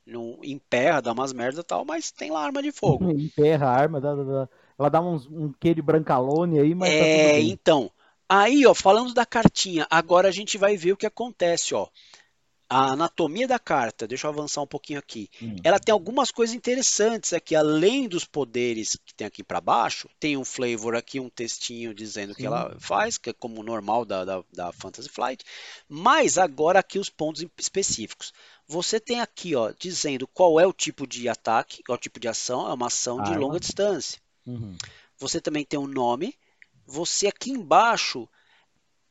[0.05, 3.09] não emperra, dá umas merda e tal, mas tem lá arma de fogo.
[3.11, 6.91] emperra a arma, dá, dá, ela dá uns, um quê de brancalone aí, mas.
[6.91, 7.91] Tá é, tá então.
[8.29, 11.87] Aí, ó, falando da cartinha, agora a gente vai ver o que acontece, ó
[12.69, 15.31] a anatomia da carta, deixa eu avançar um pouquinho aqui.
[15.41, 15.55] Hum.
[15.63, 20.37] Ela tem algumas coisas interessantes aqui, além dos poderes que tem aqui para baixo, tem
[20.37, 24.25] um flavor aqui, um textinho dizendo o que ela faz, que é como normal da,
[24.25, 25.45] da, da, Fantasy Flight.
[25.89, 28.33] Mas agora aqui os pontos específicos.
[28.67, 32.19] Você tem aqui, ó, dizendo qual é o tipo de ataque, qual é o tipo
[32.19, 34.21] de ação, é uma ação de longa distância.
[34.45, 34.77] Uhum.
[35.19, 36.35] Você também tem um nome.
[36.85, 38.29] Você aqui embaixo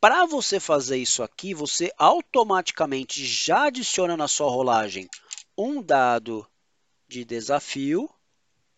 [0.05, 5.09] para você fazer isso aqui, você automaticamente já adiciona na sua rolagem
[5.57, 6.45] um dado
[7.07, 8.07] de desafio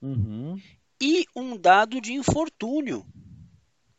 [0.02, 0.58] uhum.
[1.02, 3.06] e um dado de infortúnio.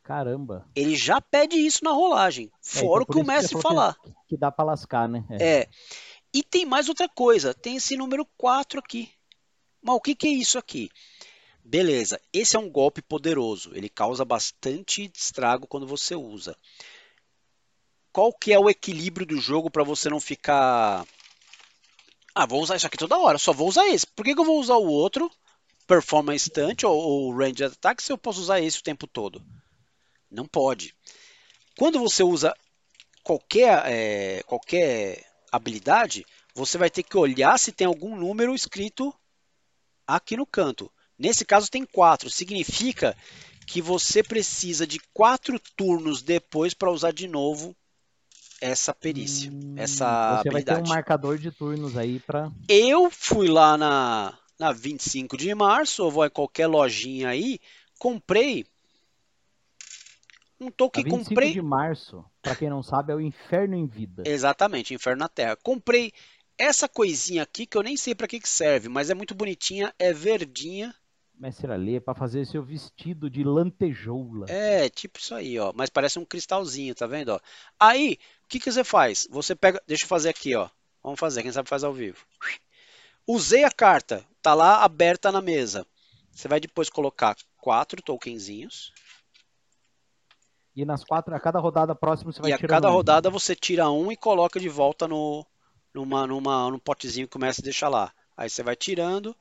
[0.02, 0.66] Caramba.
[0.74, 3.94] Ele já pede isso na rolagem, é, fora então o que o mestre falar.
[4.02, 5.22] Que, que dá para lascar, né?
[5.28, 5.58] É.
[5.58, 5.68] é.
[6.32, 9.12] E tem mais outra coisa, tem esse número 4 aqui.
[9.82, 10.88] Mas o que, que é isso aqui?
[11.62, 16.56] Beleza, esse é um golpe poderoso, ele causa bastante estrago quando você usa.
[18.12, 21.06] Qual que é o equilíbrio do jogo para você não ficar.
[22.34, 24.06] Ah, vou usar isso aqui toda hora, só vou usar esse.
[24.06, 25.30] Por que, que eu vou usar o outro,
[25.86, 29.42] performance stunt ou, ou range attack, se eu posso usar esse o tempo todo?
[30.30, 30.94] Não pode.
[31.76, 32.54] Quando você usa
[33.22, 36.24] qualquer, é, qualquer habilidade,
[36.54, 39.14] você vai ter que olhar se tem algum número escrito
[40.06, 40.90] aqui no canto.
[41.18, 42.30] Nesse caso tem quatro.
[42.30, 43.16] Significa
[43.66, 47.76] que você precisa de quatro turnos depois para usar de novo
[48.60, 50.64] essa perícia, hum, essa você habilidade.
[50.64, 52.50] vai ter um marcador de turnos aí para.
[52.68, 57.60] Eu fui lá na, na 25 de março, ou vou em qualquer lojinha aí,
[57.98, 58.66] comprei
[60.60, 61.02] um token.
[61.02, 61.52] A 25 comprei...
[61.52, 64.24] de março, para quem não sabe, é o Inferno em Vida.
[64.26, 65.56] Exatamente, Inferno na Terra.
[65.56, 66.12] Comprei
[66.56, 69.94] essa coisinha aqui que eu nem sei para que, que serve, mas é muito bonitinha,
[69.98, 70.94] é verdinha
[71.38, 74.46] Mestre Alê, para fazer seu vestido de lantejoula.
[74.48, 75.72] É, tipo isso aí, ó.
[75.74, 77.30] Mas parece um cristalzinho, tá vendo?
[77.30, 77.40] Ó?
[77.78, 79.28] Aí, o que, que você faz?
[79.30, 79.80] Você pega.
[79.86, 80.68] Deixa eu fazer aqui, ó.
[81.02, 82.18] Vamos fazer, quem sabe faz ao vivo.
[83.26, 85.86] Usei a carta, tá lá aberta na mesa.
[86.30, 88.92] Você vai depois colocar quatro tokenzinhos.
[90.74, 92.62] E nas quatro, a cada rodada próxima você vai tirar.
[92.62, 92.92] E a cada um.
[92.92, 95.46] rodada você tira um e coloca de volta no,
[95.92, 98.12] numa, numa, num potezinho que começa a deixar lá.
[98.36, 99.34] Aí você vai tirando,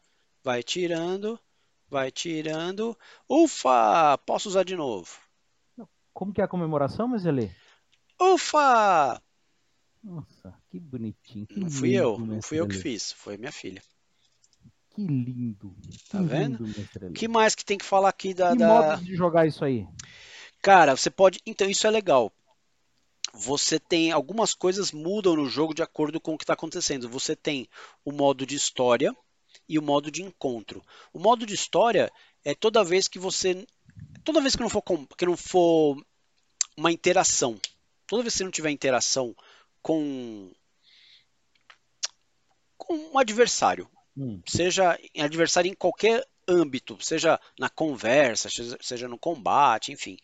[0.44, 1.40] vai tirando,
[1.90, 2.98] Vai tirando.
[3.30, 4.18] Ufa!
[4.26, 5.10] Posso usar de novo.
[6.14, 7.56] Como que é a comemoração, mas ele?
[8.20, 9.22] Ufa!
[10.04, 11.46] Nossa, que bonitinho.
[11.46, 13.82] Que não fui eu, não fui eu que fiz, foi minha filha.
[14.90, 15.76] Que lindo.
[15.92, 16.64] Que tá vendo?
[16.64, 18.52] O que mais que tem que falar aqui da.
[18.52, 18.68] Que da...
[18.68, 19.88] modo de jogar isso aí?
[20.62, 21.40] Cara, você pode.
[21.46, 22.32] Então, isso é legal.
[23.34, 24.12] Você tem.
[24.12, 27.08] Algumas coisas mudam no jogo de acordo com o que está acontecendo.
[27.10, 27.70] Você tem
[28.04, 29.16] o modo de história,
[29.68, 30.84] e o modo de encontro.
[31.14, 32.12] O modo de história
[32.44, 33.66] é toda vez que você.
[34.24, 34.84] Toda vez que não for,
[35.18, 35.98] que não for
[36.76, 37.60] uma interação.
[38.06, 39.36] Toda vez que você não tiver interação
[39.82, 40.52] com,
[42.78, 43.90] com um adversário.
[44.18, 44.42] Hum.
[44.46, 48.50] Seja adversário em qualquer âmbito, seja na conversa,
[48.82, 50.18] seja no combate, enfim.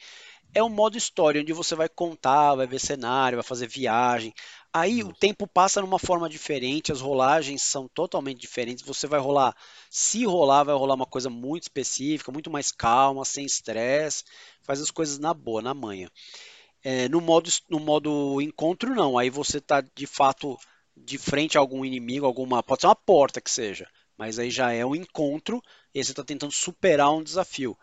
[0.54, 4.34] É um modo história onde você vai contar, vai ver cenário, vai fazer viagem.
[4.74, 8.84] Aí o tempo passa numa forma diferente, as rolagens são totalmente diferentes.
[8.84, 9.56] Você vai rolar,
[9.90, 14.24] se rolar, vai rolar uma coisa muito específica, muito mais calma, sem estresse,
[14.64, 16.12] faz as coisas na boa, na manha.
[16.84, 19.18] É, no, modo, no modo encontro, não.
[19.18, 20.58] Aí você está de fato
[20.96, 22.64] de frente a algum inimigo, alguma.
[22.64, 23.88] Pode ser uma porta que seja,
[24.18, 25.62] mas aí já é um encontro
[25.94, 27.78] e você está tentando superar um desafio.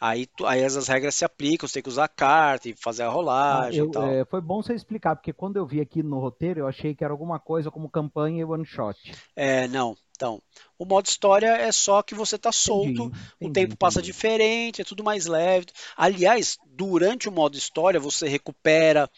[0.00, 3.10] Aí, aí as regras se aplicam, você tem que usar a carta e fazer a
[3.10, 6.60] rolagem ah, eu, é, foi bom você explicar, porque quando eu vi aqui no roteiro,
[6.60, 8.98] eu achei que era alguma coisa como campanha e one shot.
[9.36, 9.94] É, não.
[10.16, 10.40] Então,
[10.78, 14.84] o modo história é só que você está solto, entendi, o tempo passa diferente, é
[14.84, 15.66] tudo mais leve.
[15.96, 19.10] Aliás, durante o modo história, você recupera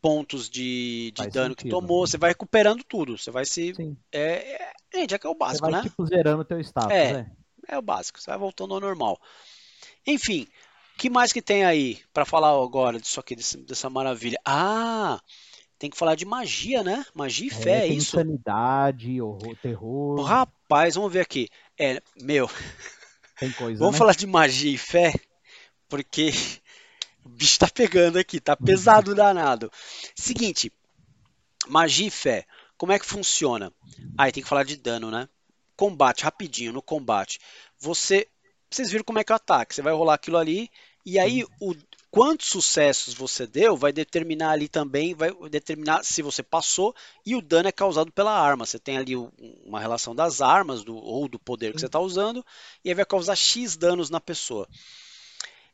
[0.00, 1.56] pontos de, de dano sentido.
[1.56, 3.18] que tomou, você vai recuperando tudo.
[3.18, 3.72] Você vai se.
[4.12, 5.88] É, é, gente, é que é o básico, você vai, né?
[5.88, 7.26] Tipo, zerando o teu status, é, é.
[7.68, 9.20] É o básico, você vai voltando ao normal.
[10.06, 10.46] Enfim,
[10.96, 14.40] que mais que tem aí para falar agora disso aqui, desse, dessa maravilha?
[14.44, 15.20] Ah,
[15.78, 17.04] tem que falar de magia, né?
[17.14, 18.16] Magia e fé, é, é isso?
[18.16, 20.22] Insanidade, horror, terror.
[20.22, 21.48] Rapaz, vamos ver aqui.
[21.78, 22.48] É, meu.
[23.38, 23.78] Tem coisa.
[23.78, 23.98] vamos né?
[23.98, 25.12] falar de magia e fé,
[25.88, 26.30] porque
[27.22, 29.70] o bicho tá pegando aqui, tá pesado danado.
[30.14, 30.72] Seguinte,
[31.68, 32.46] magia e fé,
[32.78, 33.70] como é que funciona?
[34.16, 35.28] Aí tem que falar de dano, né?
[35.76, 37.38] Combate, rapidinho, no combate.
[37.78, 38.26] Você
[38.70, 39.74] vocês viram como é que é o ataque.
[39.74, 40.70] Você vai rolar aquilo ali
[41.04, 41.74] e aí o
[42.10, 46.94] quantos sucessos você deu vai determinar ali também, vai determinar se você passou
[47.26, 48.64] e o dano é causado pela arma.
[48.64, 52.44] Você tem ali uma relação das armas do, ou do poder que você está usando
[52.82, 54.66] e aí vai causar X danos na pessoa.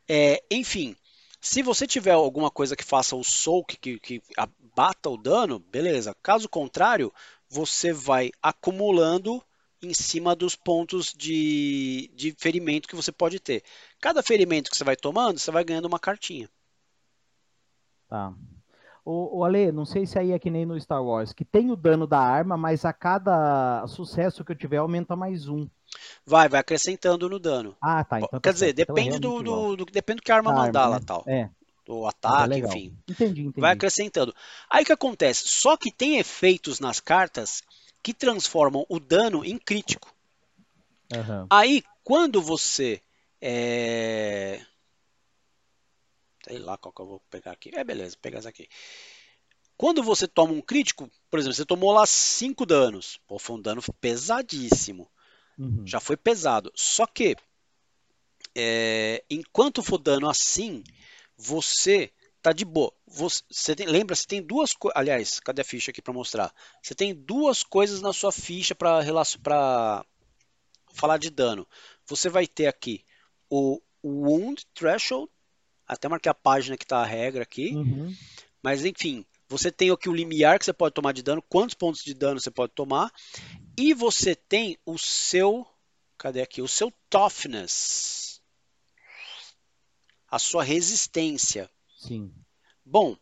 [0.08, 0.96] É, enfim,
[1.40, 6.14] se você tiver alguma coisa que faça o soak, que, que abata o dano, beleza.
[6.22, 7.12] Caso contrário,
[7.48, 9.42] você vai acumulando
[9.82, 13.64] em cima dos pontos de, de ferimento que você pode ter.
[14.00, 16.48] Cada ferimento que você vai tomando, você vai ganhando uma cartinha.
[18.08, 18.32] Tá.
[19.04, 21.72] O, o Ale, não sei se aí é que nem no Star Wars, que tem
[21.72, 25.68] o dano da arma, mas a cada sucesso que eu tiver aumenta mais um.
[26.24, 27.76] Vai, vai acrescentando no dano.
[27.82, 28.18] Ah, tá.
[28.18, 30.36] Então tá Quer dizer, então é depende então, do, do, do, depende do que a
[30.36, 31.04] arma da mandar arma, lá né?
[31.04, 31.24] tal.
[31.26, 31.50] É.
[31.84, 32.96] Do ataque, é enfim.
[33.08, 33.60] Entendi, entendi.
[33.60, 34.32] Vai acrescentando.
[34.70, 35.48] Aí o que acontece?
[35.48, 37.60] Só que tem efeitos nas cartas
[38.02, 40.12] que transformam o dano em crítico.
[41.14, 41.46] Uhum.
[41.50, 43.00] Aí, quando você.
[43.40, 44.64] É...
[46.46, 47.70] Sei lá qual que eu vou pegar aqui.
[47.74, 48.68] É, beleza, pegar essa aqui.
[49.76, 53.20] Quando você toma um crítico, por exemplo, você tomou lá 5 danos.
[53.26, 55.08] Pô, foi um dano pesadíssimo.
[55.58, 55.86] Uhum.
[55.86, 56.72] Já foi pesado.
[56.74, 57.36] Só que,
[58.54, 60.82] é, enquanto for dano assim,
[61.36, 62.12] você
[62.42, 62.92] tá de boa.
[63.06, 64.98] Você tem, lembra, você tem duas coisas.
[64.98, 66.52] Aliás, cadê a ficha aqui para mostrar?
[66.82, 69.02] Você tem duas coisas na sua ficha para
[69.42, 70.04] para
[70.92, 71.66] falar de dano.
[72.06, 73.04] Você vai ter aqui
[73.48, 75.30] o Wound Threshold.
[75.86, 77.74] Até marquei a página que está a regra aqui.
[77.74, 78.14] Uhum.
[78.62, 82.02] Mas enfim, você tem aqui o limiar que você pode tomar de dano, quantos pontos
[82.02, 83.12] de dano você pode tomar.
[83.76, 85.66] E você tem o seu.
[86.18, 86.60] Cadê aqui?
[86.60, 88.40] O seu toughness.
[90.28, 91.70] A sua resistência.
[92.02, 92.34] Sim.
[92.84, 93.16] Bom,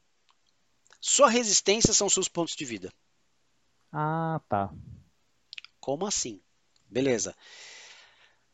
[1.00, 2.90] sua resistência são seus pontos de vida.
[3.92, 4.72] Ah, tá.
[5.78, 6.40] Como assim?
[6.88, 7.36] Beleza.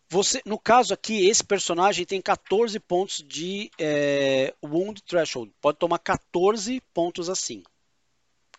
[0.09, 5.53] Você, no caso aqui, esse personagem tem 14 pontos de é, Wound Threshold.
[5.61, 7.63] Pode tomar 14 pontos assim.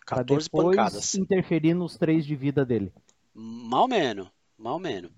[0.06, 1.14] 14 pra depois pancadas.
[1.14, 2.92] interferir nos 3 de vida dele.
[3.34, 5.10] Mal menos, mal menos.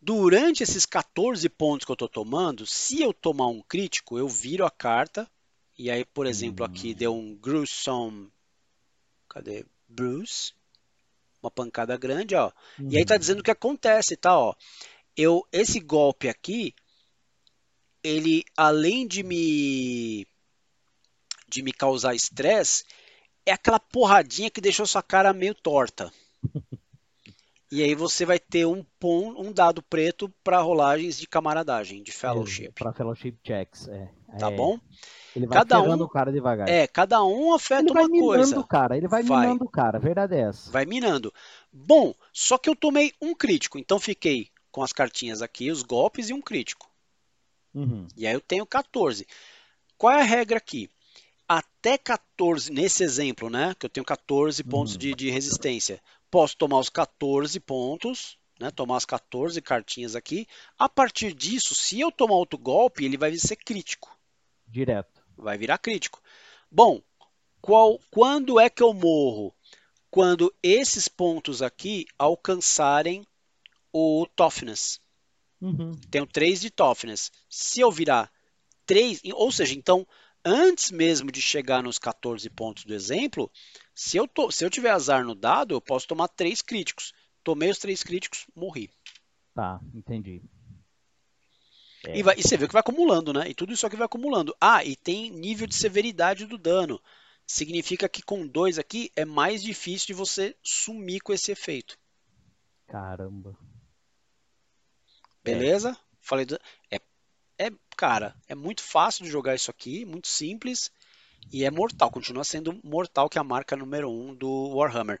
[0.00, 4.66] Durante esses 14 pontos que eu estou tomando, se eu tomar um crítico, eu viro
[4.66, 5.30] a carta.
[5.78, 6.94] E aí, por exemplo, aqui Hum.
[6.94, 8.30] deu um gruesome.
[9.28, 9.64] Cadê?
[9.88, 10.52] Bruce.
[11.42, 12.52] Uma pancada grande, ó.
[12.88, 13.18] E aí tá Uhum.
[13.18, 14.36] dizendo o que acontece, tá?
[14.38, 14.54] Ó,
[15.16, 16.74] eu esse golpe aqui,
[18.02, 20.26] ele além de me
[21.48, 22.84] de me causar estresse,
[23.46, 26.12] é aquela porradinha que deixou sua cara meio torta.
[27.72, 32.12] E aí você vai ter um pon, um dado preto para rolagens de camaradagem, de
[32.12, 34.10] fellowship, Para fellowship checks, é.
[34.36, 34.78] tá É, bom?
[35.34, 36.68] Ele vai Cada um- o cara devagar.
[36.68, 38.60] É, cada um afeta ele vai uma minando coisa.
[38.60, 39.40] o cara, ele vai, Vai.
[39.46, 40.70] minando o cara, a verdade é essa.
[40.70, 41.32] Vai minando.
[41.72, 46.28] Bom, só que eu tomei um crítico, então fiquei com as cartinhas aqui, os golpes
[46.28, 46.90] e um crítico.
[47.74, 48.06] Uhum.
[48.16, 49.26] E aí eu tenho 14.
[49.96, 50.90] Qual é a regra aqui?
[51.48, 53.74] Até 14, nesse exemplo, né?
[53.78, 54.98] Que eu tenho 14 pontos Uhum.
[54.98, 56.00] de, de resistência.
[56.30, 58.70] Posso tomar os 14 pontos, né?
[58.70, 60.46] Tomar as 14 cartinhas aqui.
[60.78, 64.14] A partir disso, se eu tomar outro golpe, ele vai ser crítico.
[64.66, 65.21] Direto.
[65.42, 66.22] Vai virar crítico.
[66.70, 67.02] Bom,
[67.60, 69.54] qual, quando é que eu morro?
[70.10, 73.26] Quando esses pontos aqui alcançarem
[73.92, 75.00] o toughness.
[75.60, 75.92] Uhum.
[76.10, 77.30] Tenho 3 de toughness.
[77.48, 78.30] Se eu virar
[78.86, 80.06] 3, ou seja, então,
[80.44, 83.50] antes mesmo de chegar nos 14 pontos do exemplo,
[83.94, 87.12] se eu, to, se eu tiver azar no dado, eu posso tomar 3 críticos.
[87.44, 88.90] Tomei os 3 críticos, morri.
[89.54, 90.42] Tá, entendi.
[92.06, 92.18] É.
[92.18, 93.48] E, vai- e você vê que vai acumulando, né?
[93.48, 94.54] E tudo isso aqui vai acumulando.
[94.60, 97.00] Ah, e tem nível de severidade do dano.
[97.46, 101.98] Significa que com 2 aqui é mais difícil de você sumir com esse efeito.
[102.86, 103.56] Caramba.
[105.42, 105.96] Beleza?
[106.20, 106.58] Falei do...
[106.90, 107.00] é,
[107.58, 110.90] é, cara, é muito fácil de jogar isso aqui, muito simples
[111.50, 115.18] e é mortal, continua sendo mortal que é a marca número 1 um do Warhammer.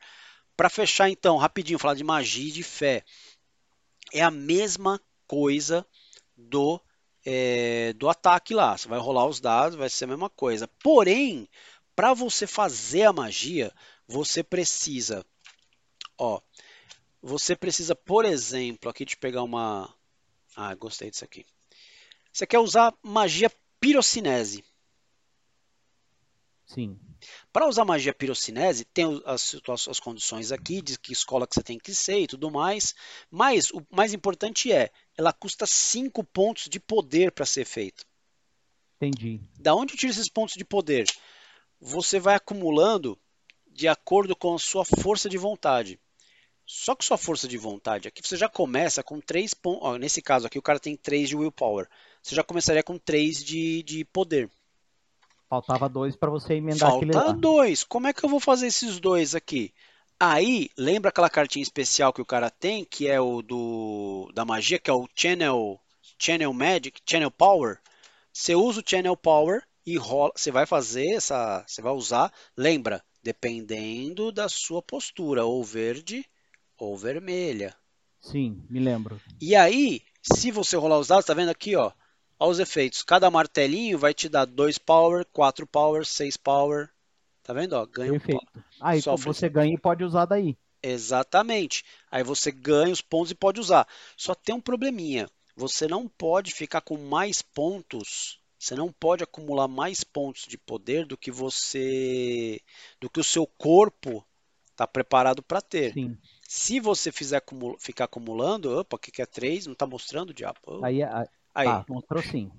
[0.56, 3.04] Para fechar então, rapidinho, falar de magia e de fé.
[4.12, 5.86] É a mesma coisa
[6.36, 6.80] do
[7.24, 8.76] é, do ataque lá.
[8.76, 10.68] Você vai rolar os dados, vai ser a mesma coisa.
[10.82, 11.48] Porém,
[11.94, 13.72] para você fazer a magia,
[14.06, 15.24] você precisa,
[16.18, 16.40] ó,
[17.22, 19.94] você precisa, por exemplo, aqui de pegar uma
[20.56, 21.46] ah, gostei disso aqui.
[22.32, 23.50] Você quer usar magia
[23.80, 24.64] pirocinese.
[26.74, 26.98] Sim.
[27.52, 31.62] Para usar magia pirocinese, tem as, situa- as condições aqui, de que escola que você
[31.62, 32.94] tem que ser e tudo mais.
[33.30, 38.04] Mas o mais importante é, ela custa 5 pontos de poder para ser feito.
[38.96, 39.40] Entendi.
[39.58, 41.06] Da onde eu tiro esses pontos de poder?
[41.80, 43.18] Você vai acumulando
[43.66, 45.98] de acordo com a sua força de vontade.
[46.64, 49.98] Só que sua força de vontade aqui, você já começa com 3 pontos.
[49.98, 51.88] Nesse caso aqui, o cara tem 3 de willpower.
[52.22, 54.48] Você já começaria com 3 de, de poder.
[55.52, 57.84] Faltava dois para você emendar aquele Falta dois.
[57.84, 59.70] Como é que eu vou fazer esses dois aqui?
[60.18, 64.78] Aí, lembra aquela cartinha especial que o cara tem, que é o do da magia,
[64.78, 65.78] que é o Channel
[66.18, 67.78] Channel Magic, Channel Power?
[68.32, 73.04] Você usa o Channel Power e rola, você vai fazer essa, você vai usar, lembra,
[73.22, 76.24] dependendo da sua postura, ou verde
[76.78, 77.76] ou vermelha.
[78.22, 79.20] Sim, me lembro.
[79.38, 81.92] E aí, se você rolar os dados, tá vendo aqui, ó?
[82.38, 83.02] Olha os efeitos.
[83.02, 86.90] Cada martelinho vai te dar 2 power, 4 power, 6 power.
[87.42, 87.74] Tá vendo?
[87.74, 88.44] Ó, ganha um Perfeito.
[88.52, 88.64] power.
[88.80, 90.56] Aí Sofre você ganha e pode usar daí.
[90.82, 91.84] Exatamente.
[92.10, 93.86] Aí você ganha os pontos e pode usar.
[94.16, 95.28] Só tem um probleminha.
[95.56, 98.40] Você não pode ficar com mais pontos.
[98.58, 102.60] Você não pode acumular mais pontos de poder do que você,
[103.00, 104.24] do que o seu corpo
[104.70, 105.92] está preparado para ter.
[105.92, 106.16] Sim.
[106.48, 109.66] Se você fizer acumula- ficar acumulando, opa, o que que é 3?
[109.66, 110.58] Não está mostrando diabo.
[110.82, 111.00] Aí,
[111.54, 112.50] aí ah, mostrou sim.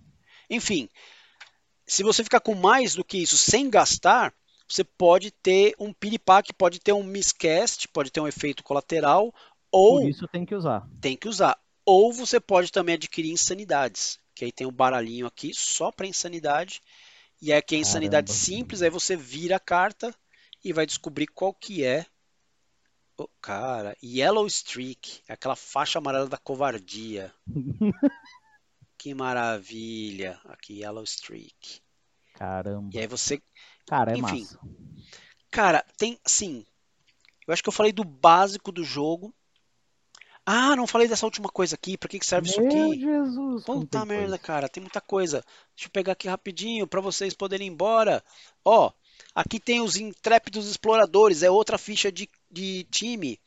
[0.49, 0.89] Enfim,
[1.85, 4.33] se você ficar com mais do que isso sem gastar,
[4.67, 9.33] você pode ter um piripaque, pode ter um miscast, pode ter um efeito colateral,
[9.71, 10.87] ou Por isso tem que usar.
[11.01, 11.57] tem que usar.
[11.85, 16.81] Ou você pode também adquirir insanidades, que aí tem um baralhinho aqui só para insanidade,
[17.41, 18.45] E aí aqui é insanidade Caramba.
[18.45, 20.15] simples, aí você vira a carta
[20.63, 22.05] e vai descobrir qual que é.
[23.17, 27.33] Oh, cara, Yellow Streak, aquela faixa amarela da covardia.
[29.03, 30.39] que maravilha.
[30.45, 31.81] Aqui, Yellow Streak.
[32.35, 32.89] Caramba.
[32.93, 33.41] E aí você.
[33.85, 34.43] Cara, é enfim.
[34.43, 34.59] massa.
[35.51, 36.17] Cara, tem.
[36.25, 36.65] Sim.
[37.45, 39.35] Eu acho que eu falei do básico do jogo.
[40.45, 41.97] Ah, não falei dessa última coisa aqui.
[41.97, 43.01] Pra que que serve isso Meu aqui?
[43.01, 43.65] Jesus.
[43.65, 44.37] Puta merda, coisa.
[44.39, 45.43] cara, tem muita coisa.
[45.75, 48.23] Deixa eu pegar aqui rapidinho pra vocês poderem ir embora.
[48.63, 48.89] Ó,
[49.35, 53.37] aqui tem os intrépidos exploradores, é outra ficha de, de time.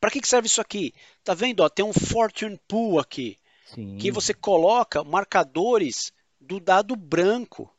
[0.00, 0.94] Pra que que serve isso aqui?
[1.24, 1.60] Tá vendo?
[1.60, 3.36] Ó, tem um Fortune Pool aqui,
[3.74, 3.96] Sim.
[3.98, 7.70] que você coloca marcadores do dado branco.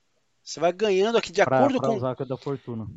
[0.43, 2.15] Você vai ganhando aqui de pra, acordo pra com a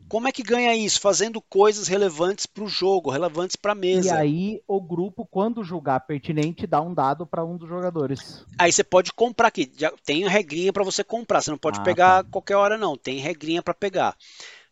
[0.08, 4.16] como é que ganha isso, fazendo coisas relevantes pro jogo, relevantes pra E mesa.
[4.16, 8.44] aí, o grupo, quando julgar pertinente, dá um dado para um dos jogadores.
[8.58, 9.70] Aí você pode comprar aqui.
[10.04, 11.42] Tem regrinha para você comprar.
[11.42, 12.30] Você não pode Ah, pegar tá.
[12.30, 12.96] qualquer hora, não.
[12.96, 14.16] Tem regrinha para pegar.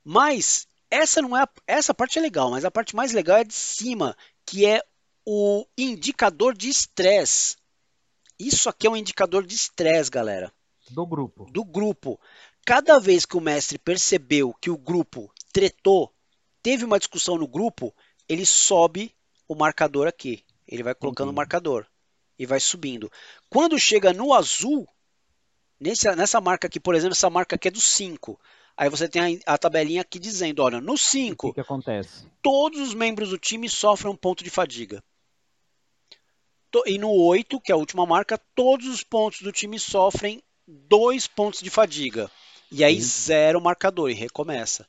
[0.03, 1.43] Mas essa não é.
[1.43, 4.17] a- Essa parte é legal, mas a parte mais legal é de cima,
[4.47, 4.81] que é
[5.27, 7.57] o indicador de estresse.
[8.47, 10.53] Isso aqui é um indicador de estresse, galera,
[10.91, 11.45] Do grupo.
[11.51, 12.19] do grupo.
[12.65, 16.13] Cada vez que o mestre percebeu que o grupo tretou,
[16.63, 17.95] teve uma discussão no grupo,
[18.29, 19.15] ele sobe
[19.49, 20.45] o marcador aqui.
[20.67, 21.37] Ele vai colocando o Entendi.
[21.37, 21.87] marcador
[22.39, 23.11] e vai subindo.
[23.51, 24.89] Quando chega no azul,
[25.79, 28.41] nessa, nessa marca aqui, por exemplo, essa marca aqui é do 5.
[28.77, 32.27] Aí você tem a, a tabelinha aqui dizendo, olha, no O que, 5, que acontece?
[32.41, 35.03] todos os membros do time sofrem um ponto de fadiga.
[36.87, 41.27] E no 8, que é a última marca, todos os pontos do time sofrem dois
[41.27, 42.31] pontos de fadiga.
[42.71, 43.25] E aí Sim.
[43.25, 44.87] zero o marcador e recomeça.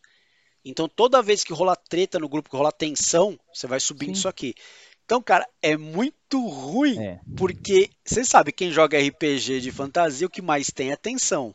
[0.64, 4.20] Então toda vez que rola treta no grupo, que rola tensão, você vai subindo Sim.
[4.20, 4.56] isso aqui.
[5.06, 7.20] Então, cara, é muito ruim, É.
[7.36, 11.54] porque você sabe, quem joga RPG de fantasia, o que mais tem é tensão.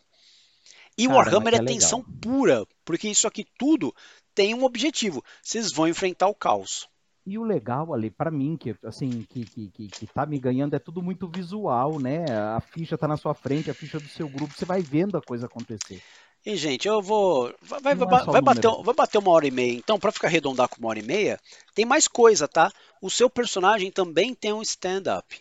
[0.98, 3.94] E Cara, Warhammer é é tensão pura, porque isso aqui tudo
[4.34, 5.24] tem um objetivo.
[5.42, 6.86] Vocês vão enfrentar o caos.
[7.28, 10.74] E o legal ali, pra mim, que assim, que, que, que, que tá me ganhando,
[10.74, 12.24] é tudo muito visual, né?
[12.56, 15.20] A ficha tá na sua frente, a ficha do seu grupo, você vai vendo a
[15.20, 16.00] coisa acontecer.
[16.46, 17.52] E, gente, eu vou.
[17.62, 19.74] Vai, vai, Não é vai- vai bater, vai bater uma hora e meia.
[19.74, 21.38] Então, pra ficar arredondar com uma hora e meia,
[21.74, 22.72] tem mais coisa, tá?
[23.02, 25.38] O seu personagem também tem um stand-up.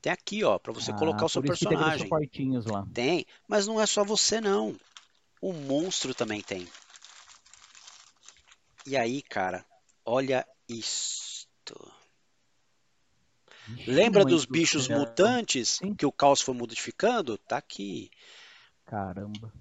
[0.00, 2.04] Tem aqui, ó, pra você Ah, colocar o seu isso tem personagem.
[2.04, 2.86] suportinhos lá.
[2.94, 4.74] Tem, mas não é só você, não.
[5.42, 6.66] O monstro também tem.
[8.86, 9.64] E aí, cara,
[10.06, 11.25] olha isto.
[13.78, 15.94] Ixi, Lembra mãe dos do bichos mutantes Sim.
[15.94, 17.36] que o caos foi modificando?
[17.38, 18.10] Tá aqui.
[18.84, 19.52] Caramba.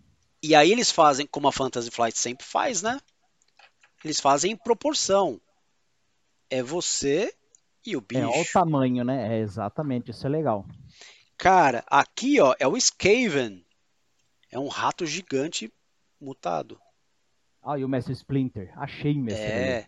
[0.43, 2.99] E aí eles fazem, como a Fantasy Flight sempre faz, né?
[4.03, 5.41] Eles fazem em proporção.
[6.49, 7.33] É você
[7.83, 8.53] e o É, olha o bicho.
[8.53, 9.37] tamanho, né?
[9.37, 10.67] É, exatamente, isso é legal.
[11.37, 13.65] Cara, aqui ó, é o Skaven.
[14.51, 15.73] É um rato gigante
[16.21, 16.79] mutado.
[17.63, 18.71] Ah, e o Mestre Splinter.
[18.79, 19.43] Achei, Mestre.
[19.43, 19.87] É.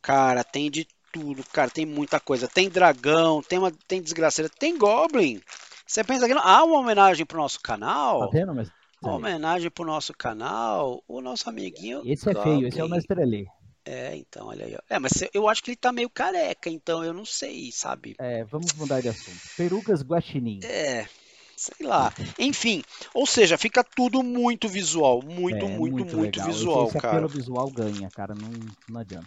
[0.00, 2.48] Cara, tem de tudo, cara, tem muita coisa.
[2.48, 5.40] Tem dragão, tem uma, tem desgraceira, tem goblin.
[5.86, 8.30] Você pensa que não, há uma homenagem pro nosso Tá canal?
[8.30, 8.74] vendo, Mestre?
[9.02, 12.88] Uma homenagem pro nosso canal, o nosso amiguinho Esse é feio, esse é o.
[12.88, 13.46] Mestre Elê.
[13.84, 14.76] É, então, olha aí.
[14.76, 14.78] ó.
[14.88, 18.14] É, mas eu acho que ele tá meio careca, então eu não sei, sabe?
[18.18, 19.36] É, vamos mudar de assunto.
[19.56, 20.60] Perucas Guaxinim.
[20.62, 21.08] É,
[21.56, 22.12] sei lá.
[22.38, 26.48] Enfim, ou seja, fica tudo muito visual, muito, É, muito, muito, legal.
[26.48, 27.08] Esse- visual, esse, cara.
[27.16, 28.36] apelo visual ganha, cara.
[28.36, 28.50] Não,
[28.88, 29.26] não adianta.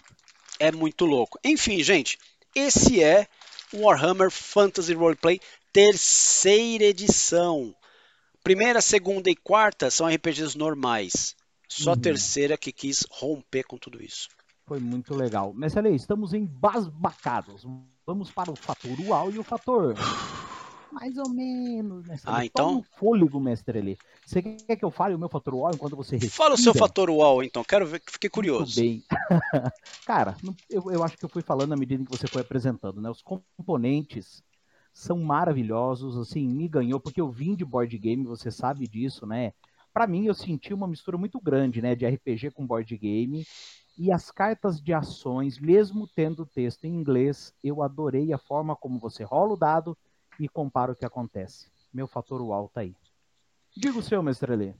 [0.59, 1.39] É muito louco.
[1.43, 2.17] Enfim, gente,
[2.55, 3.27] esse é
[3.73, 5.39] o Warhammer Fantasy Roleplay
[5.73, 7.75] terceira edição.
[8.43, 11.35] Primeira, segunda e quarta são RPGs normais.
[11.67, 11.99] Só a Uhum.
[11.99, 14.29] terceira que quis romper com tudo isso.
[14.67, 15.53] Foi muito legal.
[15.53, 17.63] Mestre estamos embasbacados.
[18.05, 19.95] Vamos para o fator uau e o fator.
[20.91, 22.77] Mais ou menos, Mestre Ah, então?
[22.77, 23.97] Um fôlego, Mestre Elê.
[24.25, 26.35] Você quer que eu fale o meu fator uau enquanto você respira?
[26.35, 27.63] Fala o seu fator UAU, então.
[27.63, 28.81] Quero ver, fiquei Muito curioso.
[28.81, 29.03] bem.
[30.05, 30.37] Cara,
[30.69, 33.09] eu, eu acho que eu fui falando na medida que você foi apresentando, né?
[33.09, 34.43] Os componentes
[34.93, 39.51] são maravilhosos, assim, me ganhou, porque eu vim de board game, você sabe disso, né?
[39.93, 41.95] Pra mim, eu senti uma mistura muito grande, né?
[41.95, 43.45] De RPG com board game.
[43.97, 48.99] E as cartas de ações, mesmo tendo texto em inglês, eu adorei a forma como
[48.99, 49.97] você rola o dado
[50.39, 51.67] e compara o que acontece.
[51.93, 52.93] Meu fator uau tá aí.
[53.75, 54.73] Diga o seu, mestre Elê.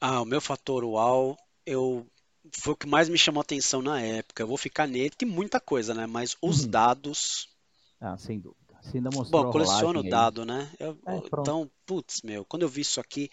[0.00, 1.36] Ah, o meu fator UAU,
[1.66, 2.06] eu
[2.52, 4.42] foi o que mais me chamou a atenção na época.
[4.42, 6.06] Eu vou ficar nele, tem muita coisa, né?
[6.06, 6.70] Mas os Uhum.
[6.70, 7.48] dados.
[8.00, 8.60] Ah, sem dúvida.
[8.80, 10.10] Você ainda mostrou Bom, coleciono rolagem aí.
[10.10, 10.70] dado, né?
[10.78, 13.30] Eu- É, então, putz, meu, quando eu vi isso aqui.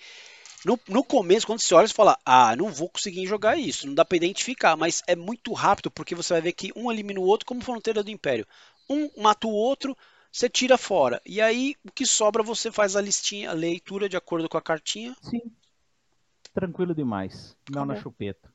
[0.65, 3.94] No, no começo, quando você olha, você fala, ah, não vou conseguir jogar isso, não
[3.94, 7.23] dá pra identificar, mas é muito rápido, porque você vai ver que um elimina o
[7.23, 8.45] outro como fronteira do Império.
[8.89, 9.95] Um mata o outro,
[10.32, 11.22] você tira fora.
[11.26, 14.62] E aí, o que sobra, você faz a listinha, a leitura de acordo com a
[14.62, 15.16] cartinha.
[15.22, 15.41] Sim.
[16.54, 17.56] tranquilo demais.
[17.70, 18.52] Mel Tá na chupeta.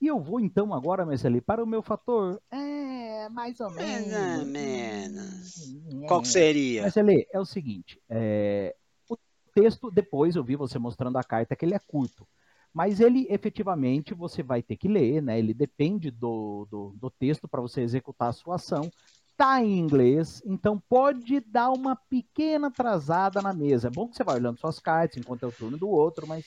[0.00, 2.40] E eu vou então agora, Marcelo, para o meu fator.
[2.50, 4.12] É, mais ou menos.
[4.12, 5.74] Mais ou menos.
[6.02, 6.06] É.
[6.06, 6.82] Qual que seria?
[6.82, 8.74] Marcelo, é o seguinte: é,
[9.08, 9.16] o
[9.54, 12.26] texto, depois eu vi você mostrando a carta que ele é curto.
[12.72, 15.38] Mas ele efetivamente você vai ter que ler, né?
[15.38, 18.90] Ele depende do, do, do texto para você executar a sua ação.
[19.36, 23.88] Tá em inglês, então pode dar uma pequena atrasada na mesa.
[23.88, 26.44] É bom que você vai olhando suas cartas enquanto é o turno do outro, mas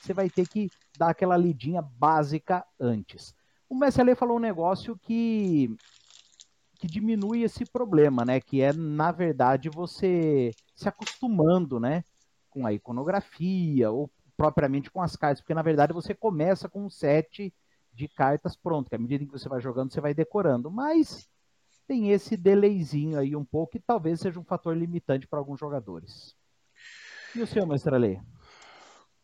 [0.00, 3.34] você vai ter que dar aquela lidinha básica antes.
[3.68, 5.68] O Messi falou um negócio que
[6.78, 8.40] que diminui esse problema, né?
[8.40, 12.04] Que é, na verdade, você se acostumando, né?
[12.50, 16.88] Com a iconografia, ou propriamente com as cartas, porque na verdade você começa com um
[16.88, 17.52] set
[17.92, 20.70] de cartas pronto, que à medida que você vai jogando, você vai decorando.
[20.70, 21.28] Mas
[21.88, 26.36] tem esse delayzinho aí um pouco, que talvez seja um fator limitante para alguns jogadores.
[27.34, 28.20] E o seu, mestre Alê?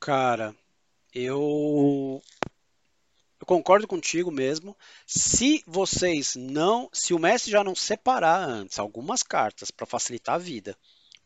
[0.01, 0.57] Cara,
[1.15, 2.23] eu
[3.41, 4.75] eu concordo contigo mesmo.
[5.07, 10.39] Se vocês não, se o mestre já não separar antes algumas cartas para facilitar a
[10.39, 10.75] vida,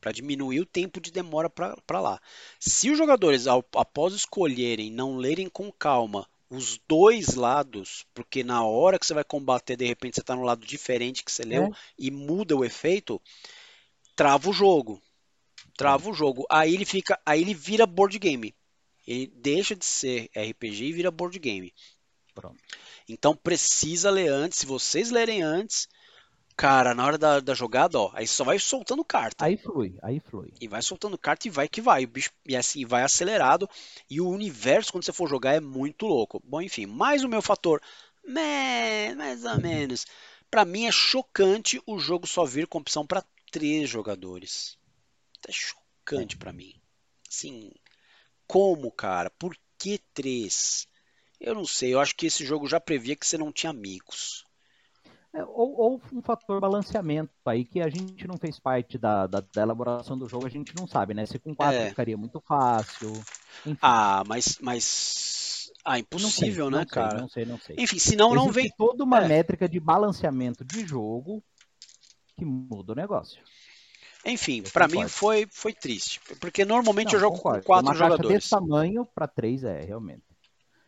[0.01, 2.20] para diminuir o tempo de demora para lá.
[2.59, 8.64] Se os jogadores ao, após escolherem não lerem com calma os dois lados, porque na
[8.64, 11.64] hora que você vai combater, de repente você está no lado diferente que você leu
[11.64, 11.70] É.
[11.98, 13.20] e muda o efeito,
[14.16, 15.00] trava o jogo.
[15.76, 16.44] Trava o jogo.
[16.50, 18.54] Aí ele fica, aí ele vira board game.
[19.06, 21.72] Ele deixa de ser RPG e vira board game.
[22.34, 22.56] Pronto.
[23.08, 24.58] Então precisa ler antes.
[24.58, 25.88] Se vocês lerem antes,
[26.59, 29.44] cara, na hora da, da jogada, ó, aí só vai soltando carta.
[29.44, 30.52] Aí flui, aí flui.
[30.60, 32.05] E vai soltando carta e vai que vai.
[32.05, 33.70] O bicho, e assim, vai acelerado.
[34.10, 36.43] E o universo, quando você for jogar, é muito louco.
[36.44, 37.80] Bom, enfim, mais o meu fator,
[38.24, 40.05] meh, mais ou menos.
[40.51, 44.76] Pra mim é chocante o jogo só vir com opção pra três jogadores.
[45.47, 46.74] É chocante pra mim.
[47.30, 47.70] Assim,
[48.48, 49.30] como, cara?
[49.30, 50.89] Por que três?
[51.39, 54.47] Eu não sei, eu acho que esse jogo já previa que você não tinha amigos.
[55.34, 59.40] É, ou, ou um fator balanceamento aí que a gente não fez parte da, da,
[59.40, 61.26] da elaboração do jogo, a gente não sabe, né?
[61.26, 61.88] Se com quatro É.
[61.90, 63.12] ficaria muito fácil.
[63.66, 64.59] Enfim, Ah, mas.
[64.60, 65.70] mas...
[65.84, 67.20] Ah, não sei, impossível, não né, sei, cara?
[67.20, 67.76] Não sei, não sei.
[67.78, 68.72] Enfim, senão não Existe vem.
[68.76, 69.28] toda uma É.
[69.28, 71.42] métrica de balanceamento de jogo
[72.36, 73.40] que muda o negócio.
[74.24, 76.20] Enfim, Eu pra mim foi, foi triste.
[76.40, 77.62] Porque normalmente eu Não, jogo concordo.
[77.62, 78.38] com quatro uma caixa jogadores.
[78.38, 80.24] desse tamanho para três é, realmente.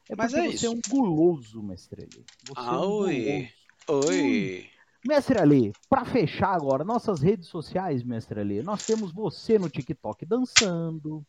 [0.08, 0.66] É Mas é você isso.
[0.66, 2.08] é um guloso, mestre.
[2.48, 3.16] Você é Ah, um ui.
[3.16, 3.48] guloso.
[3.88, 4.68] Oi.
[5.06, 10.26] Mestre Ali, para fechar agora, nossas redes sociais, mestre Ali, nós temos você no TikTok
[10.26, 11.24] dançando,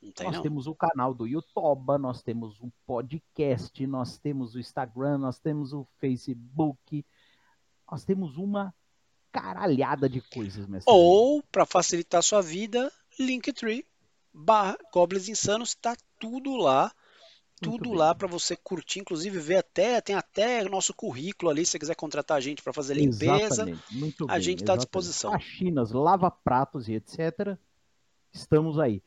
[0.00, 0.42] tem nós não.
[0.42, 5.72] temos o canal do YouTube, nós temos o podcast, nós temos o Instagram, nós temos
[5.72, 7.04] o Facebook,
[7.90, 8.72] nós temos uma
[9.32, 10.92] caralhada de coisas, mestre.
[10.92, 13.84] Ou, pra facilitar a sua vida, Linktree
[14.32, 16.92] barra Goblins Insanos, tá tudo lá.
[17.60, 21.78] Tudo lá pra você curtir, inclusive ver até, tem até nosso currículo ali, se você
[21.78, 23.66] quiser contratar a gente pra fazer limpeza.
[23.90, 25.32] Muito a bem, gente tá à disposição.
[25.32, 27.56] Faxinas, lava-pratos e etc.
[28.32, 29.02] Estamos aí.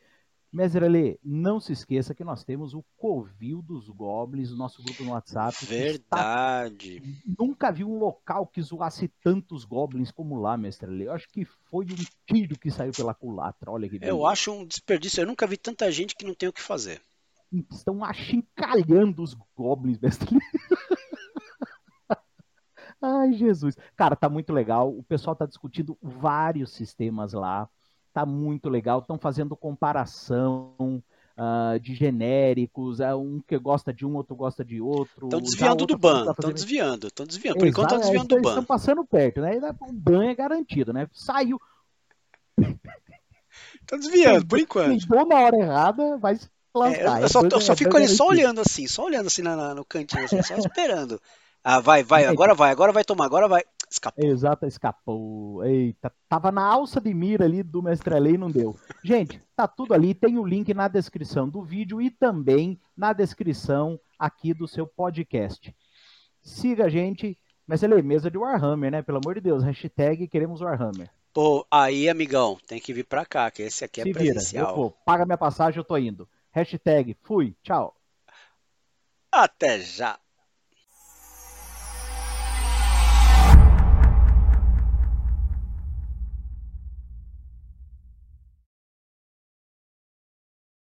[0.52, 5.12] Mestre Ale, não se esqueça que nós temos o Covil dos Goblins, nosso grupo no
[5.12, 5.56] WhatsApp.
[5.56, 7.22] que está- Verdade.
[7.38, 11.04] Nunca vi um local que zoasse tantos goblins como lá, mestre Ale.
[11.04, 13.70] Eu acho que foi um tiro que saiu pela culatra.
[13.70, 15.22] Olha que Eu acho um desperdício.
[15.22, 17.00] Eu nunca vi tanta gente que não tem o que fazer.
[17.70, 20.38] Estão achincalhando os goblins, mestre.
[23.00, 23.76] Ai, Jesus.
[23.96, 24.88] Cara, tá muito legal.
[24.96, 27.68] O pessoal tá discutindo vários sistemas lá.
[28.12, 29.00] Tá muito legal.
[29.00, 31.02] Estão fazendo comparação
[31.36, 33.00] ah, de genéricos.
[33.00, 35.26] É um que gosta de um, outro gosta de outro.
[35.26, 36.10] Estão Já desviando do ban.
[36.20, 37.06] que tá Estão fazendo- desviando.
[37.08, 37.58] Estão desviando.
[37.58, 38.48] Por enquanto estão Exato, desviando do ban.
[38.50, 39.58] estão passando perto, né?
[39.80, 41.08] O ban é garantido, né?
[41.12, 41.60] Saiu,
[43.80, 45.08] Estão desviando, por enquanto.
[45.08, 46.38] Pegou na hora errada, vai
[46.74, 49.26] se É, eu, só, É eu só fico é ali só olhando assim, só olhando
[49.26, 51.20] assim na- na- no cantinho, assim, só esperando.
[51.64, 53.62] Ah, vai, vai, agora vai, agora vai tomar, agora vai.
[53.88, 54.24] Escapou.
[54.24, 55.64] Exato, escapou.
[55.64, 58.74] Eita, tava na alça de mira ali do Mestre Lei e não deu.
[59.04, 64.00] Gente, tá tudo ali, tem o link na descrição do vídeo e também na descrição
[64.18, 65.74] aqui do seu podcast.
[66.42, 67.38] Siga a gente.
[67.68, 69.02] Mestre Lei, mesa de Warhammer, né?
[69.02, 71.08] Pelo amor de Deus, hashtag queremos Warhammer.
[71.32, 74.32] Pô, aí, amigão, tem que vir pra cá, que esse aqui é Se vira, eu
[74.34, 74.74] presencial.
[74.74, 74.90] vou.
[75.04, 76.28] Paga minha passagem, eu tô indo.
[76.52, 77.96] Hashtag fui, tchau.
[79.32, 80.21] Até já.